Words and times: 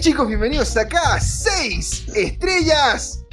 Chicos, 0.00 0.28
bienvenidos 0.28 0.76
acá 0.76 1.14
a 1.14 1.20
6 1.20 2.14
Estrellas 2.14 3.26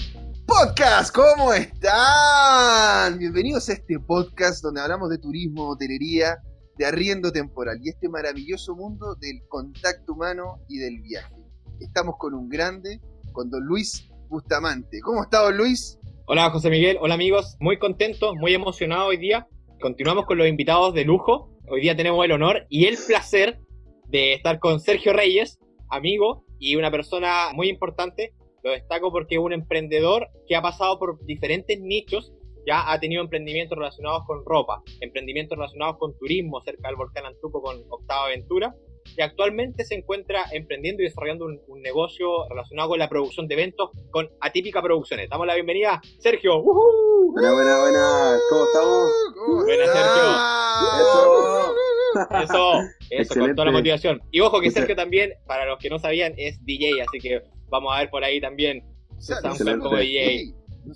Podcast. 0.48 1.14
¿Cómo 1.14 1.54
están? 1.54 3.20
Bienvenidos 3.20 3.70
a 3.70 3.74
este 3.74 4.00
podcast 4.00 4.64
donde 4.64 4.82
hablamos 4.82 5.12
de 5.12 5.20
turismo, 5.20 5.70
hotelería, 5.70 6.40
de 6.78 6.86
arriendo 6.88 7.32
temporal 7.32 7.78
y 7.84 7.90
este 7.90 8.10
maravilloso 8.10 8.76
mundo 8.76 9.14
del 9.22 9.44
contacto 9.48 10.14
humano 10.14 10.60
y 10.68 10.80
del 10.80 11.02
viaje. 11.02 11.36
Estamos 11.82 12.16
con 12.18 12.34
un 12.34 12.50
grande, 12.50 13.00
con 13.32 13.52
don 13.52 13.64
Luis 13.64 14.10
Bustamante. 14.30 15.02
¿Cómo 15.02 15.22
está 15.22 15.44
don 15.44 15.58
Luis? 15.58 16.00
Hola 16.26 16.50
José 16.50 16.72
Miguel, 16.72 16.98
hola 17.00 17.14
amigos, 17.14 17.58
muy 17.60 17.78
contento, 17.78 18.34
muy 18.34 18.56
emocionado 18.56 19.10
hoy 19.10 19.18
día. 19.18 19.48
Continuamos 19.82 20.26
con 20.26 20.40
los 20.40 20.48
invitados 20.48 20.96
de 20.96 21.06
lujo. 21.06 21.52
Hoy 21.68 21.82
día 21.82 21.96
tenemos 21.96 22.26
el 22.26 22.32
honor 22.32 22.66
y 22.70 22.86
el 22.86 22.98
placer 22.98 23.60
de 24.08 24.34
estar 24.34 24.58
con 24.58 24.80
Sergio 24.80 25.14
Reyes, 25.14 25.60
amigo 25.92 26.45
y 26.60 26.76
una 26.76 26.92
persona 26.92 27.50
muy 27.54 27.70
importante. 27.70 28.34
Lo 28.64 28.72
destaco 28.72 29.12
porque 29.12 29.36
es 29.36 29.42
un 29.42 29.54
emprendedor 29.54 30.30
que 30.48 30.56
ha 30.56 30.62
pasado 30.62 30.98
por 30.98 31.24
diferentes 31.26 31.80
nichos. 31.80 32.34
Ya 32.66 32.92
ha 32.92 33.00
tenido 33.00 33.22
emprendimientos 33.22 33.78
relacionados 33.78 34.24
con 34.26 34.44
ropa, 34.44 34.82
emprendimientos 35.00 35.56
relacionados 35.56 35.98
con 35.98 36.18
turismo 36.18 36.62
cerca 36.62 36.88
del 36.88 36.98
volcán 36.98 37.26
Antuco 37.26 37.62
con 37.62 37.84
Octava 37.90 38.26
Aventura. 38.26 38.76
Y 39.18 39.22
actualmente 39.22 39.86
se 39.86 39.96
encuentra 39.96 40.46
emprendiendo 40.52 41.02
y 41.02 41.06
desarrollando 41.06 41.46
un, 41.46 41.82
negocio 41.82 42.48
relacionado 42.50 42.90
con 42.90 43.00
la 43.00 43.08
producción 43.08 43.48
de 43.48 43.54
eventos 43.54 43.92
con 44.12 44.30
Atípica 44.42 44.82
Producciones. 44.82 45.30
Damos 45.30 45.46
la 45.46 45.54
bienvenida, 45.54 46.02
Sergio. 46.20 46.62
Buena, 46.64 47.54
buena, 47.54 47.82
buena. 47.82 48.38
¿Cómo 48.50 48.66
estamos? 48.66 49.12
Buenas, 49.66 49.88
Sergio. 49.94 50.66
Eso, 52.44 52.82
eso, 53.10 53.40
con 53.40 53.56
toda 53.56 53.66
la 53.66 53.72
motivación. 53.72 54.22
Y 54.32 54.40
ojo 54.40 54.62
que 54.62 54.72
Sergio 54.72 54.96
también, 54.96 55.34
para 55.46 55.66
los 55.66 55.78
que 55.80 55.90
no 55.90 56.00
sabían, 56.00 56.34
es 56.38 56.64
DJ, 56.66 57.02
así 57.02 57.20
que 57.20 57.44
vamos 57.70 57.94
a 57.94 58.00
ver 58.00 58.10
por 58.10 58.24
ahí 58.24 58.40
también. 58.42 58.84
como 59.82 59.98
DJ. 59.98 60.54
o 60.88 60.94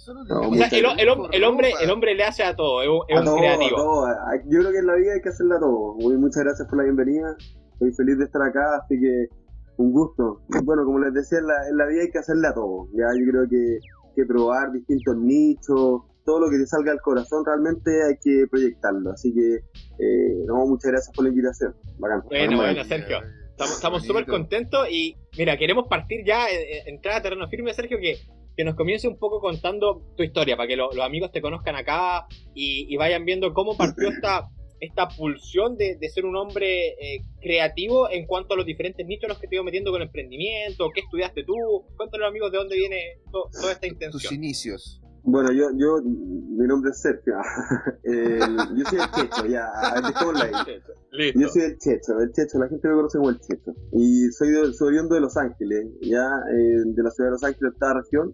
sea, 0.55 0.67
el, 0.71 0.85
el, 1.31 1.43
hombre, 1.43 1.73
el 1.81 1.89
hombre 1.89 2.15
le 2.15 2.23
hace 2.23 2.43
a 2.43 2.55
todo, 2.55 2.81
es 2.81 3.19
un, 3.19 3.37
creativo. 3.37 4.07
Yo 4.45 4.59
creo 4.59 4.71
que 4.71 4.77
en 4.79 4.87
la 4.87 4.95
vida 4.95 5.13
hay 5.13 5.21
que 5.21 5.29
hacerle 5.29 5.55
a 5.55 5.59
todo. 5.59 5.95
Muy, 5.95 6.17
muchas 6.17 6.43
gracias 6.43 6.67
por 6.67 6.77
la 6.77 6.83
bienvenida. 6.83 7.35
Estoy 7.79 7.93
feliz 7.93 8.17
de 8.17 8.25
estar 8.25 8.41
acá, 8.41 8.75
así 8.83 8.99
que 8.99 9.27
un 9.77 9.93
gusto. 9.93 10.41
Bueno, 10.63 10.83
como 10.83 10.99
les 10.99 11.13
decía, 11.13 11.39
en 11.39 11.47
la, 11.47 11.69
en 11.69 11.77
la 11.77 11.85
vida 11.87 12.01
hay 12.01 12.11
que 12.11 12.19
hacerle 12.19 12.47
a 12.47 12.53
todo. 12.53 12.87
Ya 12.91 13.05
yo 13.17 13.31
creo 13.31 13.47
que, 13.49 13.79
que 14.15 14.25
probar 14.25 14.71
distintos 14.73 15.15
nichos, 15.17 16.01
todo 16.25 16.41
lo 16.41 16.49
que 16.49 16.57
te 16.57 16.65
salga 16.67 16.91
del 16.91 17.01
corazón 17.01 17.45
realmente 17.45 18.03
hay 18.03 18.15
que 18.21 18.45
proyectarlo. 18.51 19.11
Así 19.11 19.33
que, 19.33 19.55
eh, 19.55 20.43
no, 20.45 20.65
muchas 20.67 20.91
gracias 20.91 21.15
por 21.15 21.23
la 21.23 21.29
invitación. 21.29 21.73
Bacán. 21.97 22.23
Bueno, 22.29 22.57
bueno, 22.57 22.83
Sergio. 22.83 23.19
Estamos 23.57 24.03
súper 24.03 24.25
contentos 24.25 24.87
y, 24.89 25.15
mira, 25.37 25.57
queremos 25.57 25.87
partir 25.87 26.25
ya, 26.25 26.49
eh, 26.49 26.77
eh, 26.77 26.83
entrar 26.87 27.15
a 27.15 27.21
terreno 27.21 27.47
firme, 27.49 27.73
Sergio, 27.73 27.97
que, 27.99 28.15
que 28.55 28.63
nos 28.63 28.75
comience 28.75 29.07
un 29.07 29.17
poco 29.17 29.41
contando 29.41 30.01
tu 30.15 30.23
historia, 30.23 30.55
para 30.55 30.67
que 30.67 30.75
los 30.75 30.97
amigos 30.99 31.31
te 31.31 31.41
conozcan 31.41 31.75
acá 31.75 32.25
y, 32.53 32.95
vayan 32.97 33.25
viendo 33.25 33.53
cómo 33.53 33.75
partió 33.75 34.09
esta, 34.09 34.49
esta 34.79 35.07
pulsión 35.09 35.77
de, 35.77 35.97
ser 36.09 36.25
un 36.25 36.35
hombre 36.35 36.89
eh, 36.89 37.23
creativo 37.41 38.09
en 38.09 38.25
cuanto 38.25 38.53
a 38.53 38.57
los 38.57 38.65
diferentes 38.65 39.05
nichos 39.05 39.23
en 39.25 39.29
los 39.29 39.39
que 39.39 39.47
te 39.47 39.55
iba 39.55 39.63
metiendo 39.63 39.91
con 39.91 40.01
emprendimiento, 40.01 40.89
qué 40.93 41.01
estudiaste 41.01 41.43
tú, 41.43 41.55
cuéntanos 41.97 42.27
amigos 42.27 42.51
de 42.51 42.57
dónde 42.57 42.75
viene 42.75 43.19
toda 43.31 43.71
esta 43.71 43.87
intención. 43.87 44.21
Tus 44.21 44.31
inicios. 44.31 45.01
Bueno, 45.23 45.51
yo, 45.51 45.69
yo, 45.77 46.01
mi 46.03 46.65
nombre 46.65 46.91
es 46.91 47.01
Sergio. 47.01 47.35
yo 48.03 48.85
soy 48.85 48.99
el 48.99 49.11
Checho, 49.11 49.45
ya, 49.45 49.67
ahí. 49.93 51.33
Yo 51.35 51.49
soy 51.49 51.61
el 51.63 51.77
Checho, 51.77 52.19
el 52.19 52.31
Checho, 52.31 52.57
la 52.57 52.69
gente 52.69 52.87
me 52.87 52.95
conoce 52.95 53.17
como 53.17 53.29
el 53.29 53.39
Checho. 53.39 53.73
Y 53.91 54.31
soy, 54.31 54.49
de, 54.49 54.73
soy 54.73 54.95
de 54.95 55.19
Los 55.19 55.37
Ángeles, 55.37 55.87
ya, 56.01 56.25
de 56.47 57.03
la 57.03 57.11
ciudad 57.11 57.29
de 57.29 57.31
Los 57.31 57.43
Ángeles, 57.43 57.73
esta 57.73 57.93
región. 57.93 58.33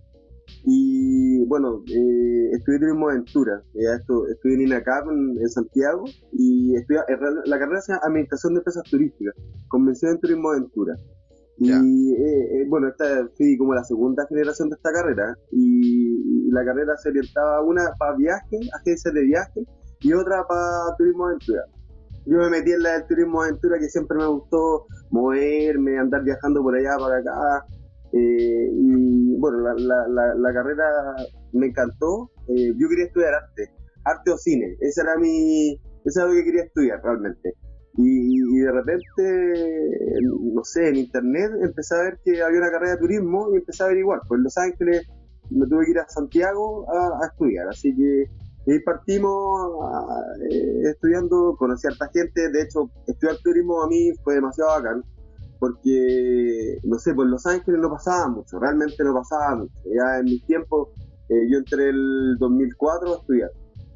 Y 0.63 1.45
bueno, 1.45 1.83
eh, 1.87 2.49
estudié 2.53 2.79
turismo 2.79 3.09
aventura, 3.09 3.61
ya 3.73 3.95
esto, 3.95 4.27
estudié 4.27 4.55
en 4.55 4.61
INACAP 4.61 5.07
en, 5.11 5.49
Santiago 5.49 6.05
y 6.31 6.75
estudié, 6.75 7.01
la 7.45 7.59
carrera 7.59 7.81
se 7.81 7.93
llama 7.93 8.05
Administración 8.05 8.53
de 8.53 8.59
Empresas 8.59 8.83
Turísticas, 8.89 9.35
Convención 9.67 10.11
en 10.11 10.19
Turismo 10.19 10.49
Aventura. 10.49 10.95
Y 11.57 11.71
eh, 11.71 12.61
eh, 12.61 12.65
bueno, 12.67 12.89
esta 12.89 13.29
fui 13.37 13.57
como 13.57 13.73
la 13.73 13.83
segunda 13.83 14.25
generación 14.27 14.69
de 14.69 14.75
esta 14.75 14.91
carrera 14.91 15.37
y, 15.51 16.51
la 16.51 16.63
carrera 16.63 16.95
se 16.97 17.09
orientaba 17.09 17.61
una 17.61 17.91
para 17.99 18.15
viajes, 18.15 18.69
agencias 18.79 19.13
de 19.13 19.23
viaje 19.23 19.65
y 20.01 20.13
otra 20.13 20.45
para 20.47 20.95
turismo 20.97 21.27
aventura. 21.27 21.63
Yo 22.25 22.37
me 22.37 22.49
metí 22.49 22.71
en 22.71 22.83
la 22.83 22.93
del 22.93 23.07
turismo 23.07 23.41
aventura 23.41 23.77
que 23.77 23.89
siempre 23.89 24.17
me 24.17 24.27
gustó 24.27 24.85
moverme, 25.11 25.97
andar 25.97 26.23
viajando 26.23 26.61
por 26.61 26.75
allá, 26.75 26.97
para 26.97 27.17
acá. 27.17 27.65
Eh, 28.13 28.69
y 28.71 29.14
bueno, 29.37 29.59
la, 29.59 30.07
la, 30.07 30.35
la, 30.35 30.53
carrera 30.53 30.85
me 31.53 31.67
encantó. 31.67 32.31
yo 32.47 32.89
quería 32.89 33.05
estudiar 33.05 33.33
arte, 33.33 33.71
arte 34.05 34.31
o 34.31 34.37
cine. 34.37 34.77
Esa 34.79 35.03
era 35.03 35.17
mi, 35.17 35.79
eso 36.05 36.19
era 36.19 36.29
lo 36.29 36.35
que 36.35 36.45
quería 36.45 36.63
estudiar 36.63 37.01
realmente. 37.03 37.53
Y, 37.97 38.59
de 38.59 38.71
repente, 38.71 40.19
no 40.53 40.63
sé, 40.63 40.89
en 40.89 40.97
internet 40.97 41.51
empecé 41.61 41.95
a 41.95 42.03
ver 42.03 42.19
que 42.23 42.41
había 42.41 42.59
una 42.59 42.71
carrera 42.71 42.91
de 42.93 42.97
turismo 42.97 43.49
y 43.53 43.57
empecé 43.57 43.83
a 43.83 43.85
averiguar. 43.87 44.19
Pues 44.27 44.39
en 44.39 44.43
Los 44.43 44.57
Ángeles 44.57 45.07
me 45.49 45.65
tuve 45.67 45.85
que 45.85 45.91
ir 45.91 45.99
a 45.99 46.09
Santiago 46.09 46.85
a, 46.91 47.25
estudiar, 47.25 47.67
así 47.69 47.95
que 47.95 48.25
ahí 48.67 48.79
partimos 48.79 49.71
eh, 50.49 50.89
estudiando, 50.89 51.55
conocí 51.57 51.87
a 51.87 51.91
gente, 52.11 52.49
de 52.49 52.61
hecho, 52.63 52.89
estudiar 53.07 53.37
turismo 53.43 53.83
a 53.83 53.87
mí 53.87 54.11
fue 54.23 54.35
demasiado 54.35 54.71
bacán, 54.71 55.03
porque, 55.65 56.77
no 56.83 56.99
sé, 56.99 57.15
pues 57.15 57.25
en 57.25 57.31
Los 57.31 57.45
Ángeles 57.47 57.81
no 57.81 57.89
pasaba 57.89 58.27
mucho, 58.27 58.59
realmente 58.59 59.03
no 59.03 59.15
pasaba 59.15 59.55
mucho. 59.55 59.73
Ya 59.85 60.19
en 60.19 60.25
mis 60.25 60.45
tiempos, 60.45 60.89
eh, 61.27 61.49
yo 61.49 61.57
entré 61.57 61.89
el 61.89 62.37
2004 62.37 63.09
a 63.09 63.17
estudiar. 63.17 63.49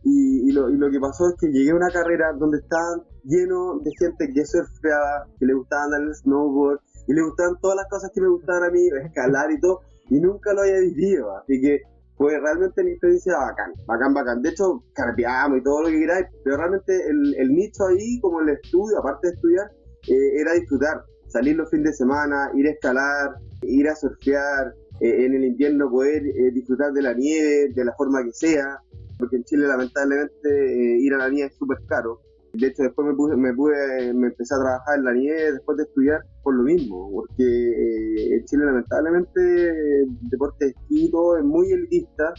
Y, 0.03 0.51
lo, 0.51 0.71
y, 0.71 0.77
lo, 0.77 0.89
que 0.89 0.99
pasó 0.99 1.29
es 1.29 1.35
que 1.39 1.51
llegué 1.51 1.69
a 1.69 1.75
una 1.75 1.91
carrera 1.91 2.33
donde 2.33 2.57
estaban 2.57 3.03
lleno 3.23 3.77
de 3.83 3.91
gente 3.99 4.33
que 4.33 4.45
surfeaba, 4.47 5.27
que 5.37 5.45
le 5.45 5.53
gustaba 5.53 5.83
andar 5.83 6.01
en 6.01 6.07
el 6.07 6.15
snowboard, 6.15 6.79
y 7.07 7.13
le 7.13 7.21
gustaban 7.21 7.59
todas 7.61 7.77
las 7.77 7.85
cosas 7.87 8.09
que 8.15 8.21
me 8.21 8.29
gustaban 8.29 8.63
a 8.63 8.71
mí, 8.71 8.87
escalar 9.05 9.51
y 9.51 9.59
todo, 9.59 9.81
y 10.09 10.19
nunca 10.19 10.53
lo 10.53 10.61
había 10.61 10.79
vivido, 10.79 11.37
así 11.37 11.61
que 11.61 11.81
fue 12.17 12.33
realmente 12.39 12.81
una 12.81 12.89
experiencia 12.89 13.37
bacán, 13.37 13.73
bacán, 13.85 14.13
bacán. 14.15 14.41
De 14.41 14.49
hecho, 14.49 14.83
carpeamos 14.95 15.59
y 15.59 15.63
todo 15.63 15.83
lo 15.83 15.89
que 15.89 15.99
queráis, 15.99 16.25
pero 16.43 16.57
realmente 16.57 16.93
el, 17.07 17.35
el 17.35 17.49
nicho 17.53 17.85
ahí, 17.85 18.19
como 18.21 18.41
el 18.41 18.49
estudio, 18.49 18.97
aparte 18.97 19.27
de 19.27 19.33
estudiar, 19.35 19.69
eh, 20.07 20.41
era 20.41 20.53
disfrutar, 20.53 21.03
salir 21.29 21.55
los 21.55 21.69
fines 21.69 21.91
de 21.91 21.93
semana, 21.93 22.51
ir 22.55 22.67
a 22.67 22.71
escalar, 22.71 23.35
ir 23.61 23.87
a 23.87 23.95
surfear, 23.95 24.73
eh, 25.01 25.25
en 25.25 25.33
el 25.33 25.45
invierno 25.45 25.89
poder 25.89 26.25
eh, 26.25 26.51
disfrutar 26.51 26.91
de 26.91 27.01
la 27.01 27.13
nieve, 27.13 27.71
de 27.73 27.85
la 27.85 27.93
forma 27.93 28.23
que 28.23 28.33
sea, 28.33 28.81
porque 29.17 29.37
en 29.37 29.43
Chile 29.45 29.65
lamentablemente 29.67 30.97
ir 30.99 31.13
a 31.13 31.17
la 31.17 31.29
nieve 31.29 31.49
es 31.49 31.57
súper 31.57 31.77
caro. 31.87 32.19
De 32.53 32.67
hecho, 32.67 32.83
después 32.83 33.07
me, 33.07 33.13
puse, 33.13 33.35
me, 33.37 33.53
pude, 33.53 34.13
me 34.13 34.27
empecé 34.27 34.55
a 34.55 34.59
trabajar 34.59 34.97
en 34.97 35.05
la 35.05 35.13
nieve 35.13 35.53
después 35.53 35.77
de 35.77 35.83
estudiar 35.83 36.21
por 36.43 36.55
lo 36.55 36.63
mismo, 36.63 37.09
porque 37.11 37.43
eh, 37.43 38.35
en 38.37 38.45
Chile 38.45 38.65
lamentablemente 38.65 39.69
el 40.01 40.29
deporte 40.29 40.65
de 40.65 40.71
esquí 40.71 41.11
es 41.37 41.45
muy 41.45 41.71
elitista 41.71 42.33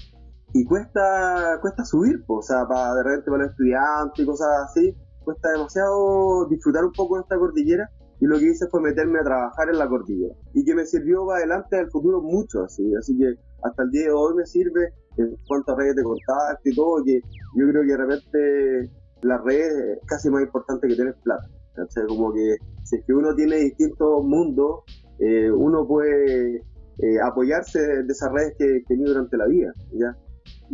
y 0.52 0.64
cuesta 0.64 1.58
cuesta 1.62 1.84
subir, 1.84 2.22
o 2.26 2.42
sea, 2.42 2.66
para 2.66 2.94
de 2.94 3.04
repente 3.04 3.30
para 3.30 3.44
los 3.44 3.52
estudiantes 3.52 4.18
y 4.18 4.26
cosas 4.26 4.48
así, 4.68 4.96
cuesta 5.24 5.52
demasiado 5.52 6.46
disfrutar 6.48 6.84
un 6.84 6.92
poco 6.92 7.16
de 7.16 7.22
esta 7.22 7.38
cordillera 7.38 7.88
y 8.20 8.26
lo 8.26 8.38
que 8.38 8.50
hice 8.50 8.66
fue 8.68 8.80
meterme 8.82 9.20
a 9.20 9.24
trabajar 9.24 9.68
en 9.70 9.78
la 9.78 9.88
cordillera 9.88 10.34
y 10.52 10.64
que 10.64 10.74
me 10.74 10.84
sirvió 10.84 11.26
para 11.26 11.38
adelante 11.38 11.78
el 11.80 11.90
futuro 11.90 12.20
mucho, 12.20 12.64
así, 12.64 12.94
así 12.94 13.16
que 13.16 13.34
hasta 13.62 13.82
el 13.82 13.90
día 13.90 14.04
de 14.04 14.12
hoy 14.12 14.34
me 14.34 14.46
sirve 14.46 14.92
en 15.16 15.36
cuanto 15.46 15.72
a 15.72 15.76
redes 15.76 15.96
de 15.96 16.02
contacto 16.02 16.68
y 16.68 16.74
todo, 16.74 17.04
que 17.04 17.20
yo 17.56 17.68
creo 17.68 17.82
que 17.82 17.88
de 17.88 17.96
repente 17.96 18.90
la 19.22 19.38
red 19.38 19.92
es 19.92 19.98
casi 20.06 20.30
más 20.30 20.42
importante 20.42 20.88
que 20.88 20.96
tener 20.96 21.14
plata. 21.22 21.48
¿cachai? 21.74 22.06
Como 22.06 22.32
que 22.32 22.56
si 22.84 22.96
es 22.96 23.04
que 23.06 23.12
uno 23.12 23.34
tiene 23.34 23.56
distintos 23.56 24.24
mundos, 24.24 24.80
eh, 25.18 25.50
uno 25.50 25.86
puede 25.86 26.56
eh, 26.98 27.20
apoyarse 27.22 27.80
de 27.80 28.12
esas 28.12 28.32
redes 28.32 28.54
que, 28.58 28.66
que 28.86 28.94
tiene 28.94 29.04
durante 29.04 29.36
la 29.36 29.46
vida. 29.46 29.72
¿ya? 29.92 30.16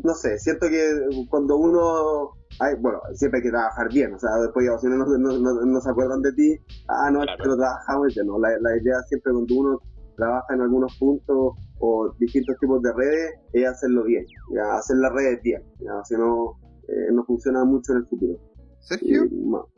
No 0.02 0.14
sé, 0.14 0.38
siento 0.38 0.68
que 0.68 1.26
cuando 1.28 1.56
uno 1.56 2.32
hay, 2.60 2.74
bueno, 2.80 3.00
siempre 3.14 3.38
hay 3.38 3.44
que 3.44 3.50
trabajar 3.50 3.88
bien, 3.92 4.14
o 4.14 4.18
sea, 4.18 4.30
después 4.38 4.66
si 4.80 4.86
no, 4.88 4.96
no, 4.96 5.64
no, 5.64 5.80
se 5.80 5.90
acuerdan 5.90 6.22
de 6.22 6.32
ti, 6.32 6.58
ah, 6.88 7.10
no, 7.10 7.20
claro. 7.20 7.38
pero 7.42 7.56
trabajamos 7.56 8.16
no, 8.24 8.38
la, 8.38 8.48
la, 8.60 8.76
idea 8.76 9.00
siempre 9.08 9.32
cuando 9.32 9.54
uno 9.54 9.80
trabaja 10.16 10.54
en 10.54 10.62
algunos 10.62 10.96
puntos 10.98 11.54
o 11.78 12.14
distintos 12.18 12.56
tipos 12.58 12.80
de 12.82 12.92
redes 12.92 13.34
es 13.52 13.66
hacerlo 13.66 14.04
bien, 14.04 14.24
¿ya? 14.54 14.76
hacer 14.76 14.96
las 14.96 15.12
redes 15.12 15.42
bien, 15.42 15.62
¿ya? 15.80 16.02
si 16.04 16.14
no, 16.14 16.58
eh, 16.88 17.12
no 17.12 17.24
funciona 17.24 17.64
mucho 17.64 17.92
en 17.92 17.98
el 17.98 18.06
futuro. 18.06 18.38
Sergio, 18.86 19.28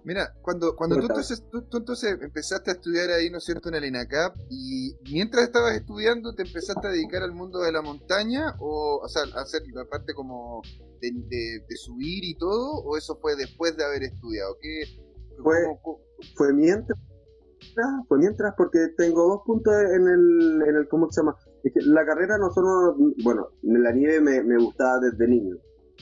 mira, 0.05 0.35
cuando, 0.43 0.77
cuando 0.77 0.97
tú 0.97 1.07
entonces, 1.07 1.43
tú, 1.51 1.65
entonces 1.73 2.19
empezaste 2.21 2.71
a 2.71 2.75
estudiar 2.75 3.09
ahí, 3.09 3.31
¿no 3.31 3.39
es 3.39 3.45
cierto?, 3.45 3.71
en 3.71 3.77
el 3.77 3.87
INACAP, 3.87 4.37
y 4.51 4.95
mientras 5.11 5.45
estabas 5.45 5.77
estudiando, 5.77 6.35
¿te 6.35 6.43
empezaste 6.43 6.89
a 6.89 6.91
dedicar 6.91 7.23
al 7.23 7.33
mundo 7.33 7.61
de 7.61 7.73
la 7.73 7.81
montaña? 7.81 8.55
O, 8.61 9.01
o 9.03 9.09
sea, 9.09 9.23
a 9.35 9.41
hacer 9.41 9.63
la 9.73 9.87
parte 9.87 10.13
como 10.13 10.61
de, 11.01 11.11
de, 11.11 11.77
subir 11.77 12.23
y 12.23 12.37
todo, 12.37 12.83
o 12.85 12.99
eso 12.99 13.17
fue 13.17 13.35
después 13.35 13.79
de 13.79 13.85
haber 13.87 14.03
estudiado? 14.03 14.59
¿Qué, 14.61 14.83
fue, 15.43 15.57
fue 16.37 16.53
mientras 16.53 16.99
fue 18.09 18.19
mientras 18.19 18.55
porque 18.57 18.79
tengo 18.99 19.27
dos 19.27 19.41
puntos 19.47 19.73
en 19.75 20.07
el, 20.07 20.63
en 20.69 20.77
el 20.77 20.89
¿cómo 20.89 21.11
se 21.11 21.23
llama? 21.23 21.35
Es 21.65 21.73
que 21.73 21.81
la 21.83 22.05
carrera 22.05 22.37
nosotros, 22.37 22.95
bueno, 23.25 23.49
en 23.63 23.83
la 23.83 23.93
nieve 23.93 24.21
me, 24.21 24.43
me 24.43 24.59
gustaba 24.59 25.01
desde 25.01 25.27
niño. 25.27 25.57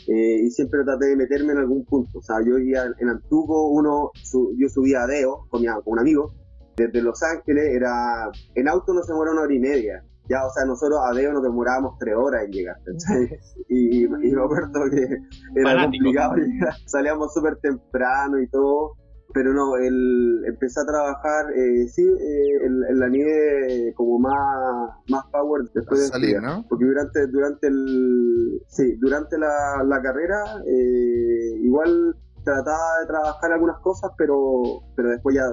Eh, 0.09 0.43
y 0.45 0.51
siempre 0.51 0.85
traté 0.85 1.07
de 1.07 1.17
meterme 1.17 1.53
en 1.53 1.59
algún 1.59 1.85
punto. 1.85 2.19
O 2.19 2.23
sea, 2.23 2.37
yo 2.45 2.59
iba 2.59 2.85
en 2.99 3.09
Antuco, 3.09 3.69
uno, 3.69 4.11
yo 4.57 4.69
subía 4.69 5.03
a 5.03 5.07
Deo 5.07 5.47
con, 5.49 5.63
mi, 5.63 5.69
con 5.69 5.83
un 5.95 5.99
amigo, 5.99 6.33
desde 6.77 7.03
Los 7.03 7.23
Ángeles, 7.23 7.75
era 7.75 8.31
en 8.55 8.69
auto 8.69 8.93
no 8.93 9.03
se 9.03 9.13
demora 9.13 9.33
una 9.33 9.43
hora 9.43 9.55
y 9.55 9.59
media. 9.59 10.05
Ya, 10.29 10.45
o 10.45 10.51
sea, 10.51 10.65
nosotros 10.65 10.99
a 11.05 11.15
Deo 11.15 11.33
nos 11.33 11.43
demorábamos 11.43 11.99
tres 11.99 12.15
horas 12.17 12.45
en 12.45 12.51
llegar, 12.51 12.77
y, 13.69 14.05
y, 14.05 14.09
me 14.09 14.43
acuerdo 14.43 14.91
que 14.91 15.07
era 15.55 15.85
complicado 15.85 16.35
llegar, 16.37 16.75
salíamos 16.87 17.33
súper 17.33 17.57
temprano 17.59 18.41
y 18.41 18.49
todo, 18.49 18.97
pero 19.35 19.53
no, 19.53 19.77
el, 19.77 20.45
empecé 20.47 20.81
a 20.81 20.87
trabajar, 20.87 21.47
eh, 21.55 21.89
sí, 21.89 22.03
eh, 22.03 22.67
en, 22.67 22.99
la 22.99 23.09
nieve 23.09 23.93
como 23.95 24.19
más, 24.19 24.91
más 25.09 25.25
power 25.33 25.63
después 25.75 26.01
de 26.01 26.07
salir, 26.07 26.41
¿no? 26.41 26.65
Porque 26.69 26.85
durante, 26.85 27.27
durante 27.27 27.67
el, 27.67 28.63
sí, 28.69 28.97
durante 28.99 29.39
la, 29.39 29.83
la 29.85 30.01
carrera, 30.01 30.63
eh, 30.67 31.59
igual 31.63 32.17
trataba 32.45 33.01
de 33.01 33.07
trabajar 33.09 33.53
algunas 33.53 33.79
cosas, 33.81 34.11
pero, 34.17 34.83
pero 34.95 35.11
después 35.11 35.35
ya 35.35 35.47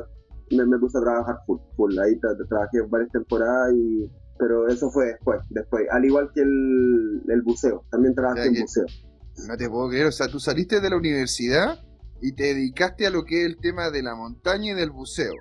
me, 0.52 0.78
puse 0.78 0.98
a 1.00 1.02
trabajar 1.02 1.38
full, 1.46 1.60
full. 1.76 1.98
Ahí 2.00 2.20
trabajé 2.20 2.82
varias 2.90 3.12
temporadas 3.12 3.74
y, 3.74 4.12
pero 4.38 4.68
eso 4.68 4.92
fue 4.92 5.08
después, 5.08 5.42
después. 5.50 5.88
Al 5.92 6.06
igual 6.06 6.30
que 6.34 6.42
el, 6.42 7.24
el 7.28 7.42
buceo, 7.42 7.84
también 7.90 8.14
trabajé 8.14 8.46
en 8.48 8.62
buceo. 8.62 8.86
No 9.48 9.58
te 9.58 9.68
puedo 9.68 9.90
creer, 9.90 10.06
o 10.06 10.12
sea, 10.12 10.28
tú 10.28 10.40
saliste 10.40 10.80
de 10.80 10.90
la 10.92 10.98
universidad 10.98 11.80
y 12.24 12.32
te 12.32 12.44
dedicaste 12.56 13.06
a 13.06 13.10
lo 13.10 13.26
que 13.26 13.42
es 13.42 13.48
el 13.48 13.58
tema 13.58 13.92
de 13.92 14.02
la 14.02 14.16
montaña 14.16 14.72
y 14.72 14.76
del 14.76 14.92
buceo. 14.92 15.34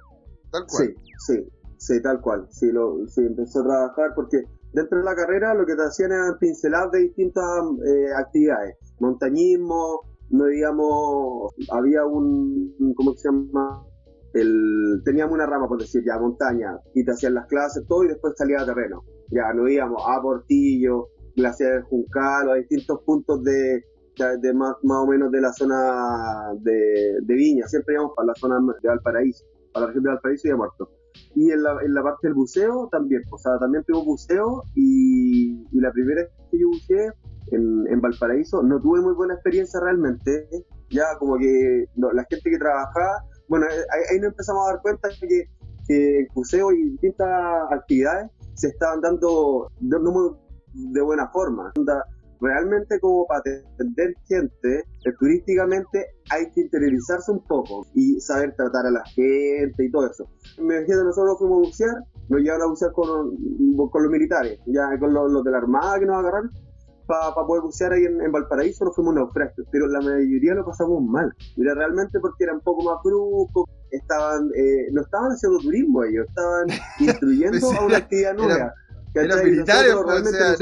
Tal 0.50 0.66
cual. 0.66 0.94
Sí, 1.16 1.34
sí, 1.34 1.48
sí, 1.78 2.02
tal 2.02 2.20
cual. 2.20 2.48
Sí, 2.50 2.72
lo, 2.72 3.06
sí, 3.06 3.20
empecé 3.20 3.60
a 3.60 3.62
trabajar 3.62 4.10
porque 4.16 4.42
dentro 4.72 4.98
de 4.98 5.04
la 5.04 5.14
carrera 5.14 5.54
lo 5.54 5.64
que 5.64 5.76
te 5.76 5.82
hacían 5.82 6.10
eran 6.10 6.36
pinceladas 6.40 6.90
de 6.90 6.98
distintas 7.02 7.44
eh, 7.86 8.12
actividades. 8.16 8.76
Montañismo, 8.98 10.00
no 10.30 10.46
digamos, 10.46 11.54
había 11.70 12.04
un, 12.04 12.74
¿cómo 12.96 13.14
se 13.14 13.28
llama? 13.28 13.86
El, 14.34 15.02
teníamos 15.04 15.34
una 15.34 15.46
rama, 15.46 15.68
por 15.68 15.78
decir, 15.78 16.02
ya 16.04 16.18
montaña, 16.18 16.76
y 16.94 17.04
te 17.04 17.12
hacían 17.12 17.34
las 17.34 17.46
clases, 17.46 17.84
todo, 17.86 18.02
y 18.02 18.08
después 18.08 18.34
salía 18.36 18.60
a 18.60 18.66
terreno. 18.66 19.04
Ya 19.30 19.52
no 19.54 19.68
íbamos 19.68 20.02
a 20.04 20.20
Portillo, 20.20 21.10
Glaciar 21.36 21.82
Juncal, 21.82 22.50
a 22.50 22.54
distintos 22.54 23.02
puntos 23.04 23.44
de, 23.44 23.84
de 24.16 24.52
más, 24.52 24.74
más 24.82 24.98
o 24.98 25.06
menos 25.06 25.30
de 25.30 25.40
la 25.40 25.52
zona 25.52 26.52
de, 26.60 27.20
Viña, 27.26 27.66
siempre 27.66 27.94
íbamos 27.94 28.12
para 28.14 28.26
la 28.26 28.34
zona 28.34 28.58
de 28.82 28.88
Valparaíso, 28.88 29.44
para 29.72 29.82
la 29.82 29.86
región 29.88 30.04
de 30.04 30.10
Valparaíso 30.10 30.48
y 30.48 30.50
de 30.50 30.56
Muerto. 30.56 30.90
Y 31.34 31.50
en 31.50 31.62
la, 31.62 31.76
en 31.82 31.94
la 31.94 32.02
parte 32.02 32.28
del 32.28 32.34
buceo 32.34 32.88
también, 32.90 33.22
o 33.30 33.38
sea, 33.38 33.58
también 33.58 33.84
tuve 33.84 34.04
buceo 34.04 34.62
y, 34.74 35.62
la 35.72 35.90
primera 35.92 36.22
vez 36.22 36.30
que 36.50 36.58
yo 36.58 36.68
buceé 36.68 37.10
en, 37.50 37.86
en, 37.88 38.00
Valparaíso 38.00 38.62
no 38.62 38.80
tuve 38.80 39.00
muy 39.00 39.14
buena 39.14 39.34
experiencia 39.34 39.80
realmente, 39.80 40.48
ya 40.90 41.04
como 41.18 41.36
que 41.38 41.86
la 41.96 42.24
gente 42.30 42.50
que 42.50 42.58
trabajaba, 42.58 43.24
bueno, 43.48 43.66
ahí, 44.10 44.18
nos 44.20 44.30
empezamos 44.30 44.68
a 44.68 44.72
dar 44.72 44.82
cuenta 44.82 45.08
que, 45.20 45.44
que 45.88 46.18
el 46.20 46.28
buceo 46.34 46.70
y 46.72 46.90
distintas 46.90 47.28
actividades 47.70 48.30
se 48.54 48.68
estaban 48.68 49.00
dando 49.00 49.68
de, 49.80 49.98
de 50.92 51.00
buena 51.00 51.28
forma 51.30 51.72
realmente 52.42 52.98
como 53.00 53.26
para 53.26 53.40
atender 53.74 54.14
gente 54.26 54.78
eh, 54.78 55.12
turísticamente 55.18 56.06
hay 56.30 56.50
que 56.50 56.62
interiorizarse 56.62 57.30
un 57.30 57.44
poco 57.46 57.86
y 57.94 58.20
saber 58.20 58.54
tratar 58.56 58.86
a 58.86 58.90
la 58.90 59.04
gente 59.14 59.84
y 59.84 59.90
todo 59.90 60.10
eso. 60.10 60.28
Me 60.58 60.78
imagino 60.78 61.04
nosotros 61.04 61.38
fuimos 61.38 61.58
a 61.58 61.68
bucear, 61.68 61.96
nos 62.28 62.40
llevaron 62.40 62.62
a 62.62 62.70
bucear 62.70 62.92
con, 62.92 63.36
con 63.90 64.02
los 64.02 64.12
militares, 64.12 64.58
ya 64.66 64.98
con 64.98 65.14
los, 65.14 65.44
de 65.44 65.50
la 65.50 65.58
armada 65.58 65.98
que 65.98 66.06
nos 66.06 66.18
agarraron 66.18 66.50
para 67.06 67.34
poder 67.34 67.62
bucear 67.62 67.92
ahí 67.92 68.04
en, 68.04 68.32
Valparaíso, 68.32 68.84
nos 68.84 68.94
fuimos 68.94 69.14
naufragios, 69.14 69.66
pero 69.70 69.86
la 69.86 70.00
mayoría 70.00 70.54
lo 70.54 70.64
pasamos 70.64 71.02
mal. 71.02 71.32
Mira, 71.56 71.74
realmente 71.74 72.18
porque 72.20 72.44
eran 72.44 72.56
un 72.56 72.62
poco 72.62 72.84
más 72.84 72.96
bruscos, 73.04 73.68
estaban, 73.90 74.50
eh, 74.54 74.88
no 74.92 75.02
estaban 75.02 75.32
haciendo 75.32 75.58
turismo 75.58 76.04
ellos, 76.04 76.26
estaban 76.28 76.68
instruyendo 77.00 77.70
a 77.72 77.84
una 77.84 77.96
actividad 77.98 78.34
nueva. 78.34 78.72
Eran 79.14 79.44
militares, 79.44 79.94
pues, 80.02 80.22
o 80.22 80.30
sea, 80.30 80.56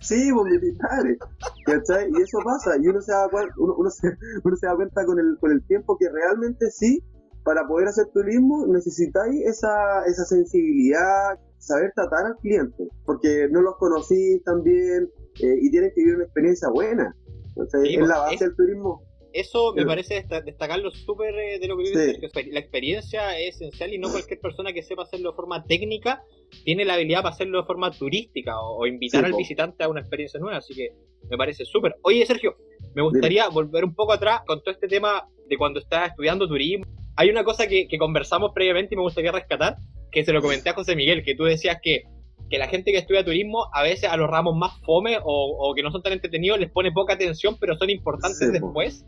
Sí, 0.00 0.30
pues 0.32 0.52
militares. 0.52 1.18
¿Cachai? 1.64 2.10
Y 2.10 2.22
eso 2.22 2.38
pasa. 2.44 2.76
Y 2.80 2.88
uno 2.88 3.00
se 3.00 3.12
da, 3.12 3.26
uno, 3.56 3.74
uno, 3.78 3.90
se, 3.90 4.08
uno 4.44 4.56
se 4.56 4.66
da 4.66 4.76
cuenta 4.76 5.04
con 5.06 5.18
el, 5.18 5.38
con 5.40 5.52
el 5.52 5.66
tiempo 5.66 5.96
que 5.96 6.08
realmente 6.10 6.70
sí, 6.70 7.02
para 7.44 7.66
poder 7.66 7.88
hacer 7.88 8.06
turismo 8.12 8.66
necesitáis 8.66 9.46
esa, 9.46 10.04
esa 10.06 10.24
sensibilidad, 10.24 11.38
saber 11.58 11.92
tratar 11.94 12.26
al 12.26 12.36
cliente, 12.36 12.88
porque 13.04 13.48
no 13.50 13.62
los 13.62 13.76
conocí 13.76 14.42
tan 14.44 14.62
bien 14.62 15.08
eh, 15.40 15.58
y 15.62 15.70
tienes 15.70 15.92
que 15.94 16.00
vivir 16.00 16.16
una 16.16 16.24
experiencia 16.24 16.68
buena. 16.68 17.14
Entonces, 17.48 17.96
es 17.98 18.06
la 18.06 18.18
base 18.18 18.44
del 18.44 18.56
turismo 18.56 19.05
eso 19.40 19.74
me 19.74 19.84
parece 19.84 20.26
destacarlo 20.44 20.90
súper 20.90 21.34
eh, 21.34 21.58
de 21.58 21.68
lo 21.68 21.76
que 21.76 21.84
dice 21.84 22.18
La 22.50 22.60
experiencia 22.60 23.38
es 23.38 23.56
esencial 23.56 23.92
y 23.92 23.98
no 23.98 24.10
cualquier 24.10 24.40
persona 24.40 24.72
que 24.72 24.82
sepa 24.82 25.02
hacerlo 25.02 25.30
de 25.30 25.36
forma 25.36 25.64
técnica 25.64 26.22
tiene 26.64 26.84
la 26.84 26.94
habilidad 26.94 27.22
para 27.22 27.34
hacerlo 27.34 27.60
de 27.60 27.66
forma 27.66 27.90
turística 27.90 28.58
o, 28.60 28.86
invitar 28.86 29.24
al 29.24 29.34
visitante 29.34 29.84
a 29.84 29.88
una 29.88 30.00
experiencia 30.00 30.40
nueva. 30.40 30.58
Así 30.58 30.74
que 30.74 30.90
me 31.28 31.36
parece 31.36 31.64
súper. 31.64 31.96
Oye, 32.02 32.24
Sergio, 32.24 32.56
me 32.94 33.02
gustaría 33.02 33.48
volver 33.48 33.84
un 33.84 33.94
poco 33.94 34.12
atrás 34.12 34.40
con 34.46 34.62
todo 34.62 34.72
este 34.72 34.88
tema 34.88 35.28
de 35.48 35.56
cuando 35.56 35.80
estás 35.80 36.10
estudiando 36.10 36.48
turismo. 36.48 36.84
Hay 37.16 37.30
una 37.30 37.44
cosa 37.44 37.66
que, 37.66 37.88
conversamos 37.98 38.52
previamente 38.54 38.94
y 38.94 38.96
me 38.96 39.02
gustaría 39.02 39.32
rescatar, 39.32 39.76
que 40.12 40.24
se 40.24 40.32
lo 40.32 40.40
comenté 40.40 40.70
a 40.70 40.74
José 40.74 40.96
Miguel, 40.96 41.24
que 41.24 41.34
tú 41.34 41.44
decías 41.44 41.78
que 41.82 42.04
que 42.48 42.58
la 42.58 42.68
gente 42.68 42.92
que 42.92 42.98
estudia 42.98 43.24
turismo 43.24 43.66
a 43.72 43.82
veces 43.82 44.08
a 44.08 44.16
los 44.16 44.30
ramos 44.30 44.56
más 44.56 44.78
fome 44.82 45.18
o, 45.22 45.72
que 45.74 45.82
no 45.82 45.90
son 45.90 46.02
tan 46.02 46.12
entretenidos 46.12 46.60
les 46.60 46.70
pone 46.70 46.92
poca 46.92 47.14
atención 47.14 47.56
pero 47.58 47.76
son 47.76 47.90
importantes 47.90 48.52
después. 48.52 49.04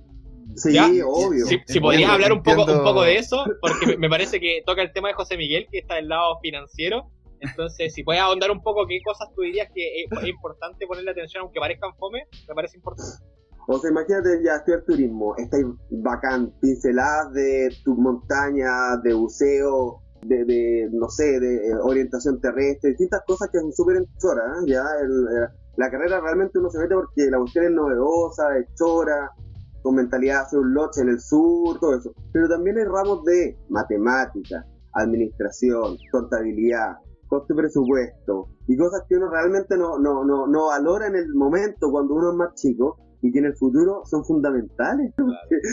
Sí, 0.56 0.78
obvio. 0.78 1.46
Si, 1.46 1.80
podrías 1.80 2.10
hablar 2.10 2.32
un 2.32 2.42
poco, 2.42 2.64
un 2.64 2.82
poco 2.82 3.02
de 3.02 3.16
eso, 3.16 3.44
porque 3.60 3.96
me 3.98 4.08
parece 4.08 4.40
que 4.40 4.62
toca 4.64 4.82
el 4.82 4.92
tema 4.92 5.08
de 5.08 5.14
José 5.14 5.36
Miguel, 5.36 5.66
que 5.70 5.78
está 5.78 5.96
del 5.96 6.08
lado 6.08 6.38
financiero. 6.40 7.10
Entonces, 7.40 7.94
si 7.94 8.02
puedes 8.02 8.20
ahondar 8.20 8.50
un 8.50 8.62
poco 8.62 8.86
qué 8.86 9.00
cosas 9.04 9.28
tú 9.34 9.42
dirías 9.42 9.68
que 9.74 10.04
es, 10.04 10.28
importante 10.28 10.86
ponerle 10.86 11.12
atención, 11.12 11.42
aunque 11.42 11.60
parezcan 11.60 11.94
fome, 11.96 12.24
me 12.48 12.54
parece 12.54 12.76
importante. 12.76 13.12
O 13.68 13.78
sea, 13.78 13.90
imagínate 13.90 14.42
ya 14.42 14.56
estudiar 14.56 14.82
turismo, 14.84 15.36
está 15.36 15.58
bacán, 15.90 16.52
pinceladas 16.60 17.32
de 17.34 17.68
tu 17.84 17.94
montaña, 17.94 18.96
de 19.04 19.12
buceo, 19.12 20.02
de, 20.22 20.44
de, 20.44 20.88
no 20.90 21.08
sé, 21.10 21.38
de 21.38 21.68
eh, 21.68 21.74
orientación 21.82 22.40
terrestre, 22.40 22.90
distintas 22.90 23.22
cosas 23.26 23.50
que 23.52 23.58
son 23.58 23.72
súper 23.72 24.02
choras, 24.18 24.62
¿eh? 24.62 24.70
ya 24.70 24.80
eh, 24.80 25.48
la 25.76 25.90
carrera 25.90 26.20
realmente 26.20 26.58
uno 26.58 26.70
se 26.70 26.78
mete 26.78 26.94
porque 26.94 27.30
la 27.30 27.38
cuestión 27.38 27.66
es 27.66 27.70
novedosa, 27.70 28.58
es 28.58 28.66
chora, 28.74 29.30
con 29.88 29.94
mentalidad 29.94 30.34
de 30.34 30.40
hacer 30.40 30.58
un 30.58 30.74
loche 30.74 31.00
en 31.00 31.08
el 31.08 31.18
sur, 31.18 31.80
todo 31.80 31.96
eso. 31.96 32.12
Pero 32.30 32.46
también 32.46 32.76
hay 32.76 32.84
ramos 32.84 33.24
de 33.24 33.56
matemática, 33.70 34.66
administración, 34.92 35.96
contabilidad, 36.12 36.98
coste 37.26 37.54
presupuesto 37.54 38.48
y 38.66 38.76
cosas 38.76 39.04
que 39.08 39.16
uno 39.16 39.30
realmente 39.30 39.78
no, 39.78 39.98
no, 39.98 40.24
no, 40.24 40.46
no 40.46 40.66
valora 40.66 41.06
en 41.06 41.16
el 41.16 41.34
momento 41.34 41.90
cuando 41.90 42.16
uno 42.16 42.32
es 42.32 42.36
más 42.36 42.54
chico 42.54 42.98
y 43.22 43.32
que 43.32 43.38
en 43.38 43.46
el 43.46 43.56
futuro 43.56 44.02
son 44.04 44.22
fundamentales. 44.26 45.14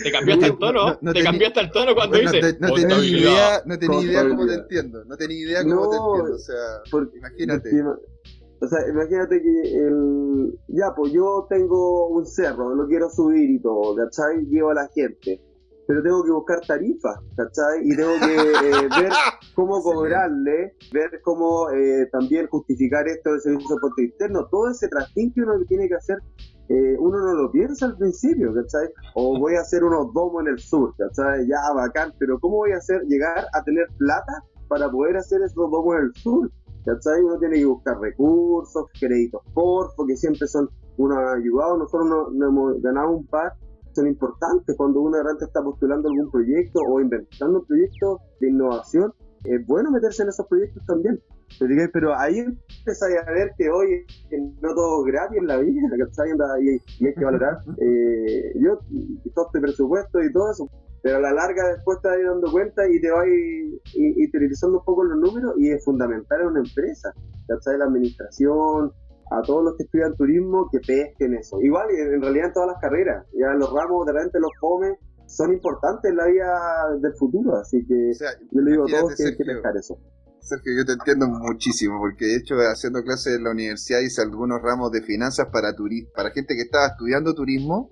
Te 0.03 0.11
cambiaste 0.13 0.45
el 0.45 0.57
tono, 0.59 0.97
te 0.97 1.21
cambiaste 1.21 1.59
el 1.59 1.71
tono 1.71 1.93
cuando 1.93 2.17
dices 2.17 2.57
no, 2.61 2.73
tenía 2.73 2.97
idea, 2.99 3.61
no 3.65 3.77
tenía 3.77 4.01
idea 4.01 4.29
cómo 4.29 4.47
te 4.47 4.53
entiendo, 4.53 5.03
no 5.03 5.17
tenía 5.17 5.39
idea 5.39 5.63
cómo 5.63 5.89
te 5.89 5.97
entiendo, 5.97 6.35
o 6.35 6.39
sea, 6.39 7.09
imagínate. 7.17 7.69
O 8.61 8.67
sea, 8.67 8.87
imagínate 8.87 9.41
que 9.41 9.61
el, 9.77 10.57
ya, 10.69 10.93
pues 10.95 11.11
yo 11.11 11.45
tengo 11.49 12.07
un 12.07 12.25
cerro, 12.25 12.73
lo 12.73 12.87
quiero 12.87 13.09
subir 13.09 13.49
y 13.49 13.59
todo, 13.59 13.95
¿cachai? 13.95 14.45
Llevo 14.45 14.71
a 14.71 14.75
la 14.75 14.87
gente, 14.95 15.41
pero 15.87 16.01
tengo 16.01 16.23
que 16.23 16.31
buscar 16.31 16.61
tarifas, 16.65 17.17
¿cachai? 17.35 17.81
Y 17.83 17.95
tengo 17.95 18.13
que 18.19 18.35
eh, 18.35 18.89
ver 19.01 19.11
cómo 19.55 19.81
cobrarle, 19.83 20.73
ver 20.93 21.21
cómo 21.23 21.69
eh, 21.71 22.07
también 22.11 22.47
justificar 22.47 23.07
esto 23.07 23.31
del 23.31 23.41
servicio 23.41 23.67
de 23.67 23.75
soporte 23.75 24.03
interno, 24.03 24.47
todo 24.49 24.69
ese 24.69 24.87
trastín 24.87 25.33
que 25.33 25.41
uno 25.41 25.53
tiene 25.67 25.89
que 25.89 25.95
hacer, 25.95 26.17
eh, 26.69 26.95
uno 26.97 27.19
no 27.19 27.33
lo 27.33 27.51
piensa 27.51 27.87
al 27.87 27.97
principio, 27.97 28.53
¿cachai? 28.53 28.87
O 29.15 29.37
voy 29.37 29.55
a 29.55 29.61
hacer 29.61 29.83
unos 29.83 30.13
domos 30.13 30.43
en 30.43 30.53
el 30.53 30.59
sur, 30.59 30.95
¿cachai? 30.97 31.45
Ya, 31.47 31.59
bacán, 31.75 32.13
pero 32.17 32.39
¿cómo 32.39 32.57
voy 32.57 32.71
a 32.71 32.77
hacer 32.77 33.01
llegar 33.03 33.45
a 33.53 33.63
tener 33.63 33.87
plata 33.97 34.43
para 34.67 34.89
poder 34.89 35.17
hacer 35.17 35.41
esos 35.41 35.69
domos 35.69 35.95
en 35.97 36.05
el 36.05 36.13
sur? 36.15 36.51
¿Cachai? 36.85 37.21
Uno 37.21 37.37
tiene 37.39 37.57
que 37.57 37.65
buscar 37.65 37.99
recursos, 37.99 38.85
créditos 38.99 39.41
porfo, 39.53 40.05
que 40.05 40.15
siempre 40.15 40.47
son 40.47 40.69
unos 40.97 41.17
ayudados. 41.17 41.79
Nosotros 41.79 42.09
nos 42.09 42.33
no 42.33 42.47
hemos 42.47 42.81
ganado 42.81 43.11
un 43.11 43.25
par, 43.27 43.53
son 43.93 44.07
importantes 44.07 44.75
cuando 44.77 45.01
uno 45.01 45.13
realmente 45.13 45.45
está 45.45 45.63
postulando 45.63 46.09
algún 46.09 46.29
proyecto 46.29 46.79
o 46.81 46.99
inventando 46.99 47.59
un 47.59 47.65
proyecto 47.65 48.19
de 48.39 48.49
innovación. 48.49 49.13
Es 49.43 49.65
bueno 49.67 49.91
meterse 49.91 50.23
en 50.23 50.29
esos 50.29 50.47
proyectos 50.47 50.83
también. 50.85 51.21
Pero 51.93 52.15
ahí 52.17 52.39
empieza 52.39 53.05
a 53.05 53.31
ver 53.31 53.51
que 53.57 53.69
hoy 53.69 54.05
no 54.61 54.73
todo 54.73 55.05
es 55.05 55.13
gratis 55.13 55.37
en 55.37 55.47
la 55.47 55.57
vida, 55.57 55.89
¿cachai? 55.97 56.31
Y 56.99 57.05
hay 57.05 57.13
que 57.13 57.23
valorar. 57.23 57.59
Eh, 57.77 58.53
yo, 58.59 58.79
todo 59.33 59.45
este 59.45 59.61
presupuesto 59.61 60.21
y 60.21 60.31
todo 60.31 60.51
eso, 60.51 60.69
pero 61.05 61.17
a 61.17 61.21
la 61.21 61.33
larga 61.33 61.67
después 61.67 61.99
te 62.01 62.07
vas 62.07 62.17
dando 62.25 62.51
cuenta 62.51 62.81
y 62.89 62.99
te 62.99 63.11
vas 63.11 63.27
utilizando 64.27 64.79
un 64.79 64.83
poco 64.83 65.03
los 65.03 65.19
números 65.19 65.53
y 65.55 65.69
es 65.69 65.85
fundamental 65.85 66.41
en 66.41 66.47
una 66.47 66.61
empresa, 66.61 67.13
¿cachai? 67.47 67.77
La 67.77 67.85
administración, 67.85 68.91
a 69.29 69.41
todos 69.43 69.65
los 69.65 69.77
que 69.77 69.83
estudian 69.83 70.15
turismo 70.15 70.67
que 70.71 70.79
pesquen 70.79 71.35
eso. 71.35 71.61
Igual, 71.61 71.91
en 71.91 72.23
realidad 72.23 72.47
en 72.47 72.53
todas 72.53 72.69
las 72.69 72.81
carreras, 72.81 73.23
ya 73.39 73.53
los 73.53 73.71
ramos 73.71 74.07
de 74.07 74.13
repente 74.13 74.39
los 74.39 74.49
come 74.59 74.97
son 75.27 75.53
importantes 75.53 76.09
en 76.09 76.17
la 76.17 76.25
vida 76.25 76.97
del 76.99 77.13
futuro, 77.13 77.55
así 77.55 77.85
que 77.85 78.11
yo 78.51 78.61
le 78.61 78.71
digo 78.71 78.85
a 78.85 78.99
todos 78.99 79.15
que 79.15 79.25
hay 79.25 79.37
que 79.37 79.45
pescar 79.45 79.77
eso. 79.77 79.99
Sergio, 80.39 80.73
yo 80.75 80.85
te 80.85 80.93
entiendo 80.93 81.27
muchísimo, 81.27 81.99
porque 81.99 82.25
de 82.25 82.37
hecho 82.37 82.55
haciendo 82.55 83.03
clases 83.03 83.35
en 83.35 83.43
la 83.43 83.51
universidad 83.51 83.99
hice 83.99 84.23
algunos 84.23 84.59
ramos 84.59 84.91
de 84.91 85.03
finanzas 85.03 85.49
para 85.51 85.75
para 86.15 86.31
gente 86.31 86.55
que 86.55 86.61
estaba 86.61 86.87
estudiando 86.87 87.35
turismo, 87.35 87.91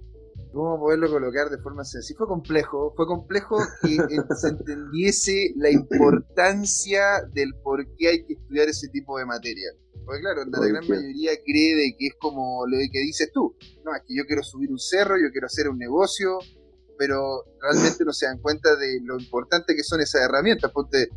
cómo 0.54 0.80
poderlo 0.80 1.10
colocar 1.10 1.50
de 1.50 1.58
forma 1.58 1.84
sencilla. 1.84 2.18
Fue 2.20 2.28
complejo, 2.28 2.94
fue 2.96 3.06
complejo 3.06 3.58
que 3.82 3.98
se 4.40 4.48
entendiese 4.48 5.54
la 5.58 5.72
importancia 5.72 7.24
del 7.34 7.54
por 7.64 7.86
qué 7.96 8.10
hay 8.10 8.26
que 8.26 8.34
estudiar 8.34 8.70
ese 8.70 8.88
tipo 8.90 9.18
de 9.18 9.26
materia. 9.26 9.72
Porque 10.06 10.22
claro, 10.22 10.44
la 10.46 10.68
gran 10.68 10.88
mayoría 10.88 11.32
cree 11.46 11.76
de 11.76 11.96
que 11.98 12.08
es 12.08 12.14
como 12.20 12.66
lo 12.68 12.78
que 12.92 13.00
dices 13.00 13.32
tú. 13.34 13.56
No, 13.84 13.96
es 13.96 14.02
que 14.08 14.16
yo 14.16 14.26
quiero 14.26 14.44
subir 14.44 14.70
un 14.70 14.80
cerro, 14.80 15.16
yo 15.18 15.32
quiero 15.32 15.48
hacer 15.48 15.70
un 15.70 15.78
negocio, 15.78 16.38
pero 16.98 17.46
realmente 17.62 18.04
no 18.06 18.14
se 18.14 18.26
dan 18.26 18.40
cuenta 18.40 18.76
de 18.76 19.00
lo 19.04 19.20
importante 19.20 19.76
que 19.76 19.84
son 19.84 20.02
esas 20.02 20.22
herramientas. 20.22 20.72
Ponte, 20.72 21.10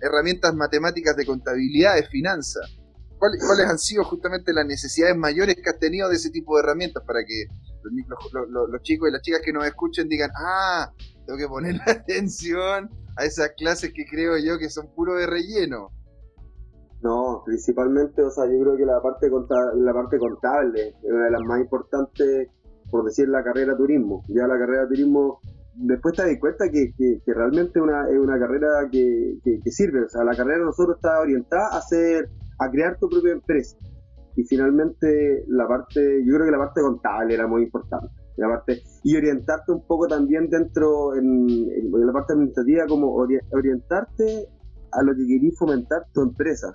herramientas 0.00 0.54
matemáticas 0.54 1.16
de 1.16 1.26
contabilidad, 1.26 1.94
de 1.94 2.04
finanzas. 2.04 2.78
¿Cuáles, 3.18 3.66
han 3.66 3.78
sido 3.78 4.04
justamente 4.04 4.52
las 4.52 4.64
necesidades 4.64 5.16
mayores 5.16 5.56
que 5.56 5.70
has 5.70 5.78
tenido 5.78 6.08
de 6.08 6.14
ese 6.16 6.30
tipo 6.30 6.56
de 6.56 6.62
herramientas 6.62 7.02
para 7.04 7.24
que 7.24 7.46
los, 7.82 8.82
chicos 8.82 9.08
y 9.08 9.12
las 9.12 9.22
chicas 9.22 9.40
que 9.44 9.52
nos 9.52 9.66
escuchen 9.66 10.08
digan, 10.08 10.30
ah, 10.38 10.92
tengo 11.26 11.38
que 11.38 11.48
poner 11.48 11.76
atención 11.86 12.90
a 13.16 13.24
esas 13.24 13.50
clases 13.56 13.92
que 13.92 14.06
creo 14.06 14.38
yo 14.38 14.58
que 14.58 14.70
son 14.70 14.92
puro 14.94 15.14
de 15.14 15.26
relleno? 15.26 15.90
No, 17.02 17.42
principalmente, 17.44 18.22
o 18.22 18.30
sea, 18.30 18.46
yo 18.46 18.58
creo 18.60 18.76
que 18.76 18.84
la 18.84 19.00
parte 19.00 19.30
contable, 19.30 19.82
la 19.82 19.92
parte 19.92 20.18
contable 20.18 20.88
es 20.88 21.10
una 21.10 21.26
de 21.26 21.30
las 21.30 21.42
más 21.42 21.60
importantes, 21.60 22.48
por 22.90 23.04
decir, 23.04 23.28
la 23.28 23.44
carrera 23.44 23.76
turismo. 23.76 24.24
Ya 24.28 24.46
la 24.48 24.58
carrera 24.58 24.88
turismo 24.88 25.40
después 25.78 26.14
te 26.16 26.22
das 26.22 26.40
cuenta 26.40 26.68
que, 26.70 26.92
que, 26.96 27.20
realmente 27.26 27.80
una, 27.80 28.08
es 28.08 28.18
una 28.18 28.38
carrera 28.38 28.88
que, 28.90 29.38
que, 29.44 29.70
sirve. 29.70 30.04
O 30.04 30.08
sea, 30.08 30.24
la 30.24 30.34
carrera 30.34 30.58
de 30.58 30.64
nosotros 30.64 30.96
está 30.96 31.20
orientada 31.20 31.68
a 31.68 31.78
hacer, 31.78 32.28
a 32.58 32.70
crear 32.70 32.98
tu 32.98 33.08
propia 33.08 33.32
empresa. 33.32 33.76
Y 34.38 34.44
finalmente 34.44 35.44
la 35.48 35.66
parte, 35.66 36.22
yo 36.24 36.34
creo 36.34 36.46
que 36.46 36.52
la 36.52 36.58
parte 36.58 36.80
contable 36.80 37.34
era 37.34 37.48
muy 37.48 37.64
importante. 37.64 38.08
La 38.36 38.46
parte, 38.46 38.84
y 39.02 39.16
orientarte 39.16 39.72
un 39.72 39.84
poco 39.84 40.06
también 40.06 40.48
dentro, 40.48 41.16
en, 41.16 41.56
la 41.90 42.12
parte 42.12 42.34
administrativa, 42.34 42.86
como 42.86 43.16
orientarte 43.16 44.46
a 44.92 45.02
lo 45.02 45.12
que 45.16 45.26
querís 45.26 45.58
fomentar 45.58 46.06
tu 46.14 46.22
empresa. 46.22 46.72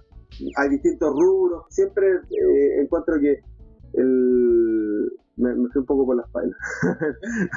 Hay 0.58 0.72
distintos 0.72 1.16
rubros, 1.18 1.64
siempre 1.70 2.06
eh, 2.16 2.82
encuentro 2.82 3.16
que 3.22 3.40
el, 3.94 5.10
me, 5.38 5.54
fui 5.70 5.80
un 5.80 5.86
poco 5.86 6.06
por 6.06 6.18
las 6.18 6.26
espalda. 6.26 6.58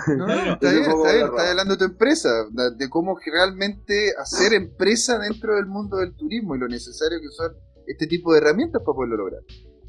No, 0.18 0.26
no, 0.28 0.34
está 0.52 0.70
bien, 0.70 0.82
está 0.84 1.12
bien, 1.14 1.50
hablando 1.50 1.74
de 1.74 1.78
tu 1.78 1.84
empresa, 1.84 2.28
de 2.76 2.88
cómo 2.88 3.18
realmente 3.26 4.12
hacer 4.20 4.52
empresa 4.52 5.18
dentro 5.18 5.56
del 5.56 5.66
mundo 5.66 5.96
del 5.96 6.14
turismo 6.14 6.54
y 6.54 6.60
lo 6.60 6.68
necesario 6.68 7.18
que 7.20 7.28
son 7.30 7.56
este 7.88 8.06
tipo 8.06 8.32
de 8.32 8.38
herramientas 8.38 8.82
para 8.84 8.94
poderlo 8.94 9.16
lograr. 9.16 9.42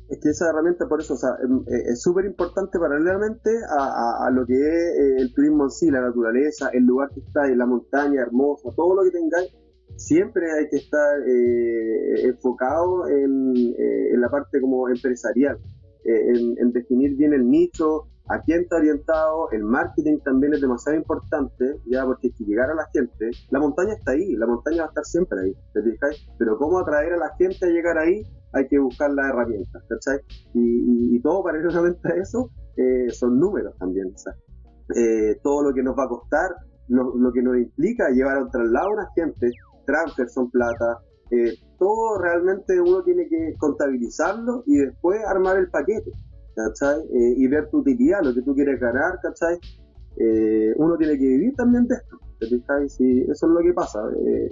Es 0.09 0.19
que 0.21 0.29
esa 0.29 0.49
herramienta, 0.49 0.87
por 0.87 1.01
eso, 1.01 1.15
em, 1.43 1.63
eh, 1.67 1.83
es 1.91 2.01
súper 2.01 2.25
importante 2.25 2.79
paralelamente 2.79 3.49
a, 3.69 4.25
a, 4.25 4.31
lo 4.31 4.45
que 4.45 4.53
es 4.53 4.99
eh, 4.99 5.15
el 5.17 5.33
turismo 5.33 5.65
en 5.65 5.71
sí, 5.71 5.91
la 5.91 6.01
naturaleza, 6.01 6.69
el 6.73 6.83
lugar 6.85 7.09
que 7.13 7.19
está, 7.19 7.47
la 7.47 7.65
montaña 7.65 8.21
hermosa, 8.21 8.69
todo 8.75 8.95
lo 8.95 9.03
que 9.03 9.11
tengáis, 9.11 9.51
siempre 9.97 10.51
hay 10.51 10.69
que 10.69 10.77
estar 10.77 11.19
eh, 11.27 12.27
enfocado 12.27 13.07
en, 13.09 13.53
en, 13.77 14.21
la 14.21 14.29
parte 14.29 14.61
como 14.61 14.87
empresarial. 14.87 15.57
Eh, 16.05 16.55
en, 16.59 16.71
definir 16.71 17.17
bien 17.17 17.33
el 17.33 17.49
nicho, 17.49 18.07
a 18.29 18.41
quién 18.41 18.61
está 18.61 18.77
orientado, 18.77 19.51
el 19.51 19.63
marketing 19.63 20.19
también 20.19 20.53
es 20.53 20.61
demasiado 20.61 20.97
importante, 20.97 21.81
ya 21.85 22.05
porque 22.05 22.29
si 22.31 22.45
llegar 22.45 22.69
a 22.69 22.75
la 22.75 22.87
gente, 22.93 23.31
la 23.49 23.59
montaña 23.59 23.93
está 23.93 24.11
ahí, 24.11 24.35
la 24.35 24.47
montaña 24.47 24.83
va 24.83 24.85
a 24.85 24.87
estar 24.87 25.03
siempre 25.03 25.37
ahí, 25.41 25.53
¿te? 25.73 25.81
Pero 26.37 26.57
cómo 26.57 26.79
atraer 26.79 27.13
a 27.13 27.17
la 27.17 27.35
gente 27.37 27.65
a 27.65 27.69
llegar 27.69 27.97
ahí, 27.97 28.23
hay 28.53 28.67
que 28.67 28.79
buscar 28.79 29.11
las 29.11 29.29
herramientas, 29.29 29.83
¿cachai? 29.87 30.19
Y, 30.53 31.15
y, 31.15 31.21
todo 31.21 31.43
paralelamente 31.43 32.11
a 32.11 32.15
eso 32.15 32.49
eh, 32.77 33.09
son 33.11 33.39
números 33.39 33.75
también, 33.77 34.07
o 34.07 34.93
eh, 34.95 35.39
todo 35.43 35.63
lo 35.63 35.73
que 35.73 35.83
nos 35.83 35.97
va 35.97 36.05
a 36.05 36.09
costar, 36.09 36.51
lo, 36.87 37.33
que 37.33 37.41
nos 37.41 37.57
implica 37.57 38.09
llevar 38.09 38.37
a 38.37 38.43
un 38.43 38.51
traslado 38.51 38.87
a 38.87 38.93
una 38.93 39.09
gente, 39.15 39.51
transfer 39.85 40.29
son 40.29 40.49
plata, 40.49 40.99
eh, 41.31 41.53
todo 41.77 42.19
realmente 42.19 42.79
uno 42.79 43.03
tiene 43.03 43.27
que 43.27 43.55
contabilizarlo 43.57 44.63
y 44.65 44.77
después 44.77 45.19
armar 45.25 45.57
el 45.57 45.69
paquete, 45.69 46.11
¿cachai? 46.55 47.01
Y 47.11 47.47
ver 47.47 47.69
tu 47.69 47.79
utilidad, 47.79 48.21
lo 48.23 48.33
que 48.33 48.41
tú 48.41 48.55
quieres 48.55 48.79
ganar, 48.79 49.19
¿cachai? 49.21 49.59
Uno 50.77 50.97
tiene 50.97 51.17
que 51.17 51.25
vivir 51.25 51.53
también 51.55 51.85
de 51.87 51.95
esto, 51.95 52.17
¿cachai? 52.39 52.89
Si 52.89 53.21
eso 53.21 53.47
es 53.47 53.51
lo 53.51 53.59
que 53.59 53.73
pasa, 53.73 54.01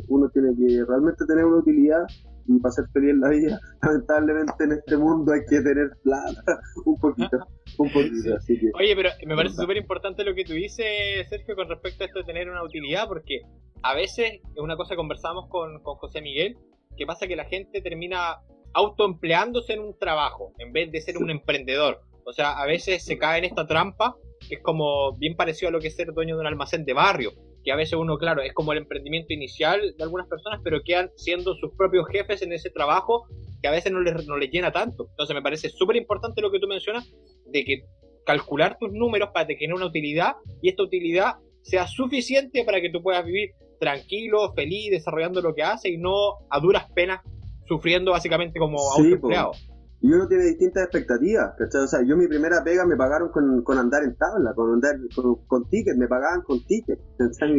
uno 0.08 0.30
tiene 0.30 0.56
que 0.56 0.84
realmente 0.86 1.26
tener 1.26 1.46
una 1.46 1.58
utilidad 1.58 2.06
y 2.48 2.60
para 2.60 2.72
ser 2.72 2.86
feliz 2.94 3.12
en 3.12 3.22
la 3.22 3.30
vida, 3.30 3.60
lamentablemente 3.82 4.64
en 4.64 4.72
este 4.74 4.98
mundo 4.98 5.34
hay 5.34 5.42
que 5.50 5.62
tener 5.62 5.90
plata, 6.04 6.60
un 6.86 7.00
poquito, 7.00 7.40
un 7.78 7.92
poquito, 7.92 8.36
así 8.38 8.60
que... 8.60 8.70
Oye, 8.76 8.96
pero 8.96 9.10
me 9.26 9.36
parece 9.36 9.56
súper 9.56 9.78
importante 9.78 10.24
lo 10.24 10.36
que 10.36 10.46
tú 10.46 10.54
dices, 10.54 10.86
Sergio, 11.30 11.56
con 11.56 11.70
respecto 11.70 12.04
a 12.04 12.08
esto 12.08 12.20
de 12.20 12.26
tener 12.26 12.50
una 12.50 12.64
utilidad, 12.64 13.08
porque 13.08 13.42
a 13.82 13.96
veces, 13.96 14.42
es 14.56 14.62
una 14.62 14.78
cosa 14.78 14.92
que 14.92 14.98
conversamos 14.98 15.48
con, 15.50 15.82
con 15.82 15.96
José 15.96 16.22
Miguel, 16.22 16.58
que 16.96 17.06
pasa 17.06 17.28
que 17.28 17.36
la 17.36 17.46
gente 17.46 17.82
termina 17.82 18.38
autoempleándose 18.74 19.74
en 19.74 19.80
un 19.80 19.98
trabajo, 19.98 20.54
en 20.60 20.72
vez 20.72 20.92
de 20.92 21.02
ser 21.02 21.18
un 21.18 21.30
emprendedor. 21.30 22.02
O 22.26 22.34
sea, 22.34 22.60
a 22.60 22.66
veces 22.66 23.04
se 23.04 23.18
cae 23.18 23.40
en 23.40 23.46
esta 23.46 23.66
trampa, 23.68 24.16
que 24.48 24.56
es 24.56 24.62
como 24.62 25.16
bien 25.18 25.36
parecido 25.36 25.70
a 25.70 25.72
lo 25.72 25.80
que 25.80 25.88
es 25.88 25.96
ser 25.96 26.14
dueño 26.14 26.36
de 26.36 26.42
un 26.42 26.48
almacén 26.48 26.84
de 26.84 26.94
barrio, 26.94 27.32
que 27.66 27.72
a 27.72 27.76
veces 27.76 27.94
uno, 27.94 28.18
claro, 28.18 28.44
es 28.44 28.54
como 28.54 28.72
el 28.72 28.78
emprendimiento 28.78 29.34
inicial 29.34 29.96
de 29.98 30.04
algunas 30.04 30.28
personas, 30.28 30.62
pero 30.64 30.82
quedan 30.86 31.10
siendo 31.16 31.56
sus 31.56 31.72
propios 31.76 32.06
jefes 32.08 32.44
en 32.44 32.54
ese 32.54 32.70
trabajo 32.70 33.26
que 33.62 33.68
a 33.68 33.72
veces 33.72 33.92
no 33.92 34.02
les, 34.02 34.28
no 34.28 34.38
les 34.38 34.52
llena 34.52 34.72
tanto. 34.72 35.08
Entonces 35.10 35.36
me 35.36 35.42
parece 35.42 35.70
súper 35.70 35.96
importante 35.96 36.42
lo 36.42 36.52
que 36.52 36.60
tú 36.60 36.68
mencionas, 36.68 37.12
de 37.48 37.66
que 37.66 37.86
calcular 38.24 38.78
tus 38.80 38.92
números 38.94 39.30
para 39.34 39.48
tener 39.48 39.74
una 39.74 39.88
utilidad 39.88 40.34
y 40.62 40.70
esta 40.70 40.84
utilidad 40.84 41.34
sea 41.64 41.88
suficiente 41.88 42.64
para 42.64 42.80
que 42.80 42.92
tú 42.92 43.02
puedas 43.02 43.26
vivir 43.26 43.52
tranquilo, 43.80 44.54
feliz, 44.54 44.92
desarrollando 44.92 45.42
lo 45.42 45.56
que 45.56 45.64
hace 45.64 45.90
y 45.90 45.98
no 45.98 46.36
a 46.52 46.60
duras 46.60 46.86
penas 46.94 47.22
sufriendo 47.68 48.12
básicamente 48.12 48.60
como 48.60 48.78
autoempleado. 48.92 49.54
Y 50.02 50.12
uno 50.12 50.28
tiene 50.28 50.44
distintas 50.44 50.84
expectativas, 50.84 51.56
¿cachai? 51.58 51.82
O 51.82 51.88
sea, 51.88 52.02
yo 52.04 52.16
mi 52.16 52.28
primera 52.28 52.64
pega 52.64 52.86
me 52.86 52.96
pagaron 52.96 53.30
con, 53.30 53.64
con 53.64 53.78
andar 53.78 54.04
en 54.04 54.16
tabla, 54.16 54.54
con 54.54 54.74
andar 54.74 54.96
con, 55.16 55.36
con 55.48 55.70
tickets, 55.70 55.98
me 55.98 56.08
pagaban 56.08 56.42
con 56.42 56.64
tickets. 56.66 57.02
Mi, 57.42 57.56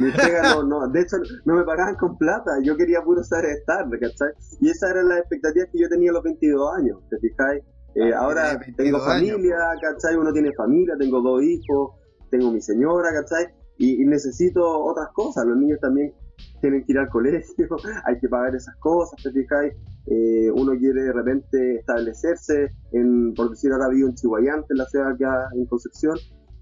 mi 0.00 0.12
pega 0.16 0.54
no, 0.54 0.62
no, 0.62 0.88
de 0.88 1.00
hecho 1.00 1.16
no 1.44 1.56
me 1.56 1.64
pagaban 1.64 1.96
con 1.96 2.16
plata, 2.16 2.52
yo 2.62 2.76
quería 2.76 3.02
puro 3.02 3.22
saber 3.22 3.50
estar, 3.58 3.88
¿cachai? 3.90 4.32
Y 4.60 4.70
esas 4.70 4.90
eran 4.90 5.08
las 5.08 5.18
expectativas 5.18 5.68
que 5.72 5.78
yo 5.78 5.88
tenía 5.88 6.10
a 6.10 6.14
los 6.14 6.22
22 6.22 6.76
años, 6.76 6.98
¿te 7.10 7.18
fijáis? 7.18 7.62
Eh, 7.94 8.12
ah, 8.14 8.20
ahora 8.20 8.60
tengo 8.76 9.00
familia, 9.00 9.56
¿cachai? 9.80 10.16
Uno 10.16 10.32
tiene 10.32 10.52
familia, 10.54 10.94
tengo 10.98 11.20
dos 11.20 11.42
hijos, 11.42 11.92
tengo 12.30 12.52
mi 12.52 12.60
señora, 12.60 13.10
¿cachai? 13.12 13.46
Y, 13.78 14.04
necesito 14.04 14.62
otras 14.62 15.08
cosas, 15.14 15.46
los 15.46 15.56
niños 15.56 15.80
también 15.80 16.12
tienen 16.60 16.84
que 16.84 16.92
ir 16.92 16.98
al 16.98 17.08
colegio, 17.08 17.68
hay 18.06 18.18
que 18.18 18.28
pagar 18.28 18.54
esas 18.54 18.76
cosas, 18.76 19.22
¿te 19.22 19.30
fijáis? 19.30 19.74
Eh, 20.06 20.50
uno 20.50 20.72
quiere 20.78 21.02
de 21.02 21.12
repente 21.12 21.76
establecerse, 21.76 22.68
en, 22.92 23.34
por 23.34 23.50
decir 23.50 23.72
ahora 23.72 23.88
vivo 23.88 24.08
en 24.08 24.14
Chihuayante, 24.14 24.66
en 24.70 24.78
la 24.78 24.86
ciudad 24.86 25.12
acá 25.12 25.48
en 25.54 25.66
Concepción, 25.66 26.16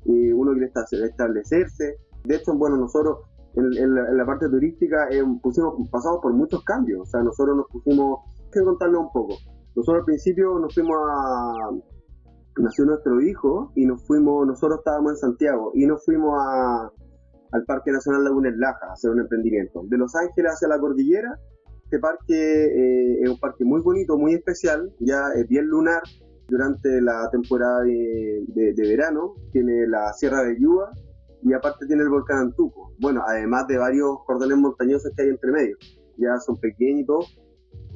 y 0.04 0.32
uno 0.32 0.52
quiere 0.52 1.06
establecerse. 1.06 1.96
De 2.24 2.34
hecho, 2.36 2.54
bueno, 2.54 2.76
nosotros 2.76 3.18
en, 3.54 3.94
la, 3.94 4.26
parte 4.26 4.48
turística 4.48 5.08
eh, 5.10 5.22
pusimos, 5.42 5.88
pasamos 5.90 6.20
por 6.22 6.32
muchos 6.32 6.62
cambios, 6.64 7.00
o 7.00 7.06
sea, 7.06 7.22
nosotros 7.22 7.56
nos 7.56 7.66
pusimos, 7.68 8.20
quiero 8.50 8.68
contarles 8.68 9.00
un 9.00 9.12
poco. 9.12 9.34
Nosotros 9.74 10.00
al 10.00 10.04
principio 10.04 10.58
nos 10.58 10.74
fuimos 10.74 10.96
a, 11.10 11.70
nació 12.58 12.84
nuestro 12.84 13.20
hijo 13.20 13.72
y 13.74 13.86
nos 13.86 14.04
fuimos, 14.06 14.46
nosotros 14.46 14.78
estábamos 14.78 15.12
en 15.12 15.16
Santiago 15.16 15.72
y 15.74 15.86
nos 15.86 16.04
fuimos 16.04 16.34
a, 16.38 16.90
al 17.52 17.64
Parque 17.64 17.92
Nacional 17.92 18.24
Laguna 18.24 18.52
Laja 18.56 18.86
a 18.88 18.92
hacer 18.92 19.10
un 19.10 19.20
emprendimiento. 19.20 19.82
De 19.86 19.98
Los 19.98 20.14
Ángeles 20.14 20.52
hacia 20.52 20.68
la 20.68 20.78
cordillera, 20.78 21.38
este 21.84 21.98
parque 22.00 22.34
eh, 22.34 23.22
es 23.22 23.30
un 23.30 23.40
parque 23.40 23.64
muy 23.64 23.80
bonito, 23.80 24.18
muy 24.18 24.34
especial, 24.34 24.92
ya 24.98 25.32
es 25.34 25.48
bien 25.48 25.66
lunar 25.66 26.02
durante 26.46 27.00
la 27.00 27.30
temporada 27.30 27.82
de, 27.82 28.74
verano, 28.76 29.34
tiene 29.52 29.86
la 29.86 30.12
Sierra 30.12 30.42
de 30.42 30.60
Yuba 30.60 30.90
y 31.42 31.52
aparte 31.54 31.86
tiene 31.86 32.02
el 32.02 32.10
volcán 32.10 32.38
Antuco. 32.38 32.92
Bueno, 32.98 33.22
además 33.26 33.66
de 33.68 33.78
varios 33.78 34.18
cordones 34.26 34.58
montañosos 34.58 35.12
que 35.16 35.22
hay 35.22 35.28
entre 35.28 35.50
medio, 35.50 35.76
ya 36.18 36.38
son 36.40 36.58
todo. 37.06 37.20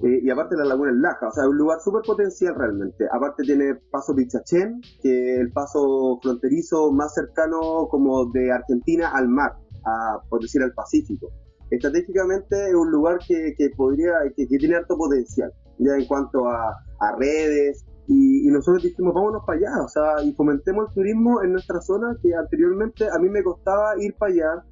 Eh, 0.03 0.21
y 0.21 0.31
aparte 0.31 0.57
la 0.57 0.65
laguna 0.65 0.91
es 0.91 0.97
Laja, 0.97 1.29
o 1.29 1.31
sea, 1.31 1.45
es 1.45 1.51
un 1.51 1.59
lugar 1.59 1.79
súper 1.81 2.03
potencial 2.03 2.55
realmente. 2.57 3.07
Aparte 3.13 3.45
tiene 3.45 3.77
Paso 3.91 4.15
Pichachén, 4.15 4.81
que 5.01 5.35
es 5.35 5.41
el 5.41 5.53
paso 5.53 6.19
fronterizo 6.21 6.91
más 6.91 7.15
cercano 7.15 7.87
como 7.89 8.27
de 8.33 8.51
Argentina 8.51 9.11
al 9.13 9.29
mar, 9.29 9.53
a, 9.87 10.19
por 10.29 10.41
decir 10.41 10.61
al 10.63 10.73
Pacífico. 10.73 11.29
Estratégicamente 11.71 12.69
es 12.69 12.75
un 12.75 12.91
lugar 12.91 13.19
que, 13.27 13.55
que 13.57 13.71
podría, 13.77 14.15
que, 14.37 14.47
tiene 14.47 14.75
alto 14.75 14.97
potencial, 14.97 15.53
ya 15.79 15.95
en 15.95 16.07
cuanto 16.07 16.49
a, 16.49 16.71
a 17.01 17.17
redes, 17.17 17.85
y, 18.09 18.49
y, 18.49 18.51
nosotros 18.51 18.83
dijimos, 18.83 19.15
vámonos 19.15 19.45
para 19.47 19.59
allá, 19.59 19.83
o 19.85 19.89
sea, 19.89 20.23
y 20.25 20.33
fomentemos 20.33 20.89
el 20.89 20.95
turismo 20.95 21.43
en 21.43 21.53
nuestra 21.53 21.81
zona, 21.81 22.17
que 22.21 22.35
anteriormente 22.35 23.07
a 23.09 23.19
mí 23.21 23.29
me 23.29 23.45
costaba 23.45 23.95
ir 23.99 24.15
para 24.19 24.33
allá, 24.33 24.65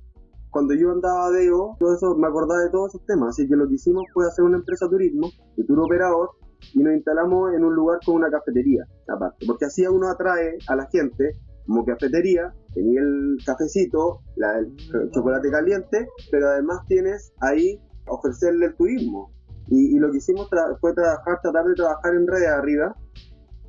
cuando 0.51 0.75
yo 0.75 0.91
andaba 0.91 1.31
de 1.31 1.47
EO, 1.47 1.77
todo 1.79 1.95
eso, 1.95 2.15
me 2.17 2.27
acordaba 2.27 2.61
de 2.61 2.71
todos 2.71 2.95
esos 2.95 3.07
temas, 3.07 3.31
así 3.31 3.49
que 3.49 3.57
lo 3.57 3.69
que 3.69 3.75
hicimos 3.75 4.05
fue 4.13 4.27
hacer 4.27 4.45
una 4.45 4.59
empresa 4.59 4.87
de 4.87 4.91
turismo, 4.91 5.29
de 5.57 5.65
tour 5.65 5.81
operador, 5.81 6.31
y 6.75 6.81
nos 6.81 6.95
instalamos 6.95 7.55
en 7.55 7.65
un 7.65 7.75
lugar 7.75 7.99
con 8.05 8.17
una 8.17 8.31
cafetería, 8.31 8.85
aparte, 9.09 9.47
porque 9.47 9.65
así 9.65 9.87
uno 9.87 10.09
atrae 10.09 10.59
a 10.69 10.77
la 10.77 10.87
gente 10.91 11.37
como 11.67 11.85
cafetería, 11.85 12.53
tenía 12.75 13.01
el 13.01 13.37
cafecito, 13.47 14.21
la, 14.37 14.59
el 14.59 15.11
chocolate 15.13 15.51
caliente, 15.51 16.09
pero 16.31 16.49
además 16.49 16.81
tienes 16.89 17.33
ahí 17.41 17.81
ofrecerle 18.09 18.67
el 18.67 18.77
turismo. 18.77 19.33
Y, 19.69 19.97
lo 20.01 20.11
que 20.11 20.17
hicimos 20.17 20.49
fue 20.81 20.93
trabajar, 20.95 21.39
tratar 21.43 21.65
de 21.67 21.75
trabajar 21.75 22.15
en 22.15 22.27
redes 22.27 22.49
arriba, 22.49 22.97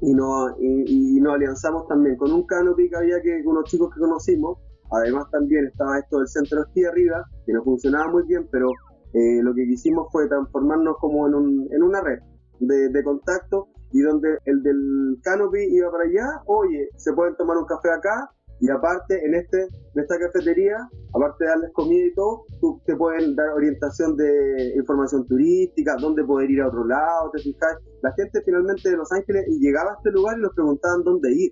y 0.01 0.15
nos, 0.15 0.53
y, 0.59 1.19
nos 1.21 1.35
alianzamos 1.35 1.87
también 1.87 2.17
con 2.17 2.31
un 2.31 2.43
canopy 2.47 2.89
que 2.89 2.97
había 2.97 3.21
que, 3.21 3.43
unos 3.45 3.65
chicos 3.65 3.93
que 3.93 3.99
conocimos, 3.99 4.57
Además 4.91 5.29
también 5.31 5.65
estaba 5.65 5.99
esto 5.99 6.19
del 6.19 6.27
centro 6.27 6.61
esquí 6.63 6.83
arriba, 6.83 7.23
que 7.45 7.53
no 7.53 7.63
funcionaba 7.63 8.11
muy 8.11 8.23
bien, 8.27 8.47
pero 8.51 8.69
eh, 9.13 9.41
lo 9.41 9.53
que 9.53 9.63
hicimos 9.63 10.07
fue 10.11 10.27
transformarnos 10.27 10.95
como 10.99 11.27
en, 11.27 11.35
un, 11.35 11.67
en 11.71 11.83
una 11.83 12.01
red 12.01 12.19
de, 12.59 12.89
de, 12.89 13.03
contacto 13.03 13.67
y 13.91 14.01
donde 14.01 14.37
el 14.45 14.61
del 14.63 15.17
canopy 15.23 15.63
iba 15.69 15.91
para 15.91 16.03
allá, 16.05 16.43
oye, 16.45 16.89
se 16.97 17.13
pueden 17.13 17.35
tomar 17.35 17.57
un 17.57 17.65
café 17.65 17.89
acá 17.89 18.29
y 18.61 18.69
aparte 18.69 19.25
en 19.25 19.33
este 19.33 19.63
en 19.63 20.01
esta 20.03 20.17
cafetería, 20.19 20.77
aparte 21.13 21.43
de 21.43 21.49
darles 21.49 21.71
comida 21.73 22.05
y 22.05 22.13
todo, 22.13 22.45
tú 22.61 22.81
te 22.85 22.95
pueden 22.95 23.35
dar 23.35 23.49
orientación 23.49 24.15
de 24.15 24.73
información 24.75 25.25
turística, 25.25 25.95
dónde 25.99 26.23
poder 26.23 26.49
ir 26.49 26.61
a 26.61 26.67
otro 26.67 26.85
lado, 26.85 27.31
te 27.33 27.41
fijas. 27.41 27.77
La 28.01 28.13
gente 28.13 28.41
finalmente 28.45 28.89
de 28.89 28.97
Los 28.97 29.11
Ángeles 29.11 29.45
llegaba 29.59 29.91
a 29.91 29.95
este 29.95 30.11
lugar 30.11 30.37
y 30.37 30.41
nos 30.41 30.53
preguntaban 30.53 31.03
dónde 31.03 31.33
ir. 31.33 31.51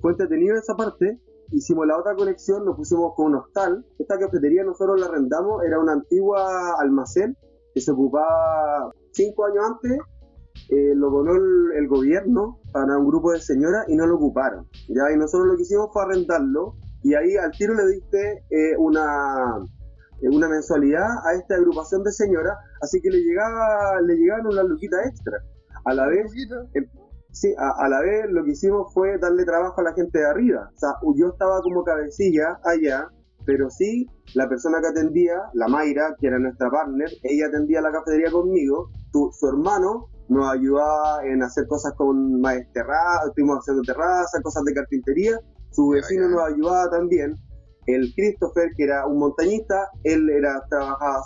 Fue 0.00 0.12
entretenido 0.12 0.56
esa 0.56 0.74
parte 0.76 1.18
hicimos 1.52 1.86
la 1.86 1.98
otra 1.98 2.14
conexión, 2.14 2.64
nos 2.64 2.76
pusimos 2.76 3.14
con 3.14 3.26
un 3.26 3.36
hostal. 3.36 3.84
Esta 3.98 4.18
cafetería 4.18 4.64
nosotros 4.64 5.00
la 5.00 5.06
arrendamos, 5.06 5.62
era 5.64 5.78
una 5.78 5.92
antigua 5.92 6.80
almacén 6.80 7.36
que 7.74 7.80
se 7.80 7.90
ocupaba 7.90 8.92
cinco 9.12 9.46
años 9.46 9.64
antes, 9.66 9.98
eh, 10.70 10.94
lo 10.94 11.10
donó 11.10 11.32
el, 11.34 11.88
gobierno 11.88 12.60
para 12.72 12.96
un 12.96 13.06
grupo 13.06 13.32
de 13.32 13.40
señoras 13.40 13.84
y 13.88 13.96
no 13.96 14.06
lo 14.06 14.16
ocuparon. 14.16 14.68
¿ya? 14.88 15.12
Y 15.12 15.16
nosotros 15.18 15.48
lo 15.48 15.56
que 15.56 15.62
hicimos 15.62 15.88
fue 15.92 16.02
arrendarlo 16.02 16.76
y 17.02 17.14
ahí 17.14 17.36
al 17.36 17.50
tiro 17.50 17.74
le 17.74 17.86
diste 17.86 18.44
eh, 18.50 18.76
una, 18.78 19.58
eh, 20.22 20.28
una 20.28 20.48
mensualidad 20.48 21.06
a 21.26 21.34
esta 21.34 21.56
agrupación 21.56 22.02
de 22.02 22.12
señoras, 22.12 22.56
así 22.80 23.00
que 23.00 23.10
le 23.10 23.18
llegaba 23.18 24.00
le 24.00 24.14
llegaban 24.16 24.46
una 24.46 24.62
luquita 24.62 24.96
extra. 25.04 25.38
A 25.84 25.92
la 25.92 26.06
vez, 26.06 26.32
Sí, 27.34 27.52
a, 27.58 27.88
la 27.88 28.00
vez 28.00 28.30
lo 28.30 28.44
que 28.44 28.52
hicimos 28.52 28.94
fue 28.94 29.18
darle 29.18 29.44
trabajo 29.44 29.80
a 29.80 29.84
la 29.84 29.92
gente 29.92 30.20
de 30.20 30.26
arriba. 30.26 30.70
O 30.72 30.78
sea, 30.78 30.90
yo 31.16 31.30
estaba 31.30 31.60
como 31.62 31.82
cabecilla 31.82 32.60
allá, 32.62 33.08
pero 33.44 33.68
sí, 33.70 34.08
la 34.34 34.48
persona 34.48 34.80
que 34.80 34.86
atendía, 34.86 35.42
la 35.52 35.66
Mayra, 35.66 36.14
que 36.20 36.28
era 36.28 36.38
nuestra 36.38 36.70
partner, 36.70 37.10
ella 37.24 37.48
atendía 37.48 37.80
la 37.80 37.90
cafetería 37.90 38.30
conmigo, 38.30 38.88
su, 39.12 39.30
su 39.32 39.48
hermano 39.48 40.06
nos 40.28 40.48
ayudaba 40.48 41.26
en 41.26 41.42
hacer 41.42 41.66
cosas 41.66 41.92
con 41.94 42.40
más 42.40 42.56
terrazas, 42.72 43.26
estuvimos 43.26 43.58
haciendo 43.58 43.82
terrazas, 43.82 44.40
cosas 44.40 44.62
de 44.64 44.72
carpintería, 44.72 45.38
su 45.72 45.88
vecino 45.88 46.28
nos 46.28 46.52
ayudaba 46.52 46.88
también, 46.88 47.34
el 47.86 48.12
Christopher, 48.14 48.70
que 48.76 48.84
era 48.84 49.06
un 49.06 49.18
montañista, 49.18 49.90
él 50.04 50.30
era 50.30 50.62
trabajaba 50.70 51.24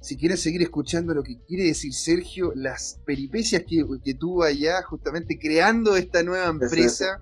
si 0.00 0.16
quieres 0.16 0.40
seguir 0.40 0.62
escuchando 0.62 1.14
lo 1.14 1.22
que 1.22 1.40
quiere 1.46 1.64
decir 1.64 1.92
Sergio, 1.92 2.52
las 2.54 3.00
peripecias 3.04 3.64
que, 3.66 4.14
tuvo 4.14 4.44
allá, 4.44 4.82
justamente 4.82 5.38
creando 5.38 5.96
esta 5.96 6.22
nueva 6.22 6.46
empresa, 6.46 7.20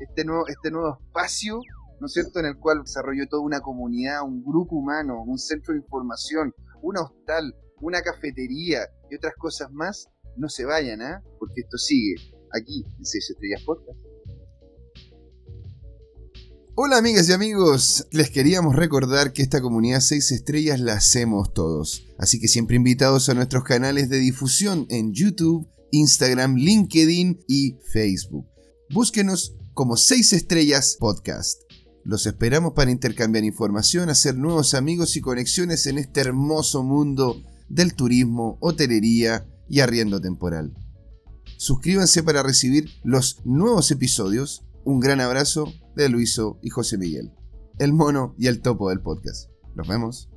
este 0.00 0.24
nuevo, 0.24 0.46
este 0.48 0.70
nuevo 0.70 0.98
espacio, 1.00 1.60
¿no 2.00 2.06
es 2.06 2.12
cierto?, 2.12 2.40
en 2.40 2.46
el 2.46 2.56
cual 2.58 2.82
desarrolló 2.82 3.26
toda 3.28 3.42
una 3.42 3.60
comunidad, 3.60 4.22
un 4.22 4.44
grupo 4.44 4.76
humano, 4.76 5.22
un 5.22 5.38
centro 5.38 5.72
de 5.72 5.80
información, 5.80 6.52
un 6.82 6.96
hostal, 6.98 7.54
una 7.80 8.02
cafetería 8.02 8.80
y 9.10 9.16
otras 9.16 9.34
cosas 9.36 9.70
más, 9.72 10.08
no 10.36 10.48
se 10.48 10.64
vayan, 10.64 11.02
¿ah? 11.02 11.22
Porque 11.38 11.62
esto 11.62 11.78
sigue 11.78 12.16
aquí 12.52 12.84
en 12.98 13.04
6 13.04 13.30
Estrellas 13.30 13.62
Podcast. 13.64 13.98
Hola 16.78 16.98
amigas 16.98 17.26
y 17.30 17.32
amigos, 17.32 18.06
les 18.10 18.28
queríamos 18.28 18.76
recordar 18.76 19.32
que 19.32 19.40
esta 19.40 19.62
comunidad 19.62 20.02
6 20.02 20.30
estrellas 20.32 20.78
la 20.78 20.92
hacemos 20.92 21.54
todos, 21.54 22.04
así 22.18 22.38
que 22.38 22.48
siempre 22.48 22.76
invitados 22.76 23.30
a 23.30 23.34
nuestros 23.34 23.64
canales 23.64 24.10
de 24.10 24.18
difusión 24.18 24.86
en 24.90 25.14
YouTube, 25.14 25.66
Instagram, 25.90 26.56
LinkedIn 26.56 27.40
y 27.48 27.78
Facebook. 27.90 28.46
Búsquenos 28.90 29.56
como 29.72 29.96
6 29.96 30.34
estrellas 30.34 30.98
podcast. 31.00 31.62
Los 32.04 32.26
esperamos 32.26 32.74
para 32.74 32.90
intercambiar 32.90 33.44
información, 33.44 34.10
hacer 34.10 34.36
nuevos 34.36 34.74
amigos 34.74 35.16
y 35.16 35.22
conexiones 35.22 35.86
en 35.86 35.96
este 35.96 36.20
hermoso 36.20 36.82
mundo 36.82 37.42
del 37.70 37.94
turismo, 37.94 38.58
hotelería 38.60 39.46
y 39.66 39.80
arriendo 39.80 40.20
temporal. 40.20 40.74
Suscríbanse 41.56 42.22
para 42.22 42.42
recibir 42.42 42.90
los 43.02 43.40
nuevos 43.46 43.90
episodios. 43.90 44.65
Un 44.88 45.00
gran 45.00 45.20
abrazo 45.20 45.72
de 45.96 46.08
Luiso 46.08 46.60
y 46.62 46.68
José 46.68 46.96
Miguel, 46.96 47.32
el 47.80 47.92
mono 47.92 48.36
y 48.38 48.46
el 48.46 48.62
topo 48.62 48.88
del 48.90 49.00
podcast. 49.00 49.50
Nos 49.74 49.88
vemos. 49.88 50.30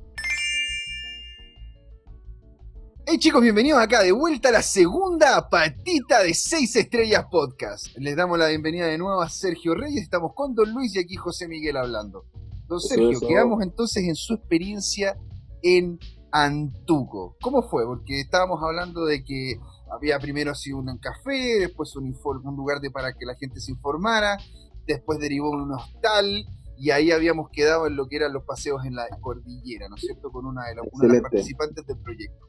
Hey 3.06 3.18
chicos, 3.20 3.42
bienvenidos 3.42 3.80
acá 3.80 4.02
de 4.02 4.10
vuelta 4.10 4.48
a 4.48 4.52
la 4.52 4.62
segunda 4.62 5.48
patita 5.48 6.24
de 6.24 6.34
6 6.34 6.74
estrellas 6.74 7.26
podcast. 7.30 7.96
Les 7.96 8.16
damos 8.16 8.40
la 8.40 8.48
bienvenida 8.48 8.86
de 8.86 8.98
nuevo 8.98 9.22
a 9.22 9.28
Sergio 9.28 9.76
Reyes, 9.76 10.02
estamos 10.02 10.32
con 10.34 10.52
Don 10.56 10.74
Luis 10.74 10.96
y 10.96 10.98
aquí 10.98 11.14
José 11.14 11.46
Miguel 11.46 11.76
hablando. 11.76 12.24
Don 12.66 12.80
Sergio, 12.80 13.20
quedamos 13.20 13.62
entonces 13.62 14.02
en 14.02 14.16
su 14.16 14.34
experiencia 14.34 15.16
en 15.62 15.96
Antuco. 16.32 17.36
¿Cómo 17.42 17.62
fue? 17.62 17.84
Porque 17.84 18.20
estábamos 18.20 18.62
hablando 18.62 19.04
de 19.04 19.24
que 19.24 19.58
había 19.90 20.18
primero 20.18 20.54
sido 20.54 20.78
un 20.78 20.98
café, 20.98 21.58
después 21.60 21.94
un, 21.96 22.14
un 22.44 22.56
lugar 22.56 22.80
de, 22.80 22.90
para 22.90 23.12
que 23.12 23.26
la 23.26 23.34
gente 23.34 23.60
se 23.60 23.72
informara, 23.72 24.38
después 24.86 25.18
derivó 25.18 25.54
en 25.54 25.62
un 25.62 25.72
hostal 25.72 26.46
y 26.80 26.90
ahí 26.90 27.10
habíamos 27.10 27.50
quedado 27.50 27.86
en 27.86 27.96
lo 27.96 28.06
que 28.06 28.16
eran 28.16 28.32
los 28.32 28.44
paseos 28.44 28.84
en 28.86 28.94
la 28.94 29.06
cordillera, 29.20 29.88
¿no 29.88 29.96
es 29.96 30.02
cierto? 30.02 30.30
Con 30.30 30.46
una 30.46 30.62
de, 30.66 30.76
las 30.76 31.20
participantes 31.20 31.86
del 31.86 31.98
proyecto. 31.98 32.46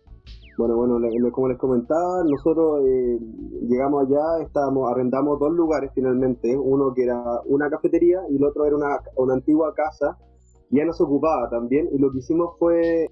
Bueno, 0.57 0.75
bueno, 0.75 0.99
como 1.31 1.49
les 1.49 1.57
comentaba, 1.57 2.23
nosotros 2.23 2.83
eh, 2.85 3.19
llegamos 3.67 4.05
allá, 4.05 4.43
estábamos, 4.43 4.89
arrendamos 4.91 5.39
dos 5.39 5.51
lugares 5.51 5.91
finalmente, 5.95 6.57
uno 6.57 6.93
que 6.93 7.03
era 7.03 7.21
una 7.45 7.69
cafetería 7.69 8.19
y 8.29 8.37
el 8.37 8.43
otro 8.43 8.65
era 8.65 8.75
una, 8.75 8.99
una 9.15 9.33
antigua 9.33 9.73
casa, 9.73 10.17
ya 10.69 10.85
nos 10.85 11.01
ocupaba 11.01 11.49
también, 11.49 11.89
y 11.91 11.97
lo 11.97 12.11
que 12.11 12.19
hicimos 12.19 12.57
fue 12.59 13.09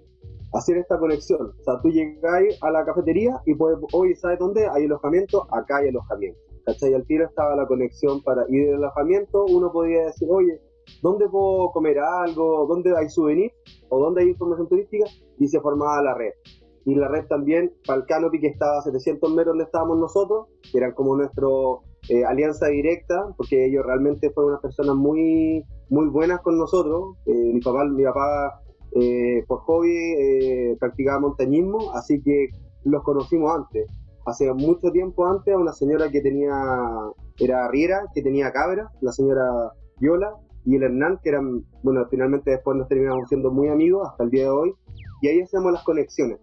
hacer 0.54 0.78
esta 0.78 0.98
conexión. 0.98 1.54
O 1.60 1.64
sea, 1.64 1.80
tú 1.82 1.90
llegáis 1.90 2.58
a 2.62 2.72
la 2.72 2.86
cafetería 2.86 3.42
y 3.46 3.56
puedes, 3.56 3.80
oye, 3.94 4.16
¿sabes 4.16 4.40
dónde? 4.40 4.68
Hay 4.68 4.86
alojamiento, 4.86 5.48
acá 5.52 5.78
hay 5.78 5.90
alojamiento. 5.90 6.40
¿cachai? 6.66 6.94
Al 6.94 7.06
tiro 7.06 7.26
estaba 7.26 7.56
la 7.56 7.68
conexión 7.68 8.22
para 8.24 8.46
ir 8.50 8.68
del 8.68 8.76
alojamiento, 8.76 9.46
uno 9.46 9.72
podía 9.72 10.06
decir, 10.06 10.28
oye, 10.32 10.62
¿dónde 11.02 11.28
puedo 11.30 11.72
comer 11.72 12.00
algo? 12.00 12.66
¿Dónde 12.68 12.96
hay 12.98 13.10
souvenir? 13.10 13.52
¿O 13.90 14.00
dónde 14.00 14.22
hay 14.22 14.30
información 14.30 14.68
turística? 14.68 15.06
Y 15.40 15.48
se 15.48 15.60
formaba 15.62 16.02
la 16.02 16.14
red. 16.14 16.34
Y 16.86 16.96
la 16.96 17.08
red 17.08 17.26
también, 17.28 17.74
para 17.86 18.00
el 18.00 18.06
que 18.40 18.48
estaba 18.48 18.80
a 18.80 18.82
700 18.82 19.30
metros 19.32 19.54
donde 19.54 19.66
estábamos 19.66 19.98
nosotros, 20.00 20.48
que 20.72 20.78
eran 20.78 20.94
como 20.94 21.16
nuestro 21.16 21.82
eh, 22.10 22.24
alianza 22.26 22.68
directa, 22.68 23.34
porque 23.38 23.66
ellos 23.66 23.86
realmente 23.86 24.32
fueron 24.32 24.52
unas 24.52 24.62
personas 24.62 24.96
muy, 24.96 25.64
muy 25.90 26.08
buenas 26.08 26.42
con 26.42 26.58
nosotros. 26.58 27.18
Eh, 27.26 27.52
mi 27.54 27.60
papá, 27.60 27.84
mi 27.86 28.04
papá 28.04 28.62
eh, 28.96 29.44
por 29.48 29.60
hobby 29.60 30.76
practicaba 30.80 31.20
montañismo, 31.20 31.92
así 31.94 32.22
que 32.22 32.50
los 32.84 33.04
conocimos 33.04 33.56
antes 33.56 33.88
hace 34.30 34.52
mucho 34.54 34.92
tiempo 34.92 35.26
antes 35.26 35.56
una 35.56 35.74
señora 35.74 36.10
que 36.10 36.22
tenía, 36.22 36.54
era 37.38 37.68
Riera, 37.70 38.06
que 38.14 38.22
tenía 38.22 38.52
cabra, 38.52 38.90
la 39.02 39.12
señora 39.12 39.74
Viola, 40.00 40.34
y 40.66 40.76
el 40.76 40.84
Hernán, 40.84 41.20
que 41.24 41.30
eran, 41.30 41.64
bueno, 41.84 42.06
finalmente 42.10 42.52
después 42.52 42.78
nos 42.78 42.88
terminamos 42.88 43.28
siendo 43.28 43.52
muy 43.52 43.70
amigos 43.70 44.08
hasta 44.08 44.24
el 44.24 44.30
día 44.30 44.44
de 44.44 44.50
hoy, 44.50 44.74
y 45.22 45.28
ahí 45.28 45.42
hacemos 45.42 45.72
las 45.72 45.84
conexiones. 45.84 46.40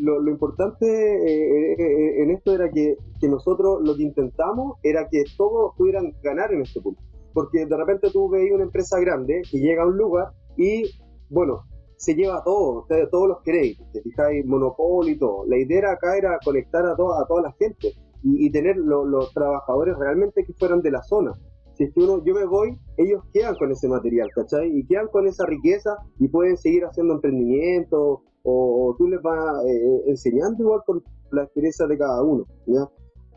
Lo, 0.00 0.26
importante 0.30 0.86
eh, 0.86 1.72
eh, 1.72 1.76
eh, 1.78 2.22
en 2.22 2.30
esto 2.30 2.54
era 2.54 2.70
que, 2.70 2.96
que, 3.20 3.28
nosotros 3.28 3.80
lo 3.82 3.94
que 3.94 4.04
intentamos 4.04 4.78
era 4.82 5.06
que 5.10 5.22
todos 5.36 5.74
pudieran 5.76 6.14
ganar 6.22 6.50
en 6.52 6.62
este 6.62 6.80
punto. 6.80 7.02
Porque 7.34 7.66
de 7.66 7.76
repente 7.76 8.08
tú 8.10 8.30
veis 8.30 8.52
una 8.52 8.62
empresa 8.62 8.98
grande 9.00 9.42
que 9.50 9.58
llega 9.58 9.82
a 9.82 9.86
un 9.86 9.98
lugar 9.98 10.28
y, 10.56 10.84
bueno, 11.32 11.64
se 11.96 12.14
lleva 12.14 12.42
todo, 12.44 12.86
todos 13.10 13.28
los 13.28 13.38
créditos, 13.42 13.86
te 13.92 14.02
fijáis, 14.02 14.44
monopolio 14.44 15.14
y 15.14 15.18
todo. 15.18 15.46
La 15.46 15.56
idea 15.56 15.92
acá 15.92 16.16
era 16.16 16.38
conectar 16.44 16.84
a, 16.84 16.96
toda, 16.96 17.22
a 17.22 17.26
toda 17.26 17.42
la 17.42 17.52
gente 17.52 17.92
y, 18.22 18.50
tener 18.50 18.76
los 18.76 19.32
trabajadores 19.32 19.96
realmente 19.98 20.44
que 20.44 20.52
fueran 20.54 20.80
de 20.82 20.90
la 20.90 21.02
zona. 21.02 21.32
Si 21.74 21.84
es 21.84 21.94
que 21.94 22.00
uno, 22.00 22.22
yo 22.24 22.34
me 22.34 22.44
voy, 22.44 22.78
ellos 22.96 23.22
quedan 23.32 23.54
con 23.54 23.70
ese 23.70 23.88
material, 23.88 24.28
¿cachai? 24.34 24.76
Y 24.76 24.86
quedan 24.86 25.08
con 25.08 25.26
esa 25.26 25.46
riqueza 25.46 25.96
y 26.18 26.28
pueden 26.28 26.56
seguir 26.56 26.84
haciendo 26.84 27.14
emprendimiento 27.14 28.22
o, 28.42 28.94
tú 28.98 29.06
les 29.06 29.22
vas 29.22 29.64
eh, 29.64 30.02
enseñando 30.06 30.62
igual 30.62 30.80
con 30.84 31.02
la 31.30 31.44
experiencia 31.44 31.86
de 31.86 31.98
cada 31.98 32.22
uno. 32.22 32.44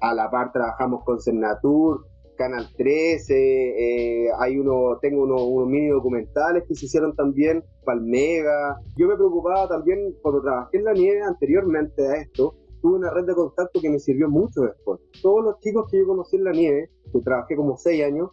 A 0.02 0.14
la 0.14 0.30
par 0.30 0.52
trabajamos 0.52 1.04
con 1.04 1.22
Cernatur, 1.22 2.06
Canal 2.36 2.68
13, 2.78 3.34
eh, 3.34 4.28
hay 4.40 4.58
uno, 4.58 4.98
tengo 5.02 5.24
unos, 5.24 5.68
mini 5.68 5.90
documentales 5.90 6.64
que 6.68 6.76
se 6.76 6.86
hicieron 6.86 7.16
también, 7.16 7.64
Palmega. 7.84 8.80
Yo 8.98 9.08
me 9.08 9.16
preocupaba 9.16 9.68
también 9.68 10.16
cuando 10.22 10.42
trabajé 10.42 10.78
en 10.78 10.86
la 10.86 10.94
nieve 10.94 11.22
anteriormente 11.22 12.08
a 12.08 12.16
esto, 12.18 12.56
tuve 12.82 12.98
una 12.98 13.10
red 13.12 13.26
de 13.26 13.36
contacto 13.36 13.80
que 13.82 13.90
me 13.90 14.00
sirvió 14.00 14.30
mucho 14.30 14.62
después. 14.62 15.00
Todos 15.22 15.44
los 15.44 15.60
chicos 15.60 15.90
que 15.90 16.00
yo 16.00 16.08
conocí 16.08 16.36
en 16.36 16.44
la 16.44 16.52
nieve, 16.52 16.90
que 17.12 17.20
trabajé 17.20 17.56
como 17.56 17.78
seis 17.78 18.04
años, 18.04 18.30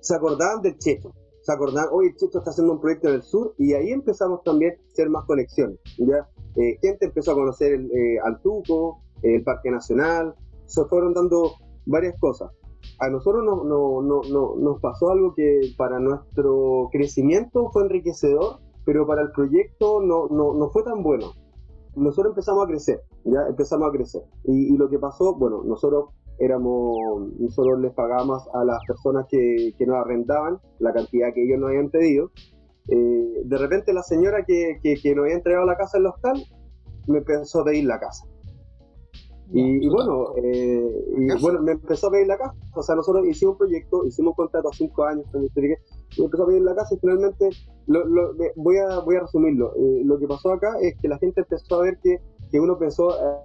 se 0.00 0.14
acordaban 0.14 0.62
del 0.62 0.76
Checho. 0.78 1.12
Se 1.42 1.52
acordaban, 1.52 1.88
hoy 1.92 2.08
el 2.08 2.16
Checho 2.16 2.38
está 2.38 2.50
haciendo 2.50 2.74
un 2.74 2.80
proyecto 2.80 3.08
en 3.08 3.14
el 3.14 3.22
sur 3.22 3.54
y 3.58 3.72
ahí 3.72 3.90
empezamos 3.90 4.42
también 4.44 4.72
a 4.72 4.92
hacer 4.92 5.08
más 5.08 5.24
conexiones. 5.24 5.78
¿ya? 5.98 6.28
Eh, 6.56 6.78
gente 6.82 7.06
empezó 7.06 7.32
a 7.32 7.34
conocer 7.34 7.72
el 7.72 7.86
eh, 7.86 8.18
Antuco, 8.24 9.02
el 9.22 9.42
Parque 9.42 9.70
Nacional, 9.70 10.34
se 10.66 10.84
fueron 10.84 11.14
dando 11.14 11.52
varias 11.86 12.18
cosas 12.20 12.50
a 13.00 13.08
nosotros 13.08 13.42
no, 13.44 13.64
no, 13.64 14.02
no, 14.02 14.54
nos 14.56 14.80
pasó 14.80 15.10
algo 15.10 15.34
que 15.34 15.72
para 15.78 15.98
nuestro 15.98 16.88
crecimiento 16.92 17.70
fue 17.70 17.84
enriquecedor, 17.84 18.58
pero 18.84 19.06
para 19.06 19.22
el 19.22 19.32
proyecto 19.32 20.02
no, 20.02 20.70
fue 20.70 20.82
tan 20.82 21.02
bueno. 21.02 21.32
Nosotros 21.96 22.32
empezamos 22.32 22.64
a 22.64 22.68
crecer, 22.68 23.00
ya 23.24 23.40
empezamos 23.48 23.88
a 23.88 23.92
crecer. 23.92 24.22
Y, 24.44 24.76
lo 24.76 24.88
que 24.90 24.98
pasó, 24.98 25.34
bueno, 25.34 25.62
nosotros 25.64 26.10
éramos, 26.38 26.94
nosotros 27.38 27.80
les 27.80 27.92
pagábamos 27.94 28.46
a 28.54 28.64
las 28.64 28.78
personas 28.86 29.26
que, 29.28 29.72
que 29.78 29.86
nos 29.86 29.96
arrendaban 29.96 30.58
la 30.78 30.92
cantidad 30.92 31.32
que 31.32 31.44
ellos 31.44 31.58
nos 31.58 31.70
habían 31.70 31.88
pedido. 31.88 32.30
Eh, 32.88 33.42
de 33.44 33.58
repente 33.58 33.92
la 33.92 34.02
señora 34.02 34.44
que, 34.44 34.78
que, 34.82 34.96
que 35.02 35.14
nos 35.14 35.24
había 35.24 35.36
entregado 35.36 35.66
la 35.66 35.76
casa 35.76 35.98
en 35.98 36.04
el 36.04 36.10
hostal 36.10 36.42
me 37.06 37.18
empezó 37.18 37.60
a 37.60 37.64
pedir 37.64 37.84
la 37.84 37.98
casa. 37.98 38.26
Y, 39.52 39.88
bueno, 39.88 40.32
eh, 40.36 41.04
y 41.16 41.42
bueno, 41.42 41.60
me 41.60 41.72
empezó 41.72 42.06
a 42.06 42.10
pedir 42.12 42.28
la 42.28 42.38
casa. 42.38 42.54
O 42.74 42.82
sea, 42.82 42.94
nosotros 42.94 43.26
hicimos 43.26 43.54
un 43.54 43.58
proyecto, 43.58 44.06
hicimos 44.06 44.30
un 44.30 44.36
contrato 44.36 44.68
a 44.68 44.72
cinco 44.72 45.04
años, 45.04 45.26
me 45.34 45.40
empezó 46.24 46.44
a 46.44 46.46
pedir 46.46 46.62
la 46.62 46.74
casa 46.74 46.94
y 46.94 46.98
finalmente, 46.98 47.50
lo, 47.86 48.04
voy, 48.56 48.76
a, 48.76 49.00
voy 49.00 49.16
a 49.16 49.20
resumirlo. 49.20 49.74
Eh, 49.76 50.02
lo 50.04 50.18
que 50.18 50.28
pasó 50.28 50.52
acá 50.52 50.78
es 50.80 50.96
que 51.00 51.08
la 51.08 51.18
gente 51.18 51.40
empezó 51.40 51.80
a 51.80 51.82
ver 51.82 51.98
que, 52.00 52.18
que 52.50 52.60
uno 52.60 52.78
pensó 52.78 53.10
a, 53.10 53.44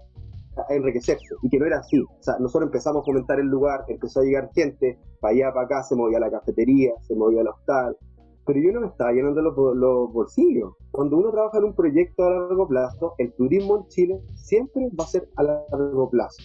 enriquecerse 0.69 1.35
y 1.41 1.49
que 1.49 1.59
no 1.59 1.65
era 1.65 1.79
así. 1.79 1.99
O 1.99 2.23
sea, 2.23 2.37
nosotros 2.39 2.67
empezamos 2.67 3.01
a 3.01 3.05
comentar 3.05 3.39
el 3.39 3.47
lugar, 3.47 3.83
empezó 3.87 4.19
a 4.19 4.23
llegar 4.23 4.51
gente, 4.53 4.99
para 5.19 5.33
allá, 5.33 5.53
para 5.53 5.65
acá, 5.65 5.83
se 5.83 5.95
movía 5.95 6.19
la 6.19 6.31
cafetería, 6.31 6.93
se 7.01 7.15
movía 7.15 7.41
el 7.41 7.47
hostal, 7.47 7.97
pero 8.45 8.59
yo 8.59 8.71
no 8.71 8.81
me 8.81 8.87
estaba 8.87 9.11
llenando 9.11 9.41
los, 9.41 9.55
los, 9.75 10.13
bolsillos. 10.13 10.73
Cuando 10.91 11.17
uno 11.17 11.31
trabaja 11.31 11.57
en 11.57 11.65
un 11.65 11.75
proyecto 11.75 12.23
a 12.23 12.29
largo 12.29 12.67
plazo, 12.67 13.13
el 13.17 13.33
turismo 13.33 13.77
en 13.77 13.87
Chile 13.87 14.21
siempre 14.35 14.89
va 14.99 15.03
a 15.03 15.07
ser 15.07 15.27
a 15.35 15.43
largo 15.43 16.09
plazo. 16.09 16.41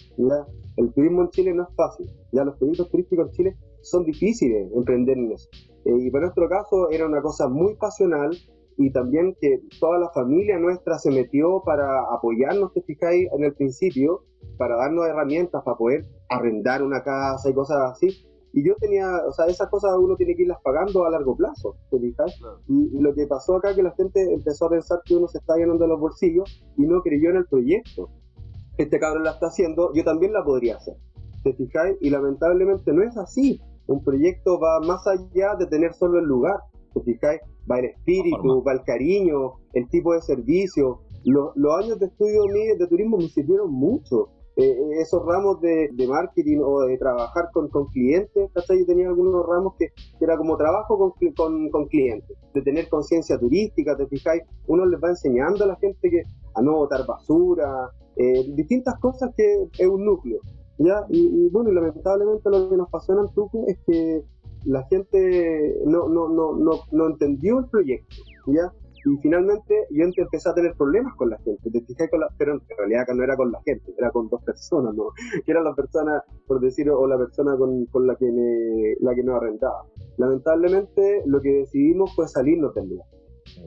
El 0.77 0.91
turismo 0.93 1.21
en 1.21 1.29
Chile 1.29 1.53
no 1.53 1.63
es 1.63 1.75
fácil. 1.75 2.07
Ya 2.31 2.43
los 2.43 2.57
proyectos 2.57 2.89
turísticos 2.89 3.27
en 3.27 3.31
Chile 3.33 3.57
son 3.81 4.03
difíciles 4.03 4.71
emprender 4.73 5.17
en 5.17 5.31
eso. 5.31 5.47
Eh, 5.85 5.97
y 5.99 6.11
para 6.11 6.25
nuestro 6.25 6.49
caso 6.49 6.89
era 6.89 7.05
una 7.05 7.21
cosa 7.21 7.47
muy 7.47 7.75
pasional 7.75 8.31
y 8.77 8.91
también 8.91 9.35
que 9.39 9.61
toda 9.79 9.99
la 9.99 10.09
familia 10.09 10.57
nuestra 10.57 10.97
se 10.97 11.11
metió 11.11 11.61
para 11.63 12.01
apoyarnos, 12.13 12.73
te 12.73 12.81
fijáis, 12.81 13.29
en 13.33 13.43
el 13.43 13.53
principio, 13.53 14.23
para 14.57 14.75
darnos 14.75 15.07
herramientas 15.07 15.61
para 15.63 15.77
poder 15.77 16.05
arrendar 16.29 16.81
una 16.81 17.03
casa 17.03 17.49
y 17.49 17.53
cosas 17.53 17.91
así 17.91 18.30
y 18.53 18.67
yo 18.67 18.75
tenía, 18.79 19.09
o 19.27 19.31
sea, 19.31 19.45
esas 19.45 19.69
cosas 19.69 19.91
uno 19.97 20.15
tiene 20.15 20.35
que 20.35 20.43
irlas 20.43 20.59
pagando 20.61 21.05
a 21.05 21.09
largo 21.09 21.35
plazo, 21.35 21.75
¿te 21.89 21.99
fijas? 21.99 22.37
Y, 22.67 22.99
lo 22.99 23.13
que 23.13 23.25
pasó 23.25 23.55
acá 23.55 23.69
es 23.69 23.77
que 23.77 23.83
la 23.83 23.91
gente 23.91 24.33
empezó 24.33 24.65
a 24.65 24.71
pensar 24.71 24.99
que 25.05 25.15
uno 25.15 25.27
se 25.27 25.37
está 25.37 25.55
llenando 25.55 25.87
los 25.87 25.99
bolsillos 25.99 26.63
y 26.77 26.81
no 26.81 27.01
creyó 27.01 27.29
en 27.29 27.37
el 27.37 27.45
proyecto. 27.45 28.09
Este 28.77 28.99
cabrón 28.99 29.23
la 29.23 29.31
está 29.31 29.47
haciendo, 29.47 29.93
yo 29.93 30.03
también 30.03 30.33
la 30.33 30.43
podría 30.43 30.77
hacer, 30.77 30.95
¿te 31.43 31.53
fijáis? 31.53 31.97
Y 32.01 32.09
lamentablemente 32.09 32.91
no 32.93 33.03
es 33.03 33.15
así. 33.17 33.61
Un 33.87 34.03
proyecto 34.03 34.59
va 34.59 34.79
más 34.81 35.05
allá 35.07 35.55
de 35.55 35.65
tener 35.67 35.93
solo 35.93 36.19
el 36.19 36.25
lugar, 36.25 36.59
¿te 36.93 37.01
fijáis? 37.01 37.41
Va 37.69 37.79
el 37.79 37.85
espíritu, 37.85 38.63
va 38.63 38.73
el 38.73 38.83
cariño, 38.83 39.53
el 39.73 39.87
tipo 39.89 40.13
de 40.13 40.21
servicio. 40.21 41.01
Los, 41.23 41.55
los 41.55 41.83
años 41.83 41.99
de 41.99 42.07
estudio 42.07 42.45
mío 42.47 42.75
de 42.77 42.87
turismo 42.87 43.17
me 43.17 43.27
sirvieron 43.27 43.71
mucho 43.71 44.29
eh, 44.61 45.01
esos 45.01 45.25
ramos 45.25 45.59
de, 45.61 45.89
marketing 46.07 46.59
o 46.63 46.81
de 46.81 46.97
trabajar 46.97 47.49
con, 47.53 47.67
con 47.69 47.87
clientes, 47.87 48.51
¿cachai? 48.53 48.79
Yo 48.79 48.85
tenía 48.85 49.07
algunos 49.07 49.45
ramos 49.45 49.73
que, 49.77 49.87
era 50.19 50.37
como 50.37 50.57
trabajo 50.57 50.97
con, 50.97 51.33
con, 51.35 51.69
con 51.69 51.87
clientes, 51.87 52.37
de 52.53 52.61
tener 52.61 52.89
conciencia 52.89 53.39
turística, 53.39 53.97
te 53.97 54.07
fijáis, 54.07 54.43
uno 54.67 54.85
les 54.85 55.01
va 55.01 55.09
enseñando 55.09 55.63
a 55.63 55.67
la 55.67 55.75
gente 55.77 56.09
que 56.09 56.23
a 56.53 56.61
no 56.61 56.73
botar 56.73 57.05
basura, 57.05 57.89
eh, 58.15 58.45
distintas 58.53 58.99
cosas 58.99 59.31
que 59.35 59.67
es 59.77 59.87
un 59.87 60.05
núcleo, 60.05 60.39
¿ya? 60.77 61.05
Y, 61.09 61.49
bueno, 61.49 61.71
lamentablemente 61.71 62.49
lo 62.49 62.69
que 62.69 62.77
nos 62.77 62.89
pasó 62.89 63.13
en 63.13 63.19
Antuco 63.19 63.65
es 63.67 63.79
que 63.87 64.23
la 64.65 64.83
gente 64.83 65.79
no, 65.85 66.07
no, 66.07 66.29
no, 66.29 66.53
no, 66.53 66.71
no 66.91 67.07
entendió 67.07 67.59
el 67.59 67.65
proyecto, 67.65 68.15
¿ya? 68.47 68.71
Y 69.05 69.17
finalmente 69.21 69.87
yo 69.89 70.05
empecé 70.05 70.49
a 70.49 70.53
tener 70.53 70.73
problemas 70.77 71.15
con 71.15 71.29
la 71.29 71.37
gente, 71.39 71.69
te 71.71 72.09
con 72.09 72.19
la, 72.19 72.27
pero 72.37 72.53
en 72.53 72.61
realidad 72.77 73.01
acá 73.01 73.13
no 73.13 73.23
era 73.23 73.35
con 73.35 73.51
la 73.51 73.59
gente, 73.65 73.93
era 73.97 74.11
con 74.11 74.29
dos 74.29 74.43
personas, 74.43 74.93
¿no? 74.93 75.09
Que 75.45 75.51
era 75.51 75.61
la 75.61 75.73
persona, 75.73 76.23
por 76.47 76.59
decir, 76.59 76.89
o 76.89 77.07
la 77.07 77.17
persona 77.17 77.57
con, 77.57 77.85
con 77.87 78.05
la 78.05 78.15
que 78.15 78.31
me, 78.31 78.95
la 78.99 79.15
que 79.15 79.23
nos 79.23 79.37
arrendaba. 79.37 79.85
Lamentablemente 80.17 81.23
lo 81.25 81.41
que 81.41 81.49
decidimos 81.49 82.13
fue 82.15 82.27
salirnos 82.27 82.73
del 82.75 82.89
lugar. 82.89 83.07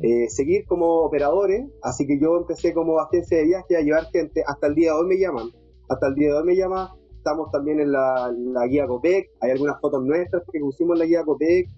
Eh, 0.02 0.28
seguir 0.28 0.64
como 0.66 1.04
operadores, 1.04 1.66
así 1.82 2.06
que 2.06 2.18
yo 2.20 2.36
empecé 2.36 2.72
como 2.72 3.00
agencia 3.00 3.38
de 3.38 3.44
viaje 3.44 3.76
a 3.76 3.80
llevar 3.80 4.04
gente, 4.12 4.42
hasta 4.46 4.68
el 4.68 4.74
día 4.74 4.92
de 4.92 4.98
hoy 4.98 5.06
me 5.08 5.18
llaman, 5.18 5.48
hasta 5.88 6.08
el 6.08 6.14
día 6.14 6.28
de 6.28 6.38
hoy 6.38 6.44
me 6.44 6.56
llaman, 6.56 6.88
estamos 7.16 7.50
también 7.50 7.80
en 7.80 7.92
la, 7.92 8.32
la 8.36 8.66
guía 8.66 8.86
COPEC, 8.86 9.30
hay 9.40 9.50
algunas 9.50 9.80
fotos 9.80 10.04
nuestras 10.04 10.42
que 10.50 10.60
pusimos 10.60 10.94
en 10.94 10.98
la 11.00 11.06
guía 11.06 11.24
COPEC, 11.24 11.68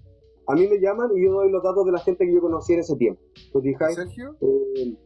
a 0.46 0.54
mí 0.54 0.66
me 0.68 0.78
llaman 0.78 1.10
y 1.16 1.24
yo 1.24 1.32
doy 1.32 1.50
los 1.50 1.62
datos 1.62 1.84
de 1.84 1.92
la 1.92 1.98
gente 1.98 2.24
que 2.24 2.32
yo 2.32 2.40
conocí 2.40 2.74
en 2.74 2.80
ese 2.80 2.96
tiempo. 2.96 3.20
Sergio? 3.94 4.36
Eh, 4.40 4.96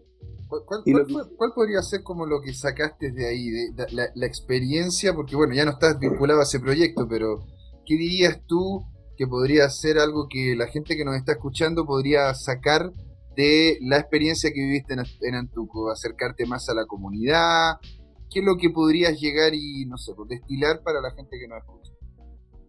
¿Cuál, 0.49 1.53
podría 1.55 1.81
ser 1.83 2.03
como 2.03 2.27
lo 2.27 2.41
que 2.41 2.53
sacaste 2.53 3.13
de 3.13 3.29
ahí, 3.29 3.51
de, 3.51 3.87
la, 3.93 4.27
experiencia? 4.27 5.15
Porque 5.15 5.37
bueno, 5.37 5.55
ya 5.55 5.65
no 5.65 5.71
estás 5.71 5.99
vinculado 5.99 6.41
a 6.41 6.43
ese 6.43 6.59
proyecto, 6.59 7.07
pero 7.09 7.41
¿qué 7.87 7.97
dirías 7.97 8.41
tú 8.47 8.83
que 9.17 9.29
podría 9.29 9.69
ser 9.71 9.99
algo 9.99 10.27
que 10.29 10.57
la 10.57 10.67
gente 10.67 10.97
que 10.97 11.05
nos 11.05 11.17
está 11.17 11.33
escuchando 11.33 11.87
podría 11.87 12.35
sacar 12.35 12.93
de 13.37 13.79
la 13.81 13.99
experiencia 13.99 14.51
que 14.53 14.61
viviste 14.61 14.95
en, 14.95 15.01
en 15.23 15.35
Antuco? 15.37 15.91
Acercarte 15.91 16.47
más 16.47 16.69
a 16.69 16.75
la 16.75 16.87
comunidad. 16.87 17.75
¿Qué 18.29 18.41
es 18.41 18.45
lo 18.45 18.57
que 18.57 18.71
podrías 18.71 19.21
llegar 19.21 19.55
y, 19.55 19.87
no 19.87 19.97
sé, 19.99 20.13
pues, 20.15 20.29
destilar 20.29 20.83
para 20.83 21.01
la 21.01 21.13
gente 21.13 21.39
que 21.39 21.47
nos 21.47 21.59
escucha? 21.59 21.93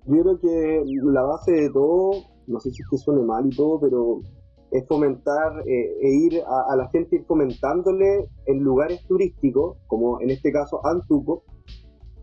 Yo 0.06 0.22
creo 0.22 0.40
que 0.40 0.84
la 1.04 1.22
base 1.24 1.52
de 1.52 1.70
todo 1.70 2.31
no 2.48 2.60
sé 2.60 2.72
si 2.72 2.82
es 2.82 2.90
que 2.90 2.98
suene 2.98 3.24
mal 3.24 3.46
y 3.46 3.56
todo, 3.56 3.80
pero 3.80 4.22
es 4.72 4.88
fomentar 4.88 5.64
eh, 5.68 5.98
e 6.02 6.10
ir 6.10 6.42
a, 6.48 6.76
la 6.76 6.88
gente, 6.90 7.18
ir 7.18 7.26
fomentándole 7.26 8.30
en 8.46 8.60
lugares 8.60 9.06
turísticos, 9.06 9.78
como 9.88 10.22
en 10.22 10.30
este 10.30 10.52
caso 10.52 10.80
Antuco, 10.86 11.44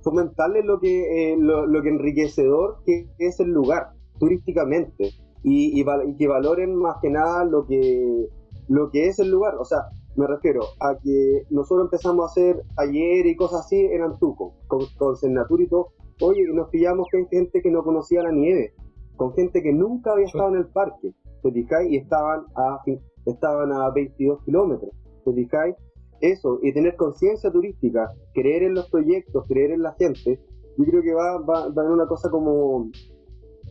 fomentarle 0.03 0.63
lo 0.63 0.81
que, 0.81 1.33
eh, 1.33 1.37
lo, 1.39 1.83
que 1.83 1.89
enriquecedor 1.89 2.79
que 2.87 3.07
es 3.19 3.39
el 3.41 3.51
lugar 3.51 3.91
turísticamente 4.19 5.11
y, 5.43 5.85
que 6.19 6.27
valoren 6.27 6.75
más 6.75 6.97
que 7.03 7.11
nada 7.11 7.45
lo 7.45 7.67
que, 7.67 8.29
lo 8.69 8.91
que 8.91 9.09
es 9.09 9.19
el 9.19 9.31
lugar. 9.31 9.57
O 9.57 9.65
sea, 9.65 9.81
me 10.17 10.27
refiero 10.27 10.63
a 10.81 10.97
que 10.99 11.43
nosotros 11.51 11.87
empezamos 11.87 12.25
a 12.25 12.31
hacer 12.31 12.63
ayer 12.79 13.27
y 13.27 13.37
cosas 13.37 13.67
así 13.67 13.79
en 13.79 14.03
Antuco, 14.03 14.55
con, 14.67 14.81
con 14.97 15.17
Senatur 15.17 15.61
y 15.61 15.69
todo. 15.69 15.89
Oye, 16.23 16.45
nos 16.53 16.71
pillamos 16.71 17.07
con 17.13 17.29
gente 17.29 17.61
que 17.61 17.71
no 17.71 17.85
conocía 17.85 18.23
la 18.23 18.33
nieve 18.33 18.73
con 19.19 19.35
gente 19.35 19.63
que 19.63 19.73
nunca 19.73 20.13
había 20.13 20.27
estado 20.27 20.49
en 20.51 20.61
el 20.61 20.69
parque, 20.69 21.13
¿te 21.43 21.53
fijáis? 21.53 21.91
Y 21.91 21.97
estaban 21.97 22.45
a, 22.55 22.81
estaban 23.27 23.73
a 23.73 23.91
22 23.91 24.45
kilómetros, 24.45 24.93
¿te 25.25 25.33
fijáis? 25.33 25.75
Eso, 26.21 26.61
y 26.63 26.73
tener 26.73 26.97
conciencia 26.97 27.51
turística, 27.51 28.09
creer 28.33 28.63
en 28.63 28.75
los 28.75 28.89
proyectos, 28.91 29.47
creer 29.49 29.73
en 29.73 29.83
la 29.83 29.93
gente, 29.95 30.41
yo 30.79 30.85
creo 30.85 31.03
que 31.03 31.13
va, 31.13 31.39
va, 31.41 31.69
va 31.69 31.85
en 31.85 31.91
una 31.91 32.07
cosa 32.07 32.31
como 32.31 32.89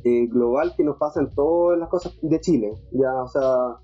eh, 0.03 0.27
global 0.27 0.73
que 0.75 0.83
nos 0.83 0.97
pasa 0.97 1.21
en 1.21 1.33
todas 1.33 1.79
las 1.79 1.89
cosas 1.89 2.17
de 2.21 2.39
Chile, 2.41 2.73
ya, 2.91 3.23
o 3.23 3.27
sea, 3.29 3.77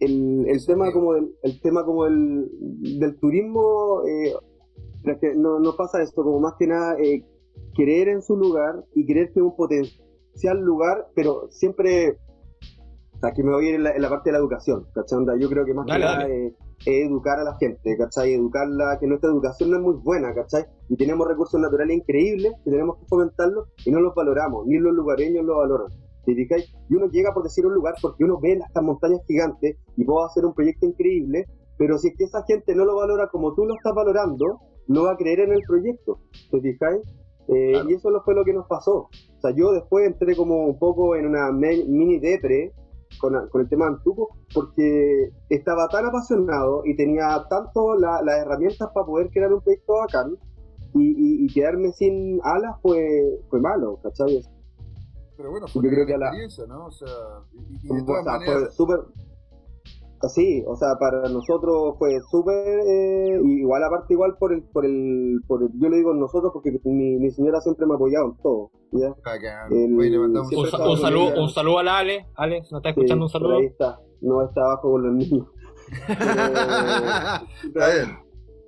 el, 0.00 0.46
el 0.48 0.66
tema 0.66 0.90
como 0.90 1.14
del, 1.14 1.34
el 1.42 1.60
tema 1.60 1.84
como 1.84 2.06
el, 2.06 2.50
del 2.98 3.18
turismo, 3.20 4.02
eh, 4.06 4.34
no, 5.36 5.60
no 5.60 5.76
pasa 5.76 6.02
esto, 6.02 6.24
como 6.24 6.40
más 6.40 6.54
que 6.58 6.66
nada 6.66 6.96
eh, 6.98 7.24
creer 7.74 8.08
en 8.08 8.22
su 8.22 8.36
lugar 8.36 8.84
y 8.94 9.06
creer 9.06 9.32
que 9.32 9.40
es 9.40 10.01
un 10.32 10.40
potencial 10.40 10.60
lugar, 10.60 11.08
pero 11.14 11.48
siempre 11.50 12.18
aquí 13.22 13.42
me 13.42 13.52
voy 13.52 13.66
a 13.66 13.68
ir 13.68 13.74
en 13.76 14.02
la, 14.02 14.08
parte 14.08 14.30
de 14.30 14.32
la 14.32 14.38
educación, 14.38 14.86
¿cachai? 14.94 15.18
Yo 15.38 15.48
creo 15.48 15.64
que 15.64 15.74
más 15.74 15.86
que 15.86 15.98
nada 15.98 16.26
es, 16.26 16.54
educar 16.84 17.38
a 17.38 17.44
la 17.44 17.56
gente, 17.58 17.96
¿cachai? 17.96 18.34
Educarla, 18.34 18.98
que 18.98 19.06
nuestra 19.06 19.30
educación 19.30 19.70
no 19.70 19.76
es 19.76 19.82
muy 19.82 19.94
buena, 19.94 20.34
¿cachai? 20.34 20.64
Y 20.88 20.96
tenemos 20.96 21.28
recursos 21.28 21.60
naturales 21.60 21.96
increíbles 21.96 22.52
que 22.64 22.70
tenemos 22.70 22.98
que 22.98 23.06
fomentarlos 23.06 23.68
y 23.84 23.90
no 23.90 24.00
los 24.00 24.14
valoramos, 24.14 24.66
ni 24.66 24.78
los 24.78 24.92
lugareños 24.92 25.44
los 25.44 25.56
valoran. 25.56 25.88
Y 26.24 26.94
uno 26.94 27.08
llega 27.08 27.34
por 27.34 27.42
decir 27.42 27.66
un 27.66 27.74
lugar 27.74 27.94
porque 28.00 28.24
uno 28.24 28.38
ve 28.40 28.52
estas 28.52 28.82
montañas 28.82 29.20
gigantes 29.26 29.76
y 29.96 30.04
puedo 30.04 30.24
hacer 30.24 30.44
un 30.44 30.54
proyecto 30.54 30.86
increíble, 30.86 31.46
pero 31.78 31.98
si 31.98 32.08
es 32.08 32.14
que 32.16 32.24
esa 32.24 32.44
gente 32.44 32.74
no 32.76 32.84
lo 32.84 32.96
valora 32.96 33.28
como 33.28 33.54
tú 33.54 33.64
lo 33.64 33.74
estás 33.74 33.92
valorando, 33.94 34.60
no 34.86 35.04
va 35.04 35.12
a 35.12 35.16
creer 35.16 35.40
en 35.40 35.52
el 35.52 35.62
proyecto, 35.66 36.20
¿te 36.50 36.60
fijáis? 36.60 37.02
Eh, 37.48 37.82
y 37.88 37.94
eso 37.94 38.08
fue 38.24 38.34
lo 38.34 38.44
que 38.44 38.52
nos 38.52 38.66
pasó. 38.68 39.08
O 39.42 39.48
sea, 39.48 39.56
yo 39.56 39.72
después 39.72 40.06
entré 40.06 40.36
como 40.36 40.66
un 40.66 40.78
poco 40.78 41.16
en 41.16 41.26
una 41.26 41.50
mini 41.50 42.20
depre 42.20 42.72
con, 43.18 43.34
el 43.34 43.68
tema 43.68 43.86
de 43.86 43.94
Antuco, 43.94 44.36
porque 44.54 45.30
estaba 45.48 45.88
tan 45.88 46.06
apasionado 46.06 46.82
y 46.84 46.94
tenía 46.94 47.44
tanto 47.50 47.96
las 47.96 48.38
herramientas 48.38 48.88
para 48.94 49.04
poder 49.04 49.30
crear 49.30 49.52
un 49.52 49.60
proyecto 49.60 49.94
bacán, 49.94 50.36
y, 50.94 51.44
y, 51.44 51.52
quedarme 51.52 51.90
sin 51.92 52.38
alas 52.44 52.76
fue, 52.82 53.40
fue 53.48 53.60
malo, 53.60 53.98
¿cachai? 54.02 54.44
Pero 55.36 55.50
bueno, 55.50 55.66
fue 55.66 55.80
una 55.80 56.02
experiencia, 56.02 56.66
¿no? 56.66 56.86
O 56.86 56.92
sea, 56.92 57.08
y, 57.82 57.88
de 57.88 58.02
todas 58.04 58.24
maneras... 58.24 58.76
Fue 58.76 58.96
Sí, 60.28 60.62
o 60.66 60.76
sea, 60.76 60.96
para 60.98 61.28
nosotros 61.28 61.96
fue 61.98 62.20
súper, 62.30 62.80
eh, 62.86 63.40
igual 63.44 63.82
aparte 63.82 64.14
igual 64.14 64.36
por 64.38 64.52
el, 64.52 64.62
por 64.62 64.84
el, 64.84 65.40
por 65.48 65.68
yo 65.78 65.88
le 65.88 65.96
digo 65.96 66.14
nosotros 66.14 66.52
porque 66.52 66.78
mi, 66.84 67.16
mi 67.18 67.30
señora 67.30 67.60
siempre 67.60 67.86
me 67.86 67.94
ha 67.94 67.96
apoyado 67.96 68.26
en 68.26 68.36
todo. 68.42 68.70
¿ya? 68.92 69.14
El, 69.70 69.94
un, 69.94 70.36
un, 70.36 71.00
saludo, 71.00 71.42
un 71.42 71.48
saludo 71.48 71.78
a 71.78 71.82
la 71.82 71.98
Ale, 71.98 72.26
Ale, 72.36 72.60
¿nos 72.60 72.74
está 72.74 72.90
escuchando? 72.90 73.24
un 73.24 73.30
saludo. 73.30 73.56
Ahí 73.58 73.66
está, 73.66 73.98
no 74.20 74.42
está 74.42 74.62
abajo 74.62 74.92
con 74.92 75.02
los 75.02 75.14
niños. 75.14 75.46
está 76.08 77.42
bien. 77.72 78.18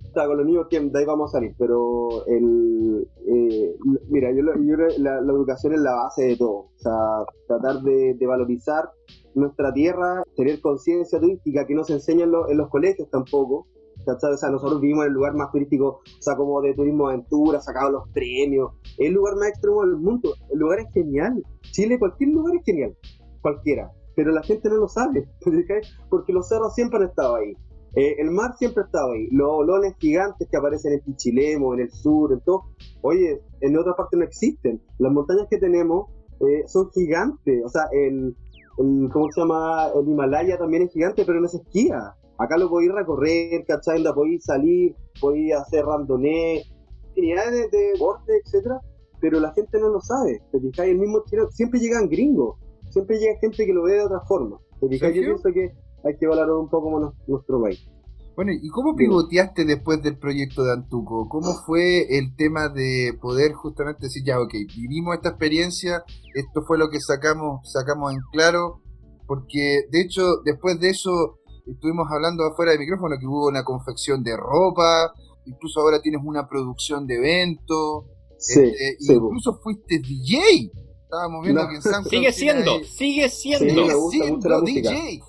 Está 0.04 0.26
con 0.26 0.36
los 0.36 0.46
niños 0.46 0.66
que 0.68 0.80
de 0.80 0.98
ahí 0.98 1.04
vamos 1.04 1.30
a 1.30 1.38
salir, 1.38 1.54
pero 1.58 2.24
el, 2.26 3.06
eh, 3.26 3.74
mira, 4.08 4.30
yo, 4.32 4.42
yo 4.42 4.76
la, 4.98 5.20
la, 5.20 5.32
educación 5.32 5.74
es 5.74 5.80
la 5.80 5.92
base 5.94 6.24
de 6.24 6.36
todo, 6.36 6.52
o 6.52 6.72
sea, 6.76 7.24
tratar 7.48 7.82
de, 7.82 8.14
de 8.14 8.26
valorizar 8.26 8.90
nuestra 9.34 9.72
tierra, 9.72 10.22
tener 10.36 10.60
conciencia 10.60 11.20
turística 11.20 11.66
que 11.66 11.74
no 11.74 11.84
se 11.84 11.94
enseña 11.94 12.24
en, 12.24 12.56
los 12.56 12.68
colegios 12.68 13.08
tampoco. 13.10 13.66
Sea, 14.04 14.50
nosotros 14.50 14.80
vivimos 14.80 15.04
en 15.04 15.08
el 15.10 15.14
lugar 15.14 15.34
más 15.34 15.50
turístico, 15.50 16.00
o 16.04 16.22
sea, 16.22 16.36
como 16.36 16.60
de 16.60 16.74
turismo 16.74 17.08
aventura, 17.08 17.60
sacado 17.60 17.90
los 17.90 18.08
premios. 18.10 18.72
Es 18.98 19.06
el 19.08 19.14
lugar 19.14 19.36
más 19.36 19.48
extremo 19.48 19.82
del 19.82 19.96
mundo. 19.96 20.34
El 20.50 20.58
lugar 20.58 20.80
es 20.80 20.92
genial. 20.92 21.42
Chile, 21.72 21.98
cualquier 21.98 22.30
lugar 22.30 22.56
es 22.56 22.64
genial. 22.64 22.96
Cualquiera. 23.40 23.92
Pero 24.14 24.32
la 24.32 24.42
gente 24.42 24.68
no 24.68 24.76
lo 24.76 24.88
sabe. 24.88 25.28
Porque 26.10 26.32
los 26.32 26.48
cerros 26.48 26.74
siempre 26.74 26.98
han 26.98 27.08
estado 27.08 27.36
ahí. 27.36 27.54
Eh, 27.96 28.16
el 28.18 28.30
mar 28.32 28.56
siempre 28.58 28.82
ha 28.82 28.86
estado 28.86 29.12
ahí. 29.12 29.28
Los 29.30 29.48
olones 29.50 29.94
gigantes 29.98 30.48
que 30.50 30.56
aparecen 30.56 30.94
en 30.94 31.00
Pichilemo, 31.00 31.74
en 31.74 31.80
el 31.80 31.90
sur, 31.90 32.32
en 32.32 32.40
todo. 32.40 32.64
Oye, 33.02 33.40
en 33.60 33.78
otra 33.78 33.94
parte 33.94 34.16
no 34.16 34.24
existen. 34.24 34.82
Las 34.98 35.12
montañas 35.12 35.46
que 35.48 35.58
tenemos 35.58 36.10
eh, 36.40 36.64
son 36.66 36.90
gigantes. 36.90 37.62
O 37.64 37.68
sea, 37.68 37.84
el, 37.92 38.36
¿cómo 38.76 39.30
se 39.32 39.40
llama? 39.40 39.88
El 39.94 40.08
Himalaya 40.08 40.58
también 40.58 40.84
es 40.84 40.92
gigante, 40.92 41.24
pero 41.24 41.40
no 41.40 41.48
se 41.48 41.58
esquía. 41.58 42.14
Acá 42.38 42.56
lo 42.56 42.68
podéis 42.68 42.92
recorrer, 42.92 43.64
¿cachai? 43.66 44.02
La 44.02 44.14
podéis 44.14 44.44
salir, 44.44 44.94
podéis 45.20 45.54
hacer 45.54 45.84
randoné, 45.84 46.64
infinidades 47.08 47.70
de, 47.70 47.78
deporte, 47.92 48.32
etcétera, 48.44 48.80
pero 49.20 49.38
la 49.38 49.52
gente 49.52 49.78
no 49.78 49.88
lo 49.88 50.00
sabe. 50.00 50.42
¿Te 50.50 50.60
fijáis? 50.60 50.92
El 50.92 50.98
mismo 50.98 51.22
siempre 51.50 51.78
llegan 51.78 52.08
gringos, 52.08 52.58
siempre 52.90 53.18
llega 53.18 53.38
gente 53.38 53.64
que 53.64 53.72
lo 53.72 53.84
ve 53.84 53.92
de 53.94 54.04
otra 54.04 54.20
forma. 54.22 54.58
¿Te 54.80 54.88
fijáis? 54.88 55.14
Yo 55.14 55.22
pienso 55.22 55.52
que 55.52 55.72
hay 56.04 56.16
que 56.16 56.26
valorar 56.26 56.50
un 56.50 56.68
poco 56.68 56.90
más 56.90 57.12
nuestro 57.28 57.62
país. 57.62 57.88
Bueno, 58.36 58.50
¿y 58.52 58.68
cómo 58.68 58.96
pivoteaste 58.96 59.64
después 59.64 60.02
del 60.02 60.18
proyecto 60.18 60.64
de 60.64 60.72
Antuco? 60.72 61.28
¿Cómo 61.28 61.54
fue 61.64 62.18
el 62.18 62.34
tema 62.34 62.68
de 62.68 63.16
poder 63.20 63.52
justamente 63.52 64.06
decir, 64.06 64.24
ya, 64.24 64.40
ok, 64.40 64.52
vivimos 64.76 65.14
esta 65.14 65.30
experiencia, 65.30 66.02
esto 66.34 66.62
fue 66.66 66.76
lo 66.76 66.90
que 66.90 67.00
sacamos, 67.00 67.60
sacamos 67.70 68.12
en 68.12 68.18
claro, 68.32 68.80
porque 69.26 69.82
de 69.90 70.00
hecho, 70.00 70.40
después 70.44 70.80
de 70.80 70.90
eso, 70.90 71.38
estuvimos 71.66 72.08
hablando 72.10 72.44
afuera 72.44 72.72
del 72.72 72.80
micrófono 72.80 73.16
que 73.20 73.26
hubo 73.26 73.46
una 73.46 73.62
confección 73.62 74.24
de 74.24 74.36
ropa, 74.36 75.12
incluso 75.46 75.80
ahora 75.80 76.02
tienes 76.02 76.20
una 76.24 76.48
producción 76.48 77.06
de 77.06 77.14
eventos, 77.14 78.04
sí, 78.38 78.60
este, 78.60 79.14
incluso 79.14 79.60
fuiste 79.62 80.00
DJ. 80.00 80.72
Estábamos 81.04 81.44
viendo 81.44 81.68
que 81.68 81.76
en 81.76 81.82
Samsung 81.82 82.10
Sigue 82.10 82.32
siendo, 82.32 82.82
sigue 82.82 83.28
siendo, 83.28 83.68
sí, 83.68 83.88
me 83.88 83.94
gusta 83.94 84.26
mucho 84.26 84.48
la 84.48 84.60
DJ. 84.60 85.20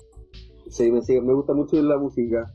Sí, 0.68 0.90
me, 0.90 1.00
me 1.20 1.34
gusta 1.34 1.54
mucho 1.54 1.80
la 1.80 1.98
música. 1.98 2.52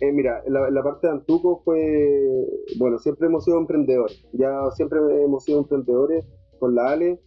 Eh, 0.00 0.12
mira, 0.12 0.42
la, 0.46 0.82
parte 0.82 1.06
de 1.06 1.12
Antuco 1.12 1.62
fue, 1.64 2.46
bueno, 2.78 2.98
siempre 2.98 3.28
hemos 3.28 3.44
sido 3.44 3.58
emprendedores, 3.58 4.24
ya 4.32 4.70
siempre 4.74 4.98
hemos 5.24 5.44
sido 5.44 5.60
emprendedores 5.60 6.26
con 6.58 6.74
la 6.74 6.90
Ale. 6.90 7.20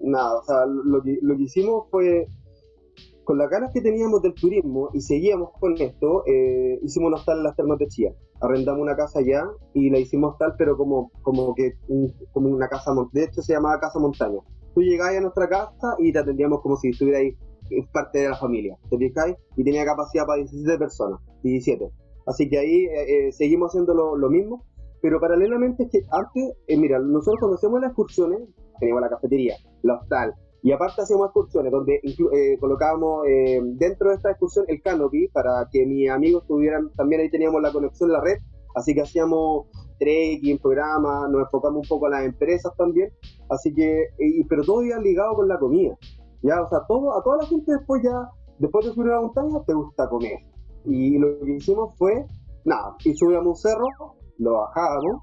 Nada, 0.00 0.38
o 0.38 0.42
sea, 0.42 0.66
lo 0.66 1.02
que, 1.02 1.18
lo 1.22 1.36
que 1.36 1.42
hicimos 1.42 1.88
fue, 1.90 2.26
con 3.24 3.38
las 3.38 3.48
ganas 3.48 3.72
que 3.72 3.80
teníamos 3.80 4.22
del 4.22 4.34
turismo 4.34 4.90
y 4.92 5.00
seguíamos 5.00 5.50
con 5.58 5.80
esto, 5.80 6.24
eh, 6.26 6.78
hicimos 6.82 7.12
una 7.12 7.24
tal 7.24 7.38
en 7.38 7.44
las 7.44 7.56
termas. 7.56 7.78
Arrendamos 8.40 8.82
una 8.82 8.96
casa 8.96 9.20
allá 9.20 9.48
y 9.72 9.88
la 9.88 9.98
hicimos 9.98 10.36
tal, 10.38 10.54
pero 10.58 10.76
como, 10.76 11.10
como 11.22 11.54
que 11.54 11.74
como 12.32 12.48
una 12.50 12.68
casa, 12.68 12.92
de 13.12 13.24
hecho 13.24 13.40
se 13.40 13.54
llamaba 13.54 13.80
Casa 13.80 13.98
Montaña. 13.98 14.40
Tú 14.74 14.82
llegabas 14.82 15.16
a 15.16 15.20
nuestra 15.20 15.48
casa 15.48 15.96
y 15.98 16.12
te 16.12 16.18
atendíamos 16.18 16.60
como 16.60 16.76
si 16.76 16.88
estuvieras 16.88 17.22
ahí 17.22 17.36
es 17.70 17.88
parte 17.88 18.20
de 18.20 18.28
la 18.28 18.36
familia, 18.36 18.76
¿te? 18.90 18.98
Y 19.56 19.64
tenía 19.64 19.84
capacidad 19.84 20.26
para 20.26 20.38
17 20.38 20.78
personas, 20.78 21.20
17. 21.42 21.90
Así 22.26 22.48
que 22.48 22.58
ahí 22.58 22.84
eh, 22.86 23.28
eh, 23.28 23.32
seguimos 23.32 23.70
haciendo 23.70 23.94
lo, 23.94 24.30
mismo, 24.30 24.64
pero 25.02 25.20
paralelamente 25.20 25.84
es 25.84 25.90
que 25.90 26.00
antes, 26.10 26.56
eh, 26.66 26.76
mira, 26.76 26.98
nosotros 26.98 27.40
cuando 27.40 27.56
hacemos 27.56 27.80
las 27.80 27.90
excursiones, 27.90 28.40
teníamos 28.78 29.02
la 29.02 29.10
cafetería, 29.10 29.56
la 29.82 29.96
hostal, 29.96 30.34
y 30.62 30.72
aparte 30.72 31.02
hacíamos 31.02 31.26
excursiones 31.26 31.70
donde 31.70 32.00
colocábamos 32.58 33.24
dentro 33.74 34.08
de 34.08 34.16
esta 34.16 34.30
excursión 34.30 34.64
el 34.68 34.80
canopy 34.80 35.28
para 35.28 35.68
que 35.70 35.84
mis 35.84 36.08
amigos 36.08 36.46
tuvieran, 36.46 36.90
también 36.96 37.20
ahí 37.20 37.30
teníamos 37.30 37.60
la 37.60 37.70
conexión 37.70 38.08
en 38.08 38.14
la 38.14 38.22
red, 38.22 38.38
así 38.74 38.94
que 38.94 39.02
hacíamos 39.02 39.66
trekking, 39.98 40.58
programas, 40.58 41.30
nos 41.30 41.42
enfocamos 41.42 41.82
un 41.82 41.88
poco 41.88 42.06
a 42.06 42.10
las 42.10 42.24
empresas 42.24 42.72
también, 42.78 43.10
así 43.50 43.74
que, 43.74 44.08
pero 44.48 44.64
todo 44.64 44.82
iba 44.82 44.98
ligado 44.98 45.34
con 45.34 45.48
la 45.48 45.58
comida. 45.58 45.98
Ya, 46.44 46.62
o 46.62 46.68
sea, 46.68 46.80
todo, 46.86 47.18
a 47.18 47.22
toda 47.22 47.38
la 47.38 47.46
gente 47.46 47.72
después 47.72 48.02
ya, 48.02 48.30
después 48.58 48.84
de 48.86 48.92
subir 48.92 49.10
a 49.12 49.14
la 49.16 49.22
montaña, 49.22 49.64
te 49.66 49.72
gusta 49.72 50.08
comer. 50.10 50.38
Y 50.84 51.18
lo 51.18 51.40
que 51.40 51.56
hicimos 51.56 51.96
fue, 51.96 52.26
nada, 52.64 52.94
y 53.02 53.14
subíamos 53.14 53.46
un 53.46 53.56
cerro, 53.56 53.86
lo 54.38 54.52
bajábamos, 54.52 55.22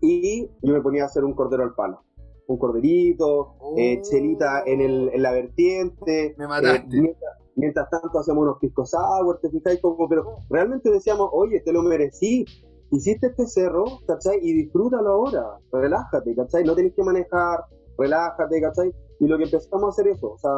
y 0.00 0.46
yo 0.62 0.72
me 0.72 0.80
ponía 0.80 1.02
a 1.02 1.06
hacer 1.06 1.24
un 1.24 1.34
cordero 1.34 1.62
al 1.62 1.74
palo. 1.74 2.00
Un 2.46 2.58
corderito, 2.58 3.56
eh, 3.76 3.98
oh. 3.98 4.02
chelita 4.02 4.62
en, 4.64 4.80
el, 4.80 5.10
en 5.12 5.22
la 5.22 5.32
vertiente. 5.32 6.34
Me 6.38 6.46
mataste. 6.46 6.96
Eh, 6.96 7.16
mientras, 7.56 7.90
tanto 7.90 8.18
hacíamos 8.18 8.44
unos 8.44 8.58
piscos 8.58 8.90
sour, 8.90 9.38
te 9.40 9.50
fijáis 9.50 9.80
como, 9.80 10.08
pero 10.08 10.36
realmente 10.48 10.90
decíamos, 10.90 11.28
oye, 11.32 11.60
te 11.60 11.72
lo 11.72 11.82
merecí, 11.82 12.46
hiciste 12.92 13.26
este 13.26 13.46
cerro, 13.46 13.84
¿cachai? 14.06 14.38
Y 14.42 14.52
disfrútalo 14.52 15.10
ahora, 15.10 15.58
relájate, 15.72 16.34
¿cachai? 16.34 16.64
No 16.64 16.74
tenés 16.74 16.94
que 16.94 17.02
manejar, 17.02 17.64
relájate, 17.98 18.60
¿cachai? 18.60 18.92
Y 19.20 19.26
lo 19.26 19.38
que 19.38 19.44
empezamos 19.44 19.84
a 19.84 19.88
hacer 19.88 20.08
eso, 20.08 20.32
o 20.32 20.38
sea, 20.38 20.50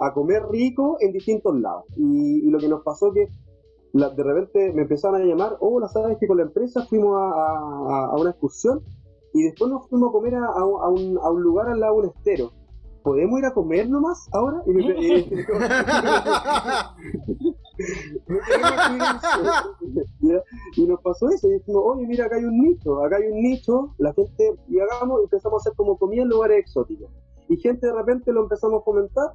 a 0.00 0.12
comer 0.12 0.42
rico 0.50 0.96
en 1.00 1.12
distintos 1.12 1.58
lados. 1.58 1.84
Y, 1.96 2.50
lo 2.50 2.58
que 2.58 2.68
nos 2.68 2.82
pasó 2.82 3.12
que 3.12 3.28
de 3.92 4.22
repente 4.22 4.72
me 4.72 4.82
empezaron 4.82 5.20
a 5.20 5.24
llamar, 5.24 5.56
oh, 5.60 5.78
la 5.80 5.88
sabes 5.88 6.16
que 6.18 6.26
con 6.26 6.38
la 6.38 6.44
empresa 6.44 6.84
fuimos 6.86 7.14
a, 7.16 8.14
una 8.16 8.30
excursión 8.30 8.80
y 9.34 9.44
después 9.44 9.70
nos 9.70 9.88
fuimos 9.88 10.10
a 10.10 10.12
comer 10.12 10.34
a, 10.34 10.64
un, 10.64 11.18
a 11.22 11.30
un 11.30 11.42
lugar 11.42 11.68
al 11.68 11.80
lado 11.80 11.94
de 11.94 12.00
un 12.00 12.06
estero. 12.16 12.52
¿Podemos 13.02 13.38
ir 13.40 13.46
a 13.46 13.52
comer 13.52 13.88
nomás 13.90 14.28
ahora? 14.32 14.62
Y, 14.66 15.24
y 20.76 20.86
nos 20.86 21.00
pasó 21.00 21.28
eso, 21.30 21.48
y 21.48 21.54
dijimos, 21.54 21.82
oye, 21.84 22.06
mira, 22.06 22.26
acá 22.26 22.36
hay 22.36 22.44
un 22.44 22.58
nicho, 22.58 23.04
acá 23.04 23.16
hay 23.16 23.30
un 23.30 23.42
nicho, 23.42 23.94
la 23.98 24.12
gente, 24.12 24.54
y 24.68 24.78
hagamos, 24.80 25.20
y 25.20 25.24
empezamos 25.24 25.60
a 25.60 25.62
hacer 25.62 25.76
como 25.76 25.96
comida 25.96 26.22
en 26.22 26.28
lugares 26.28 26.58
exóticos. 26.58 27.10
Y 27.48 27.56
gente 27.56 27.86
de 27.86 27.92
repente 27.92 28.32
lo 28.32 28.42
empezamos 28.42 28.82
a 28.82 28.84
comentar, 28.84 29.32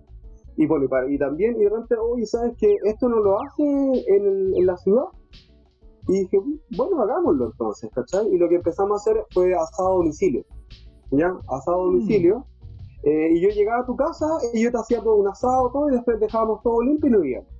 y 0.58 0.66
bueno, 0.66 0.88
y, 1.08 1.18
también, 1.20 1.56
y 1.56 1.64
de 1.66 1.70
repente, 1.70 1.96
oye, 1.98 2.26
¿sabes 2.26 2.58
que 2.58 2.78
esto 2.84 3.08
no 3.08 3.20
lo 3.20 3.40
hace 3.42 3.64
en, 3.64 4.66
la 4.66 4.76
ciudad? 4.78 5.06
Y 6.08 6.22
dije, 6.22 6.40
bueno, 6.76 7.02
hagámoslo 7.04 7.46
entonces, 7.48 7.92
¿cachai? 7.94 8.28
Y 8.34 8.38
lo 8.38 8.50
que 8.50 8.56
empezamos 8.56 8.94
a 8.94 8.96
hacer 8.96 9.24
fue 9.32 9.54
asado 9.54 9.90
a 9.90 9.96
domicilio, 9.98 10.44
¿ya? 11.12 11.38
Asado 11.50 11.82
a 11.82 11.86
mm. 11.86 11.92
domicilio. 11.92 12.46
Eh, 13.04 13.34
y 13.34 13.42
yo 13.42 13.50
llegaba 13.50 13.84
a 13.84 13.86
tu 13.86 13.96
casa 13.96 14.26
y 14.54 14.64
yo 14.64 14.72
te 14.72 14.78
hacía 14.80 15.02
todo 15.02 15.16
un 15.18 15.28
asado, 15.28 15.70
todo, 15.72 15.90
y 15.90 15.94
después 15.94 16.20
dejábamos 16.20 16.64
todo 16.64 16.82
limpio 16.82 17.08
y 17.08 17.12
no 17.12 17.24
íbamos. 17.24 17.57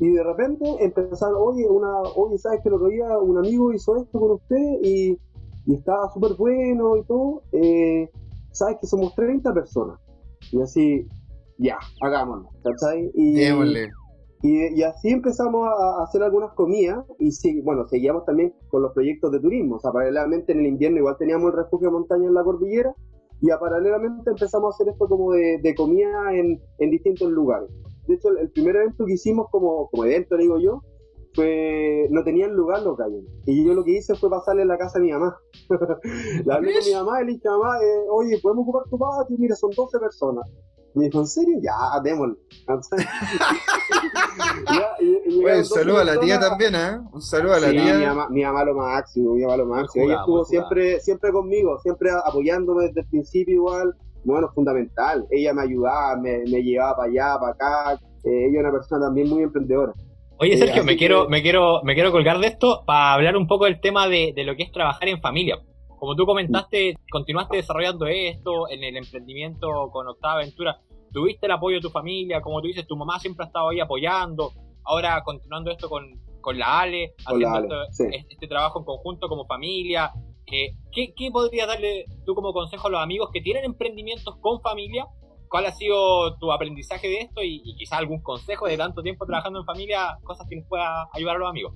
Y 0.00 0.10
de 0.10 0.22
repente 0.22 0.64
empezaron, 0.80 1.36
oye, 1.38 1.66
una, 1.68 2.00
oye, 2.16 2.36
¿sabes 2.38 2.60
que 2.62 2.68
el 2.68 2.74
otro 2.74 2.88
día 2.88 3.18
un 3.18 3.38
amigo 3.38 3.72
hizo 3.72 3.96
esto 3.96 4.18
con 4.18 4.32
usted 4.32 4.80
y, 4.82 5.18
y 5.66 5.74
estaba 5.74 6.12
súper 6.12 6.34
bueno 6.34 6.96
y 6.96 7.04
todo? 7.04 7.42
Eh, 7.52 8.10
¿Sabes 8.50 8.78
que 8.80 8.86
somos 8.86 9.14
30 9.14 9.54
personas? 9.54 9.98
Y 10.50 10.60
así, 10.60 11.06
ya, 11.58 11.78
hagámoslo, 12.02 12.48
¿cachai? 12.62 13.10
Y, 13.14 13.40
y, 14.46 14.82
así 14.82 15.08
empezamos 15.08 15.66
a, 15.66 16.02
hacer 16.02 16.22
algunas 16.22 16.52
comidas 16.52 17.02
y 17.18 17.32
sí, 17.32 17.62
bueno, 17.62 17.88
seguíamos 17.88 18.26
también 18.26 18.52
con 18.68 18.82
los 18.82 18.92
proyectos 18.92 19.32
de 19.32 19.40
turismo. 19.40 19.76
O 19.76 19.80
sea, 19.80 19.90
paralelamente 19.90 20.52
en 20.52 20.60
el 20.60 20.66
invierno 20.66 20.98
igual 20.98 21.16
teníamos 21.18 21.50
el 21.52 21.56
refugio 21.60 21.88
de 21.88 21.92
montaña 21.92 22.26
en 22.26 22.34
la 22.34 22.44
cordillera 22.44 22.94
y 23.40 23.48
paralelamente 23.58 24.30
empezamos 24.30 24.74
a 24.74 24.74
hacer 24.74 24.92
esto 24.92 25.08
como 25.08 25.32
de, 25.32 25.74
comida 25.76 26.34
en, 26.34 26.60
distintos 26.90 27.30
lugares. 27.30 27.70
De 28.06 28.14
hecho, 28.14 28.28
el, 28.30 28.50
primer 28.50 28.76
evento 28.76 29.06
que 29.06 29.14
hicimos 29.14 29.46
como, 29.50 29.88
como 29.88 30.04
evento, 30.04 30.36
digo 30.36 30.58
yo, 30.58 30.82
fue, 31.34 32.06
no 32.10 32.22
tenían 32.22 32.54
lugar 32.54 32.82
los 32.82 32.96
gallos. 32.96 33.24
Y 33.46 33.64
yo 33.64 33.74
lo 33.74 33.84
que 33.84 33.98
hice 33.98 34.14
fue 34.14 34.30
pasarle 34.30 34.62
en 34.62 34.68
la 34.68 34.78
casa 34.78 34.98
a 34.98 35.02
mi 35.02 35.12
mamá. 35.12 35.36
la 36.44 36.56
hablé 36.56 36.74
con 36.74 36.84
mi 36.84 36.94
mamá 36.94 37.22
y 37.22 37.26
le 37.26 37.32
dije, 37.32 37.48
mamá, 37.48 37.78
eh, 37.82 38.06
oye, 38.10 38.38
¿podemos 38.42 38.62
ocupar 38.62 38.84
tu 38.88 38.98
patio? 38.98 39.36
Mira, 39.38 39.56
son 39.56 39.70
12 39.70 39.98
personas. 39.98 40.48
Me 40.94 41.06
dijo, 41.06 41.18
¿en 41.18 41.26
serio? 41.26 41.58
Ya, 41.60 42.00
démosle. 42.04 42.36
un 45.58 45.64
saludo 45.64 45.98
a 45.98 46.04
la 46.04 46.20
tía 46.20 46.38
también, 46.38 46.76
¿eh? 46.76 47.00
Un 47.12 47.20
saludo 47.20 47.54
a 47.54 47.60
la 47.60 47.70
tía. 47.70 47.98
Mi 47.98 48.06
mamá, 48.06 48.28
mi 48.28 48.44
mamá 48.44 48.64
lo 48.64 48.76
máximo, 48.76 49.34
mi 49.34 49.42
mamá 49.42 49.56
lo 49.56 49.66
máximo. 49.66 50.04
Ella 50.04 50.20
estuvo 50.20 50.44
siempre, 50.44 51.00
siempre 51.00 51.32
conmigo, 51.32 51.80
siempre 51.80 52.12
apoyándome 52.12 52.86
desde 52.86 53.00
el 53.00 53.08
principio 53.08 53.54
igual. 53.54 53.96
Bueno, 54.24 54.48
fundamental. 54.54 55.26
Ella 55.30 55.52
me 55.52 55.62
ayudaba, 55.62 56.16
me, 56.16 56.38
me 56.50 56.62
llevaba 56.62 56.96
para 56.96 57.08
allá, 57.10 57.38
para 57.38 57.52
acá. 57.52 58.00
Eh, 58.24 58.48
ella 58.48 58.58
es 58.58 58.60
una 58.60 58.72
persona 58.72 59.06
también 59.06 59.28
muy 59.28 59.42
emprendedora. 59.42 59.92
Oye, 60.38 60.56
Sergio, 60.56 60.82
me 60.82 60.96
quiero, 60.96 61.28
me 61.28 61.42
quiero, 61.42 61.80
me 61.84 61.94
quiero 61.94 62.10
colgar 62.10 62.38
de 62.38 62.48
esto 62.48 62.82
para 62.84 63.14
hablar 63.14 63.36
un 63.36 63.46
poco 63.46 63.66
del 63.66 63.80
tema 63.80 64.08
de, 64.08 64.32
de 64.34 64.44
lo 64.44 64.56
que 64.56 64.64
es 64.64 64.72
trabajar 64.72 65.08
en 65.08 65.20
familia. 65.20 65.58
Como 65.98 66.16
tú 66.16 66.26
comentaste, 66.26 66.96
continuaste 67.10 67.56
desarrollando 67.56 68.06
esto 68.06 68.68
en 68.68 68.82
el 68.82 68.96
emprendimiento 68.96 69.88
con 69.90 70.06
Octava 70.08 70.34
Aventura. 70.34 70.78
Tuviste 71.12 71.46
el 71.46 71.52
apoyo 71.52 71.76
de 71.76 71.82
tu 71.82 71.90
familia, 71.90 72.40
como 72.40 72.60
tú 72.60 72.66
dices, 72.66 72.86
tu 72.86 72.96
mamá 72.96 73.18
siempre 73.20 73.44
ha 73.44 73.46
estado 73.46 73.70
ahí 73.70 73.80
apoyando. 73.80 74.52
Ahora 74.84 75.22
continuando 75.24 75.70
esto 75.70 75.88
con, 75.88 76.04
con 76.40 76.58
la 76.58 76.80
Ale, 76.80 77.14
haciendo 77.24 77.84
este, 77.88 78.46
trabajo 78.48 78.80
en 78.80 78.84
conjunto 78.84 79.28
como 79.28 79.46
familia. 79.46 80.10
Eh, 80.46 80.72
¿qué, 80.92 81.14
¿Qué 81.16 81.30
podrías 81.30 81.66
darle 81.66 82.04
tú 82.24 82.34
como 82.34 82.52
consejo 82.52 82.88
a 82.88 82.90
los 82.90 83.02
amigos 83.02 83.30
que 83.32 83.40
tienen 83.40 83.64
emprendimientos 83.64 84.36
con 84.40 84.60
familia? 84.60 85.06
¿Cuál 85.48 85.66
ha 85.66 85.72
sido 85.72 86.36
tu 86.38 86.52
aprendizaje 86.52 87.08
de 87.08 87.20
esto 87.20 87.42
y, 87.42 87.62
y 87.64 87.76
quizás 87.76 87.98
algún 87.98 88.22
consejo 88.22 88.66
de 88.66 88.76
tanto 88.76 89.02
tiempo 89.02 89.24
trabajando 89.26 89.60
en 89.60 89.66
familia, 89.66 90.18
cosas 90.24 90.46
que 90.48 90.56
nos 90.56 90.66
pueda 90.66 91.08
ayudar 91.12 91.36
a 91.36 91.38
los 91.38 91.48
amigos? 91.48 91.74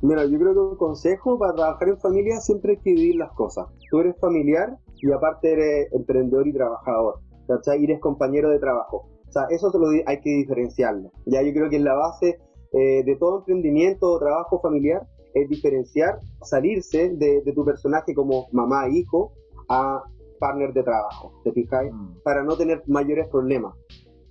Mira, 0.00 0.24
yo 0.26 0.38
creo 0.38 0.52
que 0.52 0.60
un 0.60 0.76
consejo 0.76 1.38
para 1.38 1.54
trabajar 1.54 1.88
en 1.88 1.98
familia 1.98 2.36
siempre 2.38 2.72
hay 2.72 2.78
que 2.78 2.90
dividir 2.90 3.16
las 3.16 3.32
cosas. 3.32 3.66
Tú 3.90 3.98
eres 3.98 4.16
familiar 4.20 4.76
y 5.02 5.10
aparte 5.10 5.52
eres 5.52 5.92
emprendedor 5.92 6.46
y 6.46 6.52
trabajador, 6.52 7.20
¿cachai? 7.48 7.80
Y 7.80 7.84
eres 7.84 8.00
compañero 8.00 8.48
de 8.50 8.60
trabajo. 8.60 9.08
O 9.28 9.32
sea, 9.32 9.46
eso 9.50 9.70
lo 9.76 9.88
hay 10.06 10.20
que 10.20 10.30
diferenciarlo. 10.30 11.10
Ya 11.26 11.42
yo 11.42 11.52
creo 11.52 11.68
que 11.68 11.76
es 11.76 11.82
la 11.82 11.94
base 11.94 12.38
eh, 12.72 13.02
de 13.04 13.16
todo 13.16 13.38
emprendimiento 13.38 14.06
o 14.12 14.18
trabajo 14.20 14.60
familiar 14.60 15.02
es 15.42 15.48
diferenciar, 15.48 16.18
salirse 16.42 17.10
de, 17.10 17.42
tu 17.54 17.64
personaje 17.64 18.14
como 18.14 18.48
mamá 18.52 18.86
e 18.86 18.98
hijo 18.98 19.32
a 19.68 20.02
partner 20.38 20.72
de 20.72 20.82
trabajo, 20.82 21.32
¿te 21.44 21.52
fijáis? 21.52 21.92
Mm. 21.92 22.22
Para 22.22 22.42
no 22.44 22.56
tener 22.56 22.82
mayores 22.86 23.28
problemas 23.28 23.74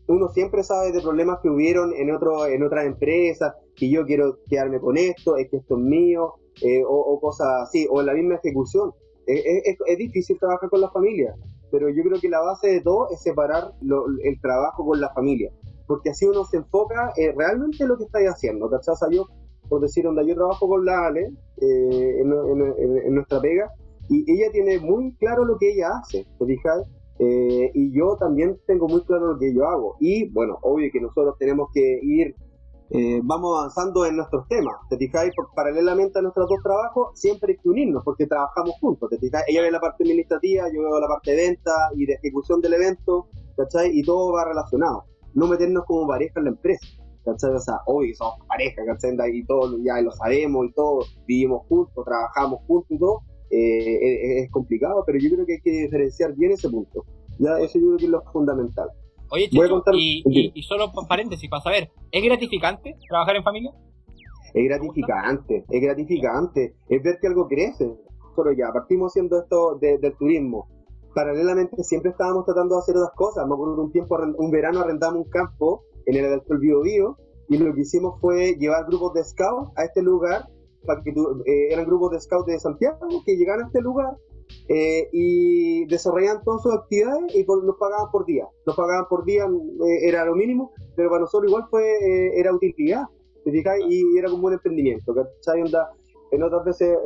uno 0.07 0.29
siempre 0.29 0.63
sabe 0.63 0.91
de 0.91 1.01
problemas 1.01 1.39
que 1.41 1.49
hubieron 1.49 1.93
en 1.93 2.13
otro 2.13 2.45
en 2.45 2.63
otras 2.63 2.85
empresas, 2.85 3.53
que 3.75 3.89
yo 3.89 4.05
quiero 4.05 4.39
quedarme 4.49 4.79
con 4.79 4.97
esto, 4.97 5.35
es 5.35 5.49
que 5.49 5.57
esto 5.57 5.75
es 5.75 5.83
mío, 5.83 6.35
eh, 6.61 6.81
o, 6.87 7.19
cosas 7.19 7.47
así, 7.63 7.87
o 7.89 7.99
en 7.99 8.07
la 8.07 8.13
misma 8.13 8.35
ejecución. 8.35 8.91
Es, 9.25 9.97
difícil 9.97 10.39
trabajar 10.39 10.69
con 10.69 10.79
la 10.79 10.89
familia, 10.91 11.35
pero 11.69 11.89
yo 11.89 12.01
creo 12.03 12.21
que 12.21 12.29
la 12.29 12.39
base 12.39 12.69
de 12.69 12.81
todo 12.81 13.09
es 13.11 13.21
separar 13.21 13.73
el 13.81 14.41
trabajo 14.41 14.85
con 14.85 15.01
la 15.01 15.13
familia, 15.13 15.51
porque 15.85 16.11
así 16.11 16.25
uno 16.25 16.45
se 16.45 16.57
enfoca 16.57 17.11
eh, 17.17 17.33
realmente 17.35 17.83
en 17.83 17.89
lo 17.89 17.97
que 17.97 18.05
estáis 18.05 18.29
haciendo, 18.29 18.69
¿cachai? 18.69 18.95
yo, 19.11 19.25
por 19.69 19.81
decir, 19.81 20.03
donde 20.03 20.25
yo 20.27 20.35
trabajo 20.35 20.67
con 20.67 20.85
la 20.85 21.07
Ale, 21.07 21.31
eh, 21.61 22.21
en, 22.21 23.15
nuestra 23.15 23.41
pega, 23.41 23.71
y 24.09 24.29
ella 24.31 24.51
tiene 24.51 24.79
muy 24.79 25.13
claro 25.15 25.45
lo 25.45 25.57
que 25.57 25.73
ella 25.73 25.89
hace, 25.97 26.25
¿te 26.39 26.45
fijas? 26.45 26.89
Eh, 27.19 27.71
y 27.73 27.91
yo 27.97 28.15
también 28.17 28.57
tengo 28.67 28.87
muy 28.87 29.01
claro 29.01 29.33
lo 29.33 29.39
que 29.39 29.53
yo 29.53 29.67
hago. 29.67 29.95
Y 29.99 30.29
bueno, 30.29 30.57
obvio 30.61 30.89
que 30.91 31.01
nosotros 31.01 31.35
tenemos 31.39 31.69
que 31.73 31.99
ir, 32.01 32.35
eh, 32.91 33.19
vamos 33.23 33.57
avanzando 33.57 34.05
en 34.05 34.15
nuestros 34.15 34.47
temas. 34.47 34.75
¿Te 34.89 34.97
fijáis? 34.97 35.33
Paralelamente 35.55 36.19
a 36.19 36.21
nuestros 36.21 36.47
dos 36.47 36.59
trabajos, 36.63 37.19
siempre 37.19 37.53
hay 37.53 37.57
que 37.57 37.69
unirnos 37.69 38.03
porque 38.03 38.27
trabajamos 38.27 38.75
juntos. 38.79 39.09
¿Te 39.09 39.17
fijáis? 39.17 39.45
Ella 39.47 39.61
ve 39.61 39.71
la 39.71 39.81
parte 39.81 40.03
administrativa, 40.03 40.65
yo 40.73 40.81
veo 40.81 40.99
la 40.99 41.07
parte 41.07 41.31
de 41.31 41.37
venta 41.37 41.71
y 41.95 42.05
de 42.05 42.13
ejecución 42.13 42.61
del 42.61 42.75
evento, 42.75 43.27
¿cachai? 43.57 43.89
Y 43.93 44.03
todo 44.03 44.33
va 44.33 44.45
relacionado. 44.45 45.05
No 45.33 45.47
meternos 45.47 45.83
como 45.85 46.07
pareja 46.07 46.39
en 46.39 46.45
la 46.45 46.51
empresa. 46.51 46.87
¿Cachai? 47.27 47.51
O 47.51 47.59
sea, 47.59 47.75
hoy 47.85 48.13
somos 48.15 48.35
pareja, 48.47 48.83
¿cachai? 48.85 49.15
Y 49.33 49.45
todo, 49.45 49.77
ya 49.83 50.01
lo 50.01 50.11
sabemos 50.11 50.65
y 50.67 50.73
todo, 50.73 50.99
vivimos 51.25 51.67
juntos, 51.67 52.05
trabajamos 52.05 52.61
juntos 52.65 52.89
y 52.89 52.97
todo, 52.97 53.21
eh, 53.49 54.43
es, 54.43 54.51
complicado, 54.51 55.03
pero 55.05 55.19
yo 55.19 55.29
creo 55.31 55.45
que 55.45 55.53
hay 55.53 55.61
que 55.61 55.71
diferenciar 55.71 56.33
bien 56.35 56.51
ese 56.51 56.69
punto. 56.69 57.03
Ya, 57.39 57.59
eso 57.59 57.79
yo 57.79 57.87
creo 57.87 57.97
que 57.97 58.05
es 58.05 58.11
lo 58.11 58.23
fundamental. 58.31 58.89
Oye, 59.29 59.49
Chicho, 59.49 59.83
y, 59.93 60.23
y, 60.53 60.63
solo 60.63 60.91
paréntesis 61.07 61.49
para 61.49 61.61
saber, 61.61 61.91
¿es 62.11 62.23
gratificante 62.23 62.95
trabajar 63.09 63.35
en 63.35 63.43
familia? 63.43 63.71
Es 64.53 64.63
gratificante, 64.63 65.65
es 65.69 65.81
gratificante, 65.81 66.75
es 66.87 67.03
ver 67.03 67.17
que 67.19 67.27
algo 67.27 67.47
crece. 67.47 67.93
Solo 68.35 68.53
ya, 68.53 68.71
partimos 68.71 69.11
haciendo 69.11 69.39
esto 69.39 69.75
del 69.75 70.15
turismo. 70.17 70.67
Paralelamente 71.13 71.83
siempre 71.83 72.11
estábamos 72.11 72.45
tratando 72.45 72.75
de 72.75 72.81
hacer 72.81 72.95
otras 72.95 73.13
cosas. 73.15 73.45
Me 73.47 73.53
acuerdo 73.53 73.75
que 73.75 73.81
un 73.81 73.91
tiempo, 73.91 74.17
un 74.37 74.51
verano 74.51 74.79
arrendamos 74.79 75.25
un 75.25 75.29
campo 75.29 75.83
en 76.07 76.15
el 76.15 76.41
del 76.47 76.57
Bio 76.59 76.81
Bio 76.81 77.17
y 77.49 77.57
lo 77.57 77.73
que 77.73 77.81
hicimos 77.81 78.19
fue 78.19 78.55
llevar 78.55 78.85
grupos 78.87 79.13
de 79.13 79.23
scouts 79.23 79.71
a 79.75 79.83
este 79.85 80.01
lugar 80.01 80.47
para 80.85 81.01
que 81.03 81.11
eh, 81.11 81.67
eran 81.71 81.85
grupos 81.85 82.11
de 82.11 82.19
scouts 82.19 82.45
de 82.47 82.59
Santiago 82.59 82.97
que 83.25 83.35
llegaban 83.35 83.65
a 83.65 83.67
este 83.67 83.81
lugar 83.81 84.15
eh, 84.69 85.09
y 85.11 85.85
desarrollaban 85.85 86.43
todas 86.43 86.63
sus 86.63 86.73
actividades 86.73 87.35
y 87.35 87.43
nos 87.43 87.75
pagaban 87.77 88.09
por 88.11 88.25
día. 88.25 88.47
Nos 88.65 88.75
pagaban 88.75 89.05
por 89.09 89.25
día, 89.25 89.45
eh, 89.45 90.07
era 90.07 90.25
lo 90.25 90.35
mínimo, 90.35 90.71
pero 90.95 91.09
para 91.09 91.21
nosotros 91.21 91.49
igual 91.49 91.65
fue 91.69 91.83
era 92.39 92.53
utilidad, 92.53 93.03
Y 93.45 94.17
era 94.17 94.29
como 94.29 94.47
un 94.47 94.53
emprendimiento, 94.53 95.13
¿cachai? 95.13 95.63
en 96.29 96.43
otras 96.43 96.65
veces, 96.65 96.97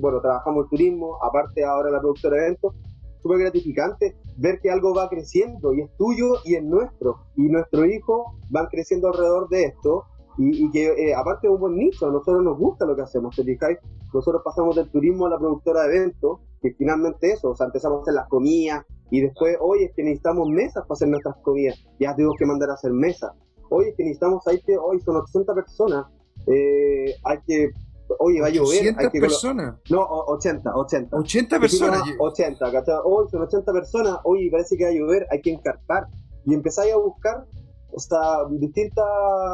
bueno, 0.00 0.20
trabajamos 0.20 0.64
el 0.64 0.70
turismo, 0.70 1.16
aparte 1.22 1.64
ahora 1.64 1.90
la 1.90 2.00
productora 2.00 2.36
de 2.36 2.42
eventos, 2.46 2.74
súper 3.22 3.38
gratificante 3.38 4.16
ver 4.38 4.60
que 4.60 4.70
algo 4.70 4.94
va 4.94 5.08
creciendo 5.08 5.74
y 5.74 5.82
es 5.82 5.90
tuyo 5.96 6.34
y 6.44 6.54
es 6.54 6.62
nuestro, 6.62 7.26
y 7.36 7.42
nuestros 7.42 7.86
hijos 7.88 8.26
van 8.50 8.66
creciendo 8.66 9.08
alrededor 9.08 9.48
de 9.48 9.64
esto 9.64 10.04
y, 10.40 10.70
que 10.70 10.86
eh, 10.86 11.14
aparte 11.14 11.48
es 11.48 11.52
un 11.52 11.58
buen 11.58 11.74
nicho, 11.74 12.06
a 12.06 12.12
nosotros 12.12 12.44
nos 12.44 12.56
gusta 12.56 12.86
lo 12.86 12.94
que 12.94 13.02
hacemos, 13.02 13.34
¿te 13.34 13.42
fijáis? 13.42 13.78
Nosotros 14.14 14.40
pasamos 14.44 14.76
del 14.76 14.88
turismo 14.88 15.26
a 15.26 15.30
la 15.30 15.38
productora 15.38 15.82
de 15.82 15.96
eventos, 15.96 16.38
que 16.62 16.72
finalmente 16.74 17.32
eso, 17.32 17.50
o 17.50 17.56
sea, 17.56 17.66
empezamos 17.66 17.98
a 17.98 18.02
hacer 18.02 18.14
las 18.14 18.28
comidas 18.28 18.86
y 19.10 19.20
después, 19.20 19.56
oye, 19.60 19.86
es 19.86 19.94
que 19.94 20.04
necesitamos 20.04 20.48
mesas 20.48 20.84
para 20.84 20.94
hacer 20.94 21.08
nuestras 21.08 21.36
comidas, 21.42 21.76
ya 21.98 22.14
tengo 22.14 22.34
que 22.38 22.46
mandar 22.46 22.70
a 22.70 22.74
hacer 22.74 22.92
mesas. 22.92 23.32
Oye, 23.70 23.90
es 23.90 23.96
que 23.96 24.04
necesitamos, 24.04 24.46
ahí 24.46 24.60
que 24.64 24.78
hoy 24.78 25.00
son 25.00 25.16
80 25.16 25.54
personas, 25.54 26.06
eh, 26.46 27.14
hay 27.24 27.38
que 27.44 27.70
oye, 28.18 28.40
va 28.40 28.48
a 28.48 28.50
llover. 28.50 28.94
Hay 28.98 29.08
que 29.10 29.20
personas? 29.20 29.76
No, 29.90 30.02
80, 30.02 30.74
80. 30.74 31.16
80 31.16 31.60
personas. 31.60 32.02
80, 32.18 32.72
¿cachai? 32.72 32.94
Hoy 33.04 33.26
son 33.30 33.42
80 33.42 33.72
personas, 33.72 34.18
oye, 34.24 34.50
parece 34.50 34.76
que 34.76 34.84
va 34.84 34.90
a 34.90 34.92
llover, 34.92 35.26
hay 35.30 35.40
que 35.40 35.50
encarpar. 35.50 36.06
Y 36.44 36.54
empezáis 36.54 36.92
a 36.92 36.96
buscar 36.96 37.44
o 37.90 37.98
sea, 37.98 38.44
distintas 38.50 39.04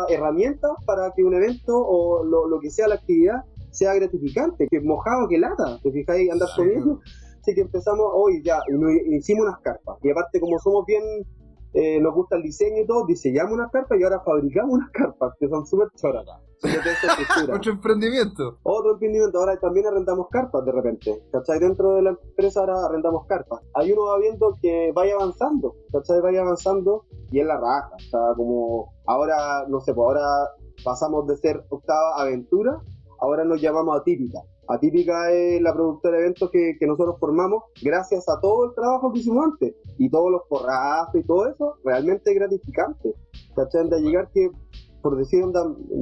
herramientas 0.09 0.73
para 0.87 1.13
que 1.13 1.23
un 1.23 1.35
evento 1.35 1.73
o 1.77 2.25
lo, 2.25 2.61
que 2.61 2.71
sea 2.71 2.89
la 2.89 2.97
actividad 2.97 3.45
sea 3.71 3.95
gratificante, 3.95 4.69
que 4.71 4.81
mojado 4.81 5.29
que 5.29 5.39
lata, 5.39 5.81
te 5.83 5.91
fijáis 5.91 6.31
andar 6.31 6.49
con 6.55 6.69
ellos. 6.69 6.99
Así 7.41 7.55
que 7.55 7.61
empezamos 7.61 8.07
hoy 8.13 8.43
ya, 8.43 8.59
y 8.69 9.17
hicimos 9.17 9.47
unas 9.47 9.61
carpas. 9.61 9.99
Y 10.03 10.11
aparte, 10.11 10.41
como 10.41 10.59
somos 10.59 10.87
bien 10.87 11.03
eh, 11.75 12.01
nos 12.01 12.15
gusta 12.15 12.37
el 12.37 12.43
diseño 12.43 12.83
y 12.83 12.87
todo, 12.87 13.05
diseñamos 13.05 13.53
unas 13.53 13.71
carpas 13.73 13.99
y 13.99 14.05
ahora 14.05 14.21
fabricamos 14.25 14.75
unas 14.75 14.91
carpas 14.93 15.35
que 15.41 15.49
son 15.49 15.67
súper 15.67 15.89
Otro 17.53 17.73
emprendimiento. 17.73 18.59
Otro 18.63 18.93
emprendimiento. 18.93 19.39
Ahora 19.39 19.59
también 19.59 19.87
arrendamos 19.87 20.29
carpas 20.31 20.65
de 20.65 20.73
repente. 20.73 21.23
¿Cachai? 21.33 21.61
Dentro 21.61 21.95
de 21.95 22.03
la 22.03 22.11
empresa 22.11 22.61
ahora 22.61 22.87
arrendamos 22.87 23.27
carpas. 23.27 23.61
Hay 23.75 23.93
uno 23.93 24.07
va 24.07 24.19
viendo 24.19 24.57
que 24.61 24.93
vaya 24.95 25.15
avanzando. 25.15 25.75
¿Cachai? 25.93 26.21
Vaya 26.21 26.41
avanzando 26.41 27.05
y 27.31 27.41
es 27.41 27.47
la 27.47 27.57
raja. 27.57 27.91
O 27.95 28.11
sea, 28.11 28.21
como 28.37 28.93
ahora, 29.07 29.67
no 29.69 29.81
sé, 29.81 29.93
pues 29.95 30.05
ahora 30.05 30.25
pasamos 30.85 31.27
de 31.27 31.37
ser 31.37 31.65
octava 31.69 32.21
aventura, 32.21 32.81
ahora 33.21 33.45
nos 33.45 33.61
llamamos 33.61 34.01
atípica. 34.01 34.41
Atípica 34.67 35.31
es 35.31 35.61
la 35.61 35.75
productora 35.75 36.17
de 36.17 36.23
eventos 36.23 36.51
que, 36.51 36.77
que, 36.81 36.87
nosotros 36.87 37.17
formamos 37.21 37.65
gracias 37.83 38.27
a 38.31 38.41
todo 38.41 38.67
el 38.67 38.75
trabajo 38.75 39.13
que 39.13 39.19
hicimos 39.19 39.45
antes 39.45 39.75
y 39.99 40.09
todos 40.09 40.31
los 40.31 40.41
porrazos 40.49 41.17
y 41.17 41.23
todo 41.25 41.47
eso, 41.49 41.75
realmente 41.85 42.33
gratificante. 42.33 43.15
¿Cachai? 43.55 43.89
De 43.91 44.01
llegar 44.01 44.31
que, 44.33 44.51
por 45.05 45.19
decir, 45.19 45.45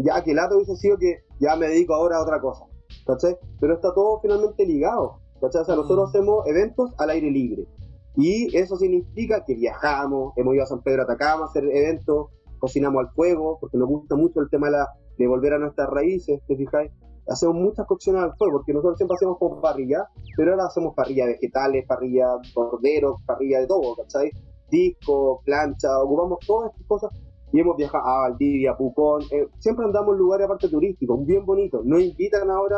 ya 0.05 0.23
que 0.23 0.33
lado 0.33 0.55
hubiese 0.55 0.77
sido 0.77 0.97
que 0.97 1.25
ya 1.41 1.57
me 1.57 1.67
dedico 1.67 1.93
ahora 1.93 2.19
a 2.19 2.23
otra 2.23 2.41
cosa. 2.41 2.67
¿Cachai? 3.05 3.37
Pero 3.59 3.75
está 3.75 3.93
todo 3.93 4.21
finalmente 4.21 4.65
ligado. 4.65 5.19
¿Cachai? 5.41 5.63
O 5.63 5.65
sea, 5.65 5.75
nosotros 5.75 6.07
mm. 6.07 6.09
hacemos 6.09 6.47
eventos 6.47 6.95
al 6.99 7.11
aire 7.11 7.29
libre. 7.29 7.67
Y 8.15 8.57
eso 8.57 8.77
significa 8.77 9.45
que 9.45 9.57
viajamos, 9.57 10.35
hemos 10.37 10.55
ido 10.55 10.63
a 10.63 10.67
San 10.67 10.83
Pedro 10.83 11.03
Atacama 11.03 11.47
a 11.47 11.49
hacer 11.49 11.65
eventos, 11.65 12.29
cocinamos 12.61 13.05
al 13.05 13.13
fuego, 13.13 13.59
porque 13.61 13.77
nos 13.77 13.89
gusta 13.89 14.15
mucho 14.15 14.41
el 14.41 14.49
tema 14.49 14.69
de, 14.69 14.73
la, 14.75 14.89
de 15.19 15.27
volver 15.27 15.55
a 15.55 15.59
nuestras 15.59 15.91
raíces, 15.91 16.41
¿te 16.47 16.55
fijáis? 16.55 16.93
Hacemos 17.27 17.57
muchas 17.57 17.87
cocciones 17.87 18.23
al 18.23 18.37
fuego, 18.37 18.59
porque 18.59 18.73
nosotros 18.73 18.99
siempre 18.99 19.17
hacemos 19.17 19.39
con 19.39 19.61
parrilla, 19.61 20.07
pero 20.37 20.53
ahora 20.53 20.67
hacemos 20.67 20.95
parrilla 20.95 21.27
vegetales, 21.27 21.87
parrilla 21.89 22.37
cordero, 22.55 23.17
parrilla 23.27 23.59
de 23.59 23.67
todo, 23.67 23.97
¿cachai? 23.97 24.31
Disco, 24.71 25.43
plancha, 25.45 25.89
ocupamos 25.99 26.39
todas 26.47 26.71
estas 26.71 26.87
cosas 26.87 27.11
y 27.53 27.61
hemos 27.61 27.77
viajado 27.77 28.05
a 28.05 28.29
Valdivia, 28.29 28.75
Pucón, 28.77 29.23
eh, 29.31 29.47
siempre 29.59 29.85
andamos 29.85 30.15
en 30.15 30.19
lugares 30.19 30.47
aparte 30.47 30.69
turísticos, 30.69 31.25
bien 31.27 31.45
bonitos, 31.45 31.85
nos 31.85 32.01
invitan 32.01 32.51
ahora 32.51 32.77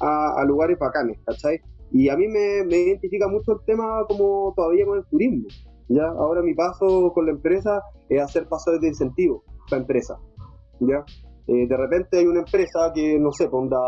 a, 0.00 0.40
a, 0.40 0.44
lugares 0.44 0.78
bacanes, 0.78 1.18
¿cachai? 1.24 1.58
Y 1.90 2.08
a 2.08 2.16
mí 2.16 2.28
me, 2.28 2.64
me, 2.64 2.76
identifica 2.76 3.28
mucho 3.28 3.52
el 3.52 3.64
tema 3.64 4.04
como 4.06 4.52
todavía 4.54 4.84
con 4.84 4.98
el 4.98 5.04
turismo, 5.06 5.48
¿ya? 5.88 6.06
Ahora 6.06 6.42
mi 6.42 6.54
paso 6.54 7.12
con 7.14 7.26
la 7.26 7.32
empresa 7.32 7.82
es 8.08 8.20
hacer 8.20 8.46
pasos 8.48 8.80
de 8.80 8.88
incentivo 8.88 9.42
para 9.70 9.80
empresa, 9.80 10.18
¿ya? 10.80 11.04
Eh, 11.46 11.66
de 11.66 11.76
repente 11.76 12.18
hay 12.18 12.26
una 12.26 12.40
empresa 12.40 12.92
que, 12.94 13.18
no 13.18 13.32
sé, 13.32 13.48
ponga, 13.48 13.78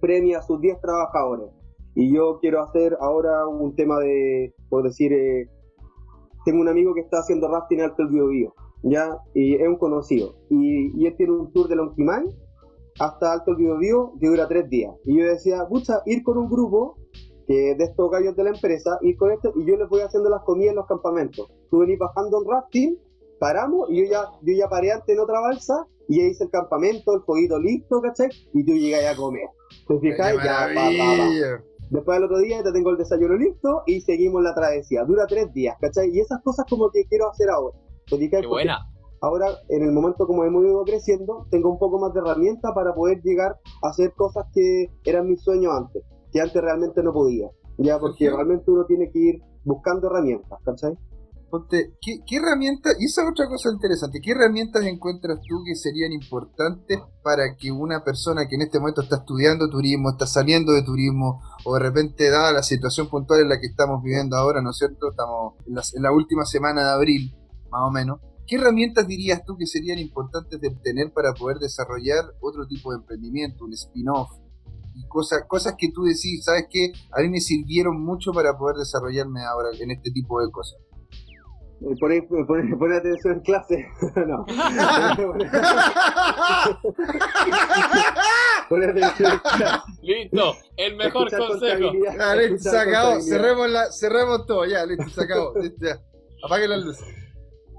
premia 0.00 0.38
a 0.38 0.42
sus 0.42 0.60
10 0.60 0.80
trabajadores 0.80 1.50
y 1.94 2.14
yo 2.14 2.38
quiero 2.40 2.62
hacer 2.62 2.96
ahora 3.00 3.48
un 3.48 3.74
tema 3.74 3.98
de, 3.98 4.54
por 4.68 4.84
decir, 4.84 5.12
eh, 5.12 5.48
tengo 6.44 6.60
un 6.60 6.68
amigo 6.68 6.94
que 6.94 7.00
está 7.00 7.18
haciendo 7.18 7.48
rafting 7.48 7.80
en 7.80 7.84
Alto 7.86 8.02
el 8.02 8.08
Biobío, 8.08 8.54
ya, 8.82 9.18
y 9.34 9.54
es 9.54 9.68
un 9.68 9.76
conocido, 9.76 10.34
y, 10.50 11.06
él 11.06 11.14
tiene 11.16 11.32
un 11.32 11.52
tour 11.52 11.68
de 11.68 11.76
Lonquimay 11.76 12.24
hasta 13.00 13.32
Alto 13.32 13.52
el 13.52 13.56
Biobío 13.56 14.12
que 14.20 14.28
dura 14.28 14.48
tres 14.48 14.68
días, 14.68 14.94
y 15.04 15.18
yo 15.18 15.26
decía, 15.26 15.66
pucha, 15.68 16.02
ir 16.06 16.22
con 16.22 16.38
un 16.38 16.48
grupo 16.48 16.96
que 17.46 17.74
de 17.76 17.84
estos 17.84 18.10
gallos 18.10 18.36
de 18.36 18.44
la 18.44 18.50
empresa, 18.50 18.98
ir 19.02 19.16
con 19.16 19.30
esto, 19.32 19.52
y 19.56 19.64
yo 19.64 19.76
les 19.76 19.88
voy 19.88 20.00
haciendo 20.00 20.28
las 20.28 20.42
comidas 20.42 20.70
en 20.70 20.76
los 20.76 20.86
campamentos, 20.86 21.50
tú 21.70 21.78
venís 21.78 21.98
bajando 21.98 22.42
en 22.42 22.50
rafting, 22.50 22.98
paramos, 23.38 23.90
y 23.90 24.04
yo 24.04 24.10
ya, 24.10 24.24
yo 24.42 24.54
ya 24.54 24.68
paré 24.68 24.92
antes 24.92 25.14
en 25.14 25.20
otra 25.20 25.40
balsa, 25.40 25.86
y 26.08 26.20
ahí 26.20 26.30
hice 26.30 26.44
el 26.44 26.50
campamento, 26.50 27.14
el 27.14 27.22
poquito 27.22 27.58
listo, 27.58 28.00
¿cachai? 28.00 28.28
Y 28.54 28.64
tú 28.64 28.72
llegas 28.72 29.14
a 29.14 29.16
comer. 29.16 29.48
¿Te 29.86 29.98
fijas? 29.98 30.34
Ya, 30.42 30.68
va, 30.74 31.60
Después 31.90 32.16
del 32.16 32.24
otro 32.24 32.38
día 32.38 32.62
te 32.62 32.72
tengo 32.72 32.90
el 32.90 32.98
desayuno 32.98 33.34
listo 33.34 33.82
y 33.86 34.00
seguimos 34.02 34.42
la 34.42 34.54
travesía. 34.54 35.04
Dura 35.04 35.26
tres 35.26 35.52
días, 35.52 35.76
¿cachai? 35.80 36.10
Y 36.10 36.20
esas 36.20 36.42
cosas 36.42 36.66
como 36.68 36.90
que 36.90 37.04
quiero 37.06 37.30
hacer 37.30 37.48
ahora. 37.48 37.76
Qué 38.08 38.46
buena. 38.46 38.78
Ahora, 39.20 39.46
en 39.68 39.82
el 39.82 39.92
momento 39.92 40.26
como 40.26 40.44
hemos 40.44 40.64
ido 40.64 40.84
creciendo, 40.84 41.46
tengo 41.50 41.70
un 41.70 41.78
poco 41.78 41.98
más 41.98 42.14
de 42.14 42.20
herramientas 42.20 42.70
para 42.74 42.94
poder 42.94 43.20
llegar 43.22 43.58
a 43.82 43.88
hacer 43.88 44.12
cosas 44.14 44.46
que 44.54 44.86
eran 45.04 45.26
mis 45.26 45.42
sueños 45.42 45.72
antes, 45.76 46.04
que 46.32 46.40
antes 46.40 46.62
realmente 46.62 47.02
no 47.02 47.12
podía. 47.12 47.48
Ya, 47.78 47.98
porque 47.98 48.30
realmente 48.30 48.70
uno 48.70 48.84
tiene 48.86 49.10
que 49.10 49.18
ir 49.18 49.42
buscando 49.64 50.08
herramientas, 50.08 50.58
¿cachai? 50.64 50.96
Ponte, 51.50 51.94
¿qué, 52.02 52.18
¿qué, 52.26 52.36
herramientas, 52.36 52.94
y 53.00 53.06
esa 53.06 53.22
es 53.22 53.30
otra 53.30 53.48
cosa 53.48 53.70
interesante, 53.72 54.20
qué 54.22 54.32
herramientas 54.32 54.84
encuentras 54.84 55.40
tú 55.48 55.62
que 55.64 55.74
serían 55.76 56.12
importantes 56.12 56.98
para 57.22 57.56
que 57.56 57.72
una 57.72 58.04
persona 58.04 58.46
que 58.46 58.56
en 58.56 58.62
este 58.62 58.78
momento 58.78 59.00
está 59.00 59.16
estudiando 59.16 59.70
turismo, 59.70 60.10
está 60.10 60.26
saliendo 60.26 60.72
de 60.72 60.82
turismo, 60.82 61.40
o 61.64 61.74
de 61.74 61.80
repente, 61.80 62.28
dada 62.28 62.52
la 62.52 62.62
situación 62.62 63.08
puntual 63.08 63.40
en 63.40 63.48
la 63.48 63.58
que 63.58 63.66
estamos 63.66 64.02
viviendo 64.02 64.36
ahora, 64.36 64.60
¿no 64.60 64.70
es 64.70 64.76
cierto? 64.76 65.10
Estamos 65.10 65.54
en 65.66 66.02
la, 66.02 66.12
última 66.12 66.44
semana 66.44 66.84
de 66.84 66.90
abril, 66.90 67.34
más 67.70 67.82
o 67.82 67.90
menos. 67.90 68.20
¿Qué 68.46 68.56
herramientas 68.56 69.06
dirías 69.06 69.44
tú 69.44 69.58
que 69.58 69.66
serían 69.66 69.98
importantes 69.98 70.58
de 70.58 70.70
tener 70.82 71.12
para 71.12 71.34
poder 71.34 71.58
desarrollar 71.58 72.24
otro 72.40 72.66
tipo 72.66 72.92
de 72.92 72.98
emprendimiento, 72.98 73.66
un 73.66 73.74
spin-off? 73.74 74.30
Y 74.94 75.06
cosas, 75.06 75.42
cosas 75.46 75.74
que 75.76 75.92
tú 75.92 76.04
decís, 76.04 76.44
¿sabes 76.44 76.64
qué? 76.70 76.92
A 77.12 77.20
mí 77.20 77.28
me 77.28 77.40
sirvieron 77.40 78.02
mucho 78.02 78.32
para 78.32 78.56
poder 78.56 78.76
desarrollarme 78.76 79.44
ahora 79.44 79.68
en 79.78 79.90
este 79.90 80.10
tipo 80.10 80.40
de 80.40 80.50
cosas. 80.50 80.78
Poner, 82.00 82.26
poner, 82.26 82.76
poner 82.76 82.98
atención 82.98 83.34
en 83.34 83.40
clase. 83.40 83.86
no. 84.26 84.44
poner 88.68 88.90
atención 88.90 89.32
en 89.32 89.38
clase. 89.38 89.84
Listo, 90.02 90.54
el 90.76 90.96
mejor 90.96 91.30
consejo. 91.30 91.92
Se 92.58 92.78
acabó. 92.78 93.20
Cerremos, 93.20 93.70
la, 93.70 93.92
cerremos 93.92 94.44
todo, 94.46 94.64
ya, 94.64 94.84
listo, 94.86 95.08
se 95.10 95.22
acabó. 95.22 95.52
Listo, 95.60 95.86
ya. 95.86 96.00
Apague 96.44 96.66
las 96.66 96.82
luces. 96.82 97.06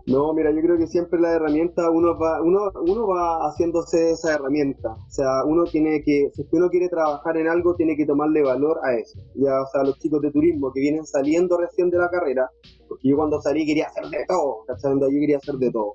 No, 0.07 0.33
mira, 0.33 0.51
yo 0.51 0.61
creo 0.61 0.77
que 0.77 0.87
siempre 0.87 1.19
la 1.19 1.33
herramienta 1.33 1.89
uno 1.91 2.17
va, 2.17 2.41
uno, 2.41 2.71
uno 2.87 3.07
va 3.07 3.47
haciéndose 3.47 4.11
esa 4.11 4.35
herramienta. 4.35 4.89
O 4.91 5.09
sea, 5.09 5.43
uno 5.45 5.65
tiene 5.65 6.01
que, 6.03 6.31
si 6.33 6.47
uno 6.51 6.69
quiere 6.69 6.89
trabajar 6.89 7.37
en 7.37 7.47
algo, 7.47 7.75
tiene 7.75 7.95
que 7.95 8.05
tomarle 8.05 8.41
valor 8.41 8.79
a 8.83 8.95
eso. 8.95 9.19
Ya, 9.35 9.61
o 9.61 9.67
sea, 9.71 9.83
los 9.83 9.97
chicos 9.99 10.21
de 10.21 10.31
turismo 10.31 10.71
que 10.73 10.81
vienen 10.81 11.05
saliendo 11.05 11.57
recién 11.57 11.89
de 11.89 11.97
la 11.97 12.09
carrera, 12.09 12.49
porque 12.87 13.09
yo 13.09 13.17
cuando 13.17 13.41
salí 13.41 13.65
quería 13.65 13.87
hacer 13.87 14.05
de 14.05 14.25
todo, 14.27 14.65
¿cachai? 14.67 14.99
Yo 14.99 15.07
quería 15.07 15.37
hacer 15.37 15.55
de 15.55 15.71
todo. 15.71 15.93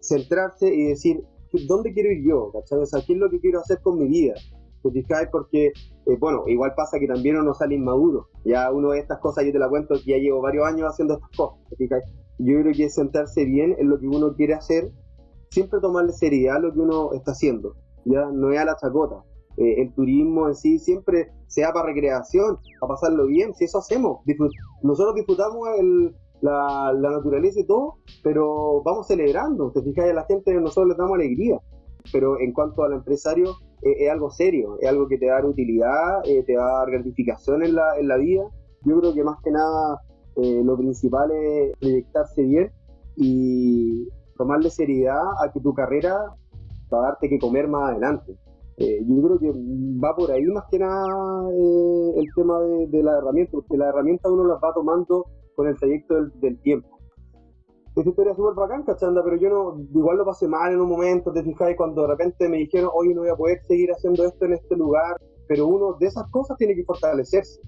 Centrarse 0.00 0.72
y 0.72 0.88
decir, 0.88 1.22
¿dónde 1.66 1.92
quiero 1.92 2.10
ir 2.10 2.26
yo? 2.26 2.50
¿cachai? 2.52 2.78
O 2.78 2.86
sea, 2.86 3.02
¿qué 3.06 3.12
es 3.12 3.18
lo 3.18 3.30
que 3.30 3.40
quiero 3.40 3.60
hacer 3.60 3.80
con 3.82 3.98
mi 3.98 4.08
vida? 4.08 4.34
¿Te 4.92 5.02
Porque, 5.32 5.68
eh, 5.68 6.16
bueno, 6.18 6.44
igual 6.46 6.74
pasa 6.76 6.98
que 6.98 7.06
también 7.06 7.36
uno 7.36 7.54
sale 7.54 7.74
inmaduro. 7.74 8.28
Ya 8.44 8.70
uno 8.70 8.90
de 8.90 8.98
estas 8.98 9.18
cosas, 9.18 9.44
yo 9.46 9.52
te 9.52 9.58
la 9.58 9.68
cuento, 9.68 9.94
que 9.94 10.10
ya 10.10 10.18
llevo 10.18 10.42
varios 10.42 10.66
años 10.66 10.90
haciendo 10.90 11.14
estas 11.14 11.30
cosas. 11.30 11.58
¿te 11.70 11.88
yo 12.38 12.60
creo 12.60 12.72
que 12.72 12.88
sentarse 12.90 13.44
bien 13.44 13.76
en 13.78 13.88
lo 13.88 13.98
que 13.98 14.08
uno 14.08 14.34
quiere 14.34 14.54
hacer, 14.54 14.90
siempre 15.50 15.80
tomarle 15.80 16.12
seriedad 16.12 16.56
a 16.56 16.60
lo 16.60 16.72
que 16.72 16.80
uno 16.80 17.12
está 17.12 17.32
haciendo, 17.32 17.74
ya 18.04 18.26
no 18.32 18.52
es 18.52 18.58
a 18.58 18.64
la 18.64 18.76
chacota. 18.76 19.22
Eh, 19.56 19.82
el 19.82 19.94
turismo 19.94 20.48
en 20.48 20.56
sí 20.56 20.78
siempre 20.78 21.30
sea 21.46 21.72
para 21.72 21.86
recreación, 21.86 22.58
para 22.80 22.94
pasarlo 22.94 23.26
bien, 23.26 23.54
si 23.54 23.64
eso 23.64 23.78
hacemos. 23.78 24.20
nosotros 24.82 25.14
disfrutamos 25.14 25.68
la, 26.40 26.92
naturaleza 26.92 27.60
y 27.60 27.66
todo, 27.66 27.98
pero 28.22 28.82
vamos 28.82 29.06
celebrando, 29.06 29.70
te 29.70 29.82
fijas, 29.82 30.10
a 30.10 30.12
la 30.12 30.24
gente 30.24 30.52
nosotros 30.54 30.88
les 30.88 30.96
damos 30.96 31.14
alegría. 31.14 31.60
Pero 32.12 32.38
en 32.38 32.52
cuanto 32.52 32.82
al 32.82 32.92
empresario, 32.92 33.50
eh, 33.82 34.04
es 34.04 34.10
algo 34.10 34.30
serio, 34.30 34.76
es 34.80 34.88
algo 34.88 35.08
que 35.08 35.16
te 35.16 35.26
da 35.26 35.42
utilidad, 35.44 36.20
eh, 36.26 36.42
te 36.42 36.56
va 36.56 36.68
a 36.68 36.78
dar 36.80 36.90
gratificación 36.90 37.64
en 37.64 37.76
la, 37.76 37.98
en 37.98 38.08
la 38.08 38.16
vida. 38.16 38.42
Yo 38.82 39.00
creo 39.00 39.14
que 39.14 39.24
más 39.24 39.38
que 39.42 39.50
nada 39.50 40.02
eh, 40.36 40.62
lo 40.64 40.76
principal 40.76 41.30
es 41.30 41.76
proyectarse 41.78 42.42
bien 42.42 42.72
y 43.16 44.08
tomarle 44.36 44.70
seriedad 44.70 45.22
a 45.40 45.52
que 45.52 45.60
tu 45.60 45.72
carrera 45.72 46.34
va 46.92 46.98
a 46.98 47.02
darte 47.02 47.28
que 47.28 47.38
comer 47.38 47.68
más 47.68 47.92
adelante. 47.92 48.36
Eh, 48.76 49.04
yo 49.06 49.22
creo 49.22 49.38
que 49.38 49.52
va 50.02 50.16
por 50.16 50.32
ahí 50.32 50.44
más 50.46 50.64
que 50.68 50.80
nada 50.80 51.48
eh, 51.52 52.12
el 52.16 52.26
tema 52.34 52.60
de, 52.60 53.02
la 53.02 53.18
herramienta, 53.18 53.52
porque 53.52 53.76
la 53.76 53.88
herramienta 53.90 54.28
uno 54.28 54.44
las 54.44 54.58
va 54.58 54.74
tomando 54.74 55.26
con 55.54 55.68
el 55.68 55.76
trayecto 55.78 56.26
del, 56.40 56.58
tiempo. 56.60 56.88
Esta 57.94 58.10
historia 58.10 58.32
es 58.32 58.36
súper 58.36 58.54
bacán, 58.54 58.82
cachanda, 58.82 59.22
pero 59.22 59.36
yo 59.36 59.48
no, 59.50 59.86
igual 59.94 60.16
lo 60.16 60.24
pasé 60.24 60.48
mal 60.48 60.72
en 60.72 60.80
un 60.80 60.88
momento, 60.88 61.32
te 61.32 61.44
fijáis, 61.44 61.76
cuando 61.76 62.02
de 62.02 62.08
repente 62.08 62.48
me 62.48 62.56
dijeron, 62.56 62.90
hoy 62.92 63.14
no 63.14 63.20
voy 63.20 63.30
a 63.30 63.36
poder 63.36 63.62
seguir 63.62 63.92
haciendo 63.92 64.24
esto 64.24 64.46
en 64.46 64.54
este 64.54 64.74
lugar, 64.74 65.16
pero 65.46 65.68
uno 65.68 65.92
de 66.00 66.06
esas 66.06 66.28
cosas 66.32 66.56
tiene 66.56 66.74
que 66.74 66.82
fortalecerse, 66.82 67.60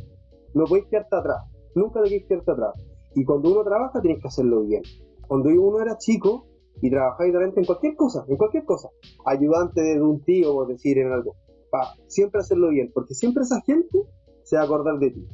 no 0.54 0.64
puedes 0.64 0.86
quedarte 0.86 1.14
atrás 1.14 1.55
nunca 1.76 2.00
de 2.00 2.08
que 2.08 2.34
irte 2.34 2.50
atrás. 2.50 2.74
Y 3.14 3.24
cuando 3.24 3.52
uno 3.52 3.62
trabaja, 3.62 4.00
tienes 4.00 4.20
que 4.20 4.28
hacerlo 4.28 4.62
bien. 4.62 4.82
Cuando 5.28 5.48
uno 5.48 5.80
era 5.80 5.96
chico 5.98 6.46
y 6.82 6.90
trabajaba 6.90 7.28
en 7.28 7.64
cualquier 7.64 7.96
cosa, 7.96 8.24
en 8.28 8.36
cualquier 8.36 8.64
cosa, 8.64 8.88
ayudante 9.24 9.80
de 9.80 10.02
un 10.02 10.22
tío, 10.24 10.52
por 10.52 10.68
decir 10.68 10.98
en 10.98 11.12
algo, 11.12 11.34
para 11.70 11.94
siempre 12.06 12.40
hacerlo 12.40 12.68
bien, 12.68 12.90
porque 12.92 13.14
siempre 13.14 13.42
esa 13.42 13.60
gente 13.62 14.02
se 14.42 14.56
va 14.56 14.62
a 14.62 14.64
acordar 14.66 14.98
de 14.98 15.10
ti. 15.10 15.26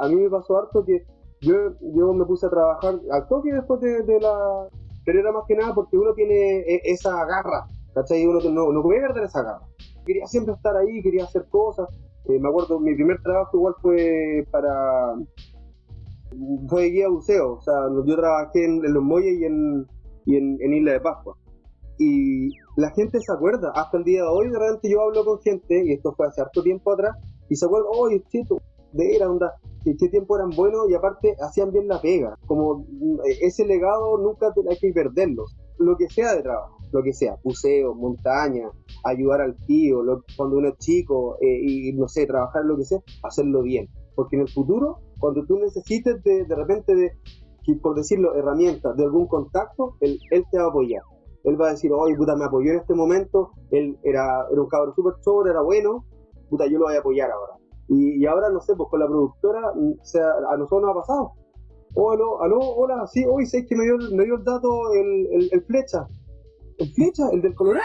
A 0.00 0.08
mí 0.08 0.16
me 0.16 0.30
pasó 0.30 0.56
harto 0.56 0.84
que 0.84 1.04
yo, 1.40 1.54
yo 1.80 2.12
me 2.14 2.24
puse 2.24 2.46
a 2.46 2.50
trabajar 2.50 3.00
al 3.10 3.28
toque 3.28 3.52
después 3.52 3.80
de, 3.80 4.20
la... 4.20 4.68
Pero 5.04 5.20
era 5.20 5.32
más 5.32 5.44
que 5.46 5.56
nada 5.56 5.74
porque 5.74 5.96
uno 5.96 6.12
tiene 6.14 6.60
e, 6.60 6.80
esa 6.84 7.12
garra, 7.24 7.66
¿cachai? 7.94 8.26
Uno 8.26 8.40
no, 8.50 8.72
no 8.72 8.82
podía 8.82 9.00
perder 9.08 9.24
esa 9.24 9.42
garra. 9.42 9.66
Quería 10.04 10.26
siempre 10.26 10.54
estar 10.54 10.76
ahí, 10.76 11.02
quería 11.02 11.24
hacer 11.24 11.46
cosas. 11.48 11.88
Eh, 12.26 12.38
me 12.38 12.48
acuerdo, 12.48 12.78
mi 12.80 12.94
primer 12.94 13.20
trabajo 13.22 13.56
igual 13.56 13.74
fue 13.80 14.46
para 14.50 15.14
fue 16.68 16.86
guía 16.86 17.08
buceo, 17.08 17.54
o 17.54 17.60
sea, 17.60 17.74
yo 18.06 18.16
trabajé 18.16 18.64
en, 18.64 18.80
los 18.82 19.02
muelles 19.02 19.40
y, 19.40 19.44
en, 19.44 19.86
y 20.26 20.36
en, 20.36 20.74
Isla 20.74 20.92
de 20.92 21.00
Pascua. 21.00 21.36
Y 21.98 22.50
la 22.76 22.90
gente 22.90 23.18
se 23.20 23.32
acuerda, 23.32 23.72
hasta 23.74 23.98
el 23.98 24.04
día 24.04 24.22
de 24.22 24.28
hoy, 24.28 24.50
de 24.50 24.58
repente 24.58 24.90
yo 24.90 25.02
hablo 25.02 25.24
con 25.24 25.40
gente, 25.40 25.84
y 25.84 25.92
esto 25.92 26.12
fue 26.16 26.28
hace 26.28 26.40
harto 26.40 26.62
tiempo 26.62 26.92
atrás, 26.92 27.16
y 27.48 27.56
se 27.56 27.66
acuerda, 27.66 27.88
oye, 27.90 28.22
chito, 28.28 28.58
de 28.92 29.16
era 29.16 29.30
onda, 29.30 29.54
que 29.84 29.96
qué 29.96 30.08
tiempo 30.08 30.36
eran 30.36 30.50
buenos 30.50 30.88
y 30.88 30.94
aparte 30.94 31.36
hacían 31.40 31.72
bien 31.72 31.88
la 31.88 32.00
pega. 32.00 32.38
Como 32.46 32.84
eh, 33.26 33.38
ese 33.42 33.66
legado 33.66 34.18
nunca 34.18 34.52
hay 34.68 34.76
que 34.78 34.92
perderlo. 34.92 35.44
Lo 35.78 35.96
que 35.96 36.08
sea 36.08 36.34
de 36.34 36.42
trabajo, 36.42 36.76
lo 36.92 37.02
que 37.02 37.12
sea, 37.12 37.36
buceo, 37.44 37.94
montaña, 37.94 38.70
ayudar 39.04 39.42
al 39.42 39.56
tío, 39.66 40.02
cuando 40.36 40.56
uno 40.56 40.68
es 40.68 40.78
chico, 40.78 41.36
eh, 41.40 41.60
y 41.62 41.92
no 41.92 42.08
sé, 42.08 42.26
trabajar 42.26 42.64
lo 42.64 42.76
que 42.76 42.84
sea, 42.84 42.98
hacerlo 43.22 43.62
bien. 43.62 43.88
Porque 44.14 44.36
en 44.36 44.42
el 44.42 44.48
futuro 44.48 44.98
cuando 45.18 45.44
tú 45.46 45.58
necesites 45.58 46.22
de, 46.22 46.44
de 46.44 46.54
repente 46.54 46.94
de, 46.94 47.12
por 47.82 47.94
decirlo, 47.96 48.34
herramientas 48.34 48.96
de 48.96 49.04
algún 49.04 49.26
contacto, 49.26 49.96
él, 50.00 50.18
él 50.30 50.44
te 50.50 50.58
va 50.58 50.64
a 50.64 50.68
apoyar. 50.68 51.02
Él 51.44 51.60
va 51.60 51.68
a 51.68 51.70
decir, 51.70 51.92
oye, 51.92 52.16
puta, 52.16 52.36
me 52.36 52.44
apoyó 52.44 52.72
en 52.72 52.78
este 52.78 52.94
momento, 52.94 53.52
él 53.70 53.98
era, 54.02 54.46
era 54.50 54.60
un 54.60 54.68
cabrón 54.68 54.94
súper 54.94 55.14
choro, 55.20 55.50
era 55.50 55.62
bueno, 55.62 56.04
puta, 56.48 56.66
yo 56.66 56.78
lo 56.78 56.86
voy 56.86 56.96
a 56.96 57.00
apoyar 57.00 57.30
ahora. 57.30 57.54
Y, 57.88 58.26
ahora, 58.26 58.50
no 58.50 58.60
sé, 58.60 58.74
pues 58.76 58.88
con 58.90 59.00
la 59.00 59.06
productora, 59.06 59.72
mm, 59.74 59.92
o 60.00 60.04
sea, 60.04 60.30
a 60.50 60.56
nosotros 60.56 60.82
nos 60.82 60.90
ha 60.90 61.00
pasado. 61.00 61.32
Oh, 61.94 62.10
aló, 62.10 62.42
aló, 62.42 62.58
hola, 62.58 63.06
sí, 63.06 63.24
hoy 63.26 63.46
sé 63.46 63.64
que 63.66 63.74
me 63.74 63.84
dio, 63.84 63.96
me 64.12 64.24
dio 64.24 64.34
el 64.34 64.44
dato 64.44 64.92
el, 64.92 65.48
el, 65.50 65.62
flecha. 65.62 66.06
¿El 66.76 66.92
flecha? 66.92 67.30
¿El 67.32 67.40
del 67.40 67.54
Colorado? 67.54 67.82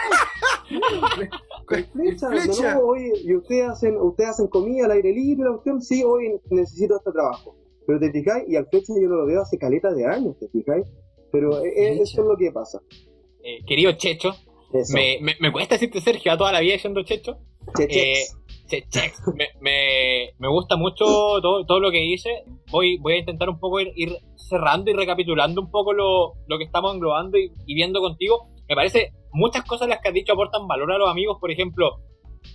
el 1.70 1.84
flecha, 1.86 2.28
No, 2.74 2.80
hoy, 2.80 3.12
y 3.24 3.34
ustedes 3.34 3.68
hacen, 3.68 3.96
ustedes 3.96 4.30
hacen 4.30 4.48
comida 4.48 4.86
al 4.86 4.92
aire 4.92 5.12
libre, 5.12 5.48
la 5.48 5.80
sí, 5.80 6.02
hoy 6.04 6.40
necesito 6.50 6.96
este 6.96 7.12
trabajo. 7.12 7.56
Pero 7.86 8.00
te 8.00 8.10
fijáis, 8.10 8.44
y 8.48 8.56
al 8.56 8.66
flecha 8.66 8.92
yo 9.00 9.08
no 9.08 9.16
lo 9.16 9.26
veo 9.26 9.42
hace 9.42 9.58
caleta 9.58 9.92
de 9.92 10.06
años, 10.06 10.38
¿te 10.38 10.48
fijáis? 10.48 10.86
Pero 11.30 11.64
e, 11.64 11.68
e, 11.68 12.00
eso 12.00 12.22
es 12.22 12.28
lo 12.28 12.36
que 12.36 12.50
pasa. 12.52 12.80
Eh, 13.42 13.64
querido 13.66 13.92
Checho, 13.92 14.30
me, 14.92 15.18
me, 15.20 15.34
me, 15.40 15.52
cuesta 15.52 15.74
decirte 15.74 16.00
Sergio 16.00 16.32
a 16.32 16.38
toda 16.38 16.52
la 16.52 16.60
vida 16.60 16.78
siendo 16.78 17.02
Checho. 17.02 17.38
Eh, 17.78 18.24
me, 19.34 19.48
me, 19.60 20.30
me, 20.38 20.48
gusta 20.48 20.76
mucho 20.76 21.04
todo, 21.04 21.64
todo, 21.66 21.80
lo 21.80 21.90
que 21.90 22.00
dice. 22.00 22.44
Voy, 22.70 22.98
voy 22.98 23.14
a 23.14 23.18
intentar 23.18 23.48
un 23.48 23.58
poco 23.58 23.80
ir, 23.80 24.16
cerrando 24.36 24.90
y 24.90 24.94
recapitulando 24.94 25.60
un 25.60 25.70
poco 25.70 25.92
lo, 25.92 26.34
lo 26.46 26.58
que 26.58 26.64
estamos 26.64 26.94
englobando 26.94 27.38
y, 27.38 27.50
viendo 27.66 28.00
contigo. 28.00 28.48
Me 28.68 28.74
parece 28.74 29.12
muchas 29.34 29.64
cosas 29.64 29.88
las 29.88 30.00
que 30.00 30.08
has 30.08 30.14
dicho 30.14 30.32
aportan 30.32 30.66
valor 30.66 30.90
a 30.92 30.98
los 30.98 31.10
amigos, 31.10 31.38
por 31.40 31.50
ejemplo, 31.50 32.00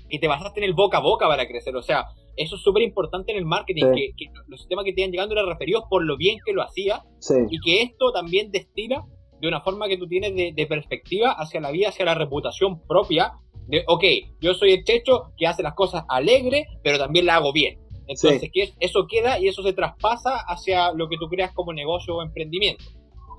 que 0.10 0.20
te 0.20 0.28
basaste 0.28 0.60
en 0.60 0.66
el 0.66 0.74
boca 0.74 0.98
a 0.98 1.02
boca 1.02 1.28
para 1.28 1.48
crecer. 1.48 1.76
O 1.76 1.82
sea, 1.84 2.06
eso 2.36 2.56
es 2.56 2.62
súper 2.62 2.84
importante 2.84 3.32
en 3.32 3.38
el 3.38 3.46
marketing, 3.46 3.94
que, 3.94 4.26
los 4.48 4.62
sistemas 4.62 4.86
que 4.86 4.94
te 4.94 5.02
iban 5.02 5.12
llegando 5.12 5.36
eran 5.36 5.48
referidos 5.48 5.84
por 5.90 6.04
lo 6.04 6.18
bien 6.18 6.40
que 6.46 6.54
lo 6.54 6.64
hacía 6.64 7.04
y 7.50 7.60
que 7.60 7.82
esto 7.82 8.12
también 8.12 8.52
destila 8.52 9.06
de 9.40 9.48
una 9.48 9.62
forma 9.62 9.88
que 9.88 9.98
tú 9.98 10.08
tienes 10.08 10.36
de, 10.36 10.52
de 10.54 10.68
perspectiva 10.68 11.32
hacia 11.32 11.62
la 11.62 11.72
vida, 11.72 11.90
hacia 11.90 12.06
la 12.06 12.16
reputación 12.16 12.82
propia 12.88 13.34
de, 13.68 13.84
ok, 13.88 14.04
yo 14.42 14.54
soy 14.54 14.72
el 14.72 14.84
checho 14.84 15.32
que 15.38 15.46
hace 15.46 15.62
las 15.62 15.76
cosas 15.76 16.04
alegre, 16.10 16.66
pero 16.84 16.98
también 16.98 17.26
la 17.26 17.36
hago 17.36 17.54
bien. 17.54 17.80
Entonces, 18.08 18.50
que 18.52 18.74
eso 18.80 19.06
queda 19.08 19.40
y 19.40 19.48
eso 19.48 19.62
se 19.62 19.74
traspasa 19.74 20.38
hacia 20.38 20.92
lo 20.94 21.08
que 21.08 21.18
tú 21.18 21.28
creas 21.28 21.54
como 21.54 21.74
negocio 21.74 22.16
o 22.16 22.24
emprendimiento. 22.24 22.84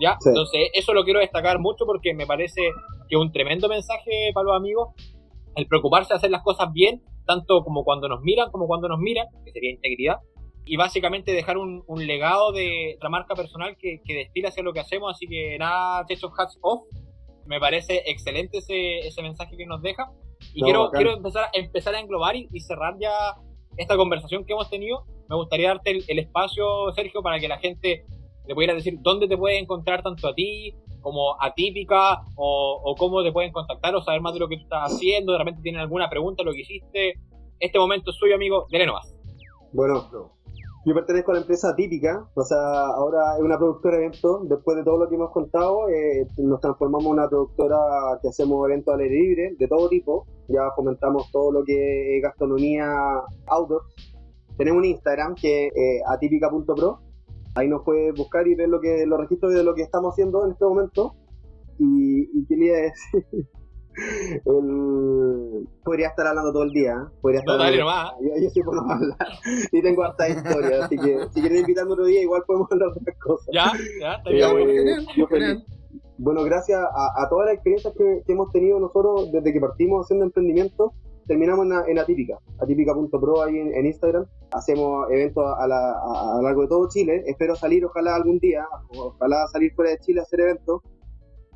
¿Ya? 0.00 0.16
Entonces, 0.24 0.70
eso 0.72 0.94
lo 0.94 1.04
quiero 1.04 1.20
destacar 1.20 1.58
mucho 1.58 1.84
porque 1.84 2.14
me 2.14 2.26
parece 2.26 2.62
que 3.08 3.16
es 3.16 3.20
un 3.20 3.32
tremendo 3.32 3.68
mensaje 3.68 4.30
para 4.32 4.44
los 4.44 4.56
amigos 4.56 4.88
el 5.56 5.66
preocuparse 5.66 6.14
de 6.14 6.16
hacer 6.16 6.30
las 6.30 6.42
cosas 6.42 6.72
bien, 6.72 7.02
tanto 7.26 7.62
como 7.64 7.84
cuando 7.84 8.08
nos 8.08 8.22
miran 8.22 8.50
como 8.50 8.66
cuando 8.66 8.88
nos 8.88 8.98
miran, 8.98 9.26
que 9.44 9.52
sería 9.52 9.70
integridad, 9.70 10.18
y 10.64 10.76
básicamente 10.76 11.32
dejar 11.32 11.58
un, 11.58 11.82
legado 12.06 12.52
de 12.52 12.96
la 13.02 13.08
marca 13.08 13.34
personal 13.34 13.76
que, 13.78 14.00
que 14.04 14.14
destila 14.14 14.50
hacia 14.50 14.62
lo 14.62 14.72
que 14.72 14.80
hacemos. 14.80 15.12
Así 15.12 15.26
que 15.26 15.58
nada, 15.58 16.04
Checho 16.06 16.30
Hats 16.36 16.58
Off, 16.62 16.84
me 17.46 17.58
parece 17.58 18.02
excelente 18.06 18.58
ese, 18.58 18.98
ese 19.00 19.22
mensaje 19.22 19.56
que 19.56 19.66
nos 19.66 19.82
deja. 19.82 20.10
Y 20.54 20.62
quiero, 20.62 20.90
quiero 20.90 21.12
empezar, 21.12 21.48
empezar 21.52 21.94
a 21.94 22.00
englobar 22.00 22.36
y, 22.36 22.48
cerrar 22.60 22.94
ya 23.00 23.10
esta 23.76 23.96
conversación 23.96 24.44
que 24.44 24.52
hemos 24.52 24.70
tenido. 24.70 25.04
Me 25.28 25.36
gustaría 25.36 25.68
darte 25.68 25.98
el, 26.06 26.18
espacio, 26.18 26.92
Sergio, 26.94 27.22
para 27.22 27.38
que 27.38 27.48
la 27.48 27.58
gente 27.58 28.04
le 28.50 28.54
pudiera 28.56 28.74
decir 28.74 28.98
dónde 29.00 29.28
te 29.28 29.38
puede 29.38 29.60
encontrar 29.60 30.02
tanto 30.02 30.26
a 30.26 30.34
ti 30.34 30.74
como 31.00 31.40
atípica 31.40 32.20
o, 32.34 32.80
o 32.82 32.96
cómo 32.96 33.22
te 33.22 33.30
pueden 33.30 33.52
contactar 33.52 33.94
o 33.94 34.02
saber 34.02 34.20
más 34.20 34.34
de 34.34 34.40
lo 34.40 34.48
que 34.48 34.56
tú 34.56 34.64
estás 34.64 34.92
haciendo. 34.92 35.30
De 35.30 35.38
repente 35.38 35.62
tienen 35.62 35.80
alguna 35.80 36.10
pregunta, 36.10 36.42
lo 36.42 36.50
que 36.50 36.62
hiciste. 36.62 37.14
Este 37.60 37.78
momento 37.78 38.10
es 38.10 38.16
suyo, 38.16 38.34
amigo. 38.34 38.66
Dele 38.68 38.86
nomás. 38.86 39.14
Bueno, 39.72 40.04
yo 40.84 40.94
pertenezco 40.94 41.30
a 41.30 41.34
la 41.34 41.40
empresa 41.42 41.76
típica, 41.76 42.26
o 42.34 42.42
sea, 42.42 42.58
ahora 42.96 43.36
es 43.36 43.42
una 43.44 43.56
productora 43.56 43.98
de 43.98 44.06
eventos. 44.06 44.48
Después 44.48 44.76
de 44.76 44.82
todo 44.82 44.98
lo 44.98 45.08
que 45.08 45.14
hemos 45.14 45.30
contado, 45.30 45.88
eh, 45.88 46.26
nos 46.38 46.60
transformamos 46.60 47.06
en 47.06 47.12
una 47.12 47.28
productora 47.28 47.78
que 48.20 48.30
hacemos 48.30 48.66
eventos 48.66 48.92
al 48.92 48.98
aire 48.98 49.14
libre 49.14 49.54
de 49.56 49.68
todo 49.68 49.88
tipo. 49.88 50.26
Ya 50.48 50.72
fomentamos 50.74 51.30
todo 51.30 51.52
lo 51.52 51.62
que 51.62 52.16
es 52.16 52.22
gastronomía 52.24 52.90
outdoor. 53.46 53.82
Tenemos 54.56 54.78
un 54.78 54.86
Instagram 54.86 55.36
que 55.36 55.68
es 55.68 55.72
eh, 55.76 56.00
atípica.pro. 56.08 57.09
Ahí 57.54 57.68
nos 57.68 57.82
puedes 57.84 58.14
buscar 58.14 58.46
y 58.46 58.54
ver 58.54 58.68
lo 58.68 58.80
que, 58.80 59.04
los 59.06 59.18
registros 59.18 59.52
de 59.52 59.64
lo 59.64 59.74
que 59.74 59.82
estamos 59.82 60.12
haciendo 60.12 60.44
en 60.44 60.52
este 60.52 60.64
momento. 60.64 61.14
Y, 61.78 62.38
y 62.38 62.46
quería 62.46 62.76
decir, 62.76 63.24
el... 64.44 65.68
Podría 65.84 66.08
estar 66.08 66.26
hablando 66.26 66.52
todo 66.52 66.62
el 66.64 66.70
día. 66.70 66.92
¿eh? 66.92 67.10
Podría 67.20 67.40
estar 67.40 67.58
dale 67.58 67.78
nomás. 67.78 68.12
Yo, 68.20 68.42
yo 68.42 68.50
sí 68.50 68.62
puedo 68.62 68.80
hablar. 68.90 69.28
Y 69.72 69.82
tengo 69.82 70.04
harta 70.04 70.28
historia. 70.28 70.84
así 70.84 70.96
que 70.96 71.26
si 71.32 71.40
quieren 71.40 71.58
invitarme 71.58 71.92
otro 71.92 72.04
día, 72.04 72.22
igual 72.22 72.42
podemos 72.46 72.70
hablar 72.70 72.92
de 72.92 73.00
otras 73.00 73.18
cosas. 73.18 73.48
Ya, 73.52 73.72
ya, 74.00 74.14
está 74.14 74.30
bien. 74.30 75.06
Eh, 75.32 75.64
bueno, 76.18 76.44
gracias 76.44 76.78
a, 76.78 77.22
a 77.22 77.28
todas 77.30 77.46
las 77.46 77.54
experiencias 77.54 77.94
que, 77.96 78.22
que, 78.26 78.32
hemos 78.32 78.52
tenido 78.52 78.78
nosotros 78.78 79.32
desde 79.32 79.54
que 79.54 79.60
partimos 79.60 80.04
haciendo 80.04 80.26
emprendimiento, 80.26 80.92
terminamos 81.30 81.64
en, 81.64 81.90
en 81.92 81.98
Atípica, 82.00 82.40
atípica.pro 82.58 83.42
ahí 83.42 83.56
en, 83.56 83.72
en, 83.72 83.86
Instagram. 83.86 84.26
Hacemos 84.50 85.08
eventos 85.10 85.44
a, 85.56 85.68
la, 85.68 85.92
a, 85.92 86.32
a 86.32 86.36
lo 86.38 86.42
largo 86.42 86.62
de 86.62 86.68
todo 86.68 86.88
Chile. 86.88 87.22
Espero 87.24 87.54
salir, 87.54 87.84
ojalá 87.84 88.16
algún 88.16 88.40
día, 88.40 88.66
ojalá 88.98 89.46
salir 89.46 89.72
fuera 89.74 89.92
de 89.92 89.98
Chile 90.00 90.18
a 90.18 90.24
hacer 90.24 90.40
eventos 90.40 90.82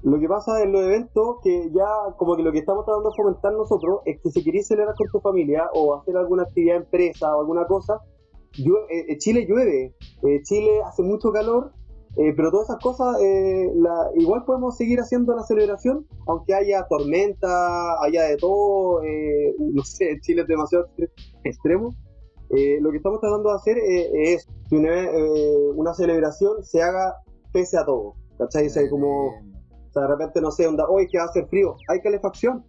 lo 0.04 0.20
que 0.20 0.28
pasa 0.28 0.62
en 0.62 0.70
los 0.70 0.82
eventos, 0.82 1.38
que 1.42 1.70
ya 1.74 1.86
como 2.18 2.36
que 2.36 2.42
lo 2.42 2.52
que 2.52 2.58
estamos 2.58 2.84
tratando 2.84 3.08
de 3.08 3.16
fomentar 3.16 3.54
nosotros 3.54 4.00
es 4.04 4.20
que 4.20 4.30
si 4.30 4.44
queréis 4.44 4.68
celebrar 4.68 4.94
con 4.94 5.08
tu 5.08 5.18
familia 5.18 5.70
o 5.72 5.94
hacer 5.94 6.14
alguna 6.16 6.42
actividad 6.42 6.76
empresa 6.76 7.34
o 7.34 7.40
alguna 7.40 7.66
cosa, 7.66 8.00
eh, 8.54 9.06
eh, 9.08 9.18
Chile 9.18 9.46
llueve, 9.48 9.94
eh, 10.22 10.42
Chile 10.42 10.82
hace 10.86 11.02
mucho 11.02 11.32
calor, 11.32 11.72
pero 12.16 12.50
todas 12.50 12.68
esas 12.68 12.82
cosas, 12.82 13.16
la, 13.74 14.10
igual 14.16 14.44
podemos 14.44 14.76
seguir 14.76 15.00
haciendo 15.00 15.34
la 15.34 15.42
celebración, 15.42 16.06
aunque 16.26 16.54
haya 16.54 16.86
tormenta, 16.88 18.02
haya 18.02 18.22
de 18.22 18.36
todo, 18.36 19.00
no 19.58 19.82
sé, 19.82 20.18
Chile 20.20 20.42
es 20.42 20.48
demasiado 20.48 20.88
extremo. 21.42 21.94
lo 22.50 22.90
que 22.90 22.96
estamos 22.96 23.20
tratando 23.20 23.50
de 23.50 23.56
hacer 23.56 23.78
es 23.78 24.46
que 24.68 24.76
una, 24.76 25.10
una, 25.74 25.94
celebración 25.94 26.62
se 26.62 26.82
haga 26.82 27.16
pese 27.52 27.78
a 27.78 27.84
todo, 27.84 28.14
¿cachai? 28.38 28.68
como 28.88 29.32
sea, 29.94 30.02
de 30.02 30.08
repente, 30.08 30.40
no 30.40 30.50
sé, 30.50 30.66
onda, 30.66 30.86
hoy 30.88 31.06
que 31.06 31.18
va 31.18 31.24
a 31.24 31.28
hacer 31.28 31.46
frío, 31.48 31.76
hay 31.88 32.00
calefacción. 32.00 32.64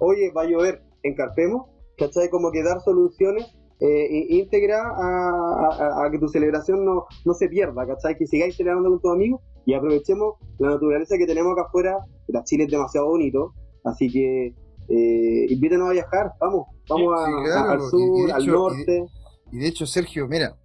Oye, 0.00 0.32
va 0.32 0.42
a 0.42 0.46
llover, 0.46 0.82
encarpemos, 1.02 1.68
¿cachai? 1.98 2.30
Como 2.30 2.50
que 2.50 2.62
dar 2.62 2.80
soluciones 2.80 3.46
eh, 3.80 4.26
íntegras 4.28 4.82
a, 4.84 6.08
que 6.10 6.18
tu 6.18 6.28
celebración 6.28 6.84
no, 6.84 7.06
no 7.24 7.34
se 7.34 7.48
pierda, 7.48 7.86
¿cachai? 7.86 8.16
Que 8.16 8.26
sigáis 8.26 8.56
celebrando 8.56 8.90
con 8.90 9.00
tus 9.00 9.12
amigos 9.12 9.40
y 9.64 9.74
aprovechemos 9.74 10.34
la 10.58 10.70
naturaleza 10.70 11.16
que 11.16 11.26
tenemos 11.26 11.52
acá 11.52 11.62
afuera. 11.62 11.98
La 12.28 12.44
Chile 12.44 12.64
es 12.64 12.70
demasiado 12.70 13.06
bonito, 13.06 13.54
así 13.84 14.10
que 14.10 14.54
eh, 14.88 15.46
invítenos 15.48 15.88
a 15.88 15.92
viajar, 15.92 16.32
vamos, 16.40 16.66
vamos 16.88 17.14
al 17.20 17.80
sur, 17.80 18.32
al 18.32 18.46
norte. 18.46 19.04
y 19.52 19.58
de 19.58 19.68
hecho, 19.68 19.86
Sergio, 19.86 20.26
mira, 20.28 20.56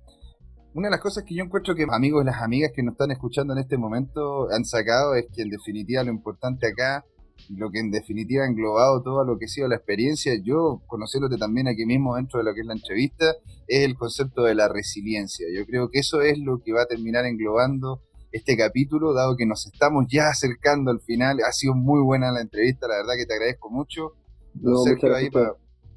una 0.74 0.88
de 0.88 0.92
las 0.92 1.00
cosas 1.00 1.24
que 1.24 1.36
yo 1.36 1.44
encuentro 1.44 1.74
que 1.74 1.86
amigos 1.90 2.24
y 2.24 2.26
las 2.26 2.42
amigas 2.42 2.72
que 2.76 2.84
nos 2.84 2.94
están 2.94 3.12
escuchando 3.12 3.54
en 3.54 3.60
este 3.60 3.78
momento 3.78 4.52
han 4.52 4.66
sacado 4.66 5.16
es 5.16 5.26
que 5.34 5.44
en 5.44 5.50
definitiva 5.50 6.04
lo 6.04 6.12
importante 6.12 6.68
acá, 6.68 7.06
lo 7.50 7.70
que 7.72 7.80
en 7.80 7.92
definitiva 7.92 8.44
ha 8.44 8.48
englobado 8.48 9.02
todo 9.02 9.24
lo 9.24 9.38
que 9.38 9.46
ha 9.46 9.48
sido 9.48 9.68
la 9.68 9.76
experiencia, 9.76 10.34
yo 10.44 10.82
conociéndote 10.88 11.38
también 11.38 11.68
aquí 11.68 11.86
mismo 11.86 12.16
dentro 12.16 12.40
de 12.40 12.46
lo 12.46 12.54
que 12.54 12.62
es 12.62 12.68
la 12.68 12.74
entrevista, 12.74 13.34
es 13.68 13.86
el 13.86 13.96
concepto 13.96 14.44
de 14.44 14.56
la 14.56 14.68
resiliencia. 14.68 15.48
Yo 15.56 15.66
creo 15.66 15.90
que 15.90 16.00
eso 16.00 16.22
es 16.22 16.38
lo 16.40 16.62
que 16.64 16.74
va 16.74 16.84
a 16.84 16.88
terminar 16.88 17.26
englobando 17.26 18.02
este 18.32 18.58
capítulo, 18.58 19.14
dado 19.14 19.38
que 19.38 19.46
nos 19.46 19.66
estamos 19.66 20.06
ya 20.10 20.30
acercando 20.30 20.92
al 20.92 21.00
final. 21.00 21.40
Ha 21.48 21.52
sido 21.52 21.74
muy 21.74 22.02
buena 22.02 22.32
la 22.32 22.42
entrevista, 22.42 22.88
la 22.88 22.98
verdad 22.98 23.14
que 23.18 23.26
te 23.26 23.34
agradezco 23.34 23.70
mucho. 23.70 24.14
No, 24.54 24.78
Sergio, 24.84 25.16
ahí 25.16 25.30
para 25.30 25.54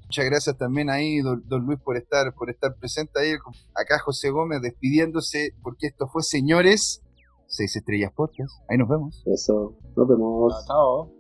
Muchas 0.09 0.25
gracias 0.25 0.57
también 0.57 0.89
ahí, 0.89 1.21
don, 1.21 1.45
Luis, 1.67 1.79
por 1.81 1.99
estar, 1.99 2.33
por 2.33 2.49
estar 2.49 2.75
presente 2.77 3.21
ahí. 3.21 3.35
Acá 3.75 3.99
José 3.99 4.31
Gómez 4.31 4.63
despidiéndose, 4.63 5.51
porque 5.63 5.89
esto 5.89 6.09
fue, 6.09 6.23
señores, 6.23 7.03
Seis 7.47 7.77
Estrellas 7.77 8.13
Podcast. 8.17 8.55
Ahí 8.71 8.79
nos 8.79 8.89
vemos. 8.89 9.23
Eso, 9.27 9.77
nos 9.95 10.09
vemos. 10.09 10.65
Chao. 10.67 11.18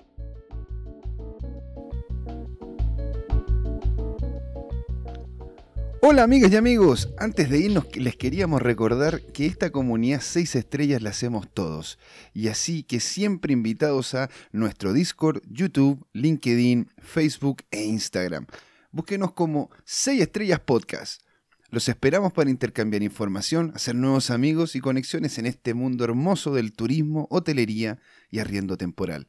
Hola 6.00 6.22
amigas 6.22 6.52
y 6.52 6.56
amigos, 6.56 7.12
antes 7.18 7.50
de 7.50 7.58
irnos 7.58 7.84
les 7.96 8.14
queríamos 8.14 8.62
recordar 8.62 9.20
que 9.20 9.46
esta 9.46 9.70
comunidad 9.70 10.20
6 10.22 10.54
estrellas 10.54 11.02
la 11.02 11.10
hacemos 11.10 11.52
todos 11.52 11.98
y 12.32 12.46
así 12.46 12.84
que 12.84 13.00
siempre 13.00 13.52
invitados 13.52 14.14
a 14.14 14.30
nuestro 14.52 14.92
Discord, 14.92 15.42
YouTube, 15.50 16.06
LinkedIn, 16.12 16.88
Facebook 16.98 17.64
e 17.72 17.84
Instagram. 17.84 18.46
Búsquenos 18.92 19.32
como 19.32 19.70
6 19.86 20.22
Estrellas 20.22 20.60
Podcast. 20.60 21.22
Los 21.68 21.88
esperamos 21.88 22.32
para 22.32 22.48
intercambiar 22.48 23.02
información, 23.02 23.72
hacer 23.74 23.96
nuevos 23.96 24.30
amigos 24.30 24.76
y 24.76 24.80
conexiones 24.80 25.36
en 25.38 25.46
este 25.46 25.74
mundo 25.74 26.04
hermoso 26.04 26.54
del 26.54 26.72
turismo, 26.74 27.26
hotelería 27.28 27.98
y 28.30 28.38
arriendo 28.38 28.76
temporal. 28.76 29.26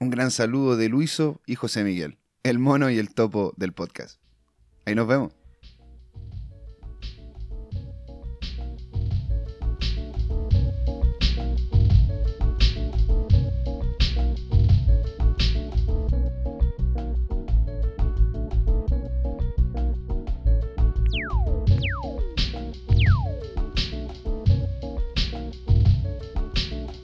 Un 0.00 0.10
gran 0.10 0.32
saludo 0.32 0.76
de 0.76 0.88
Luiso 0.88 1.40
y 1.46 1.54
José 1.54 1.84
Miguel, 1.84 2.18
el 2.42 2.58
mono 2.58 2.90
y 2.90 2.98
el 2.98 3.14
topo 3.14 3.54
del 3.56 3.72
podcast. 3.72 4.20
Ahí 4.84 4.96
nos 4.96 5.06
vemos. 5.06 5.41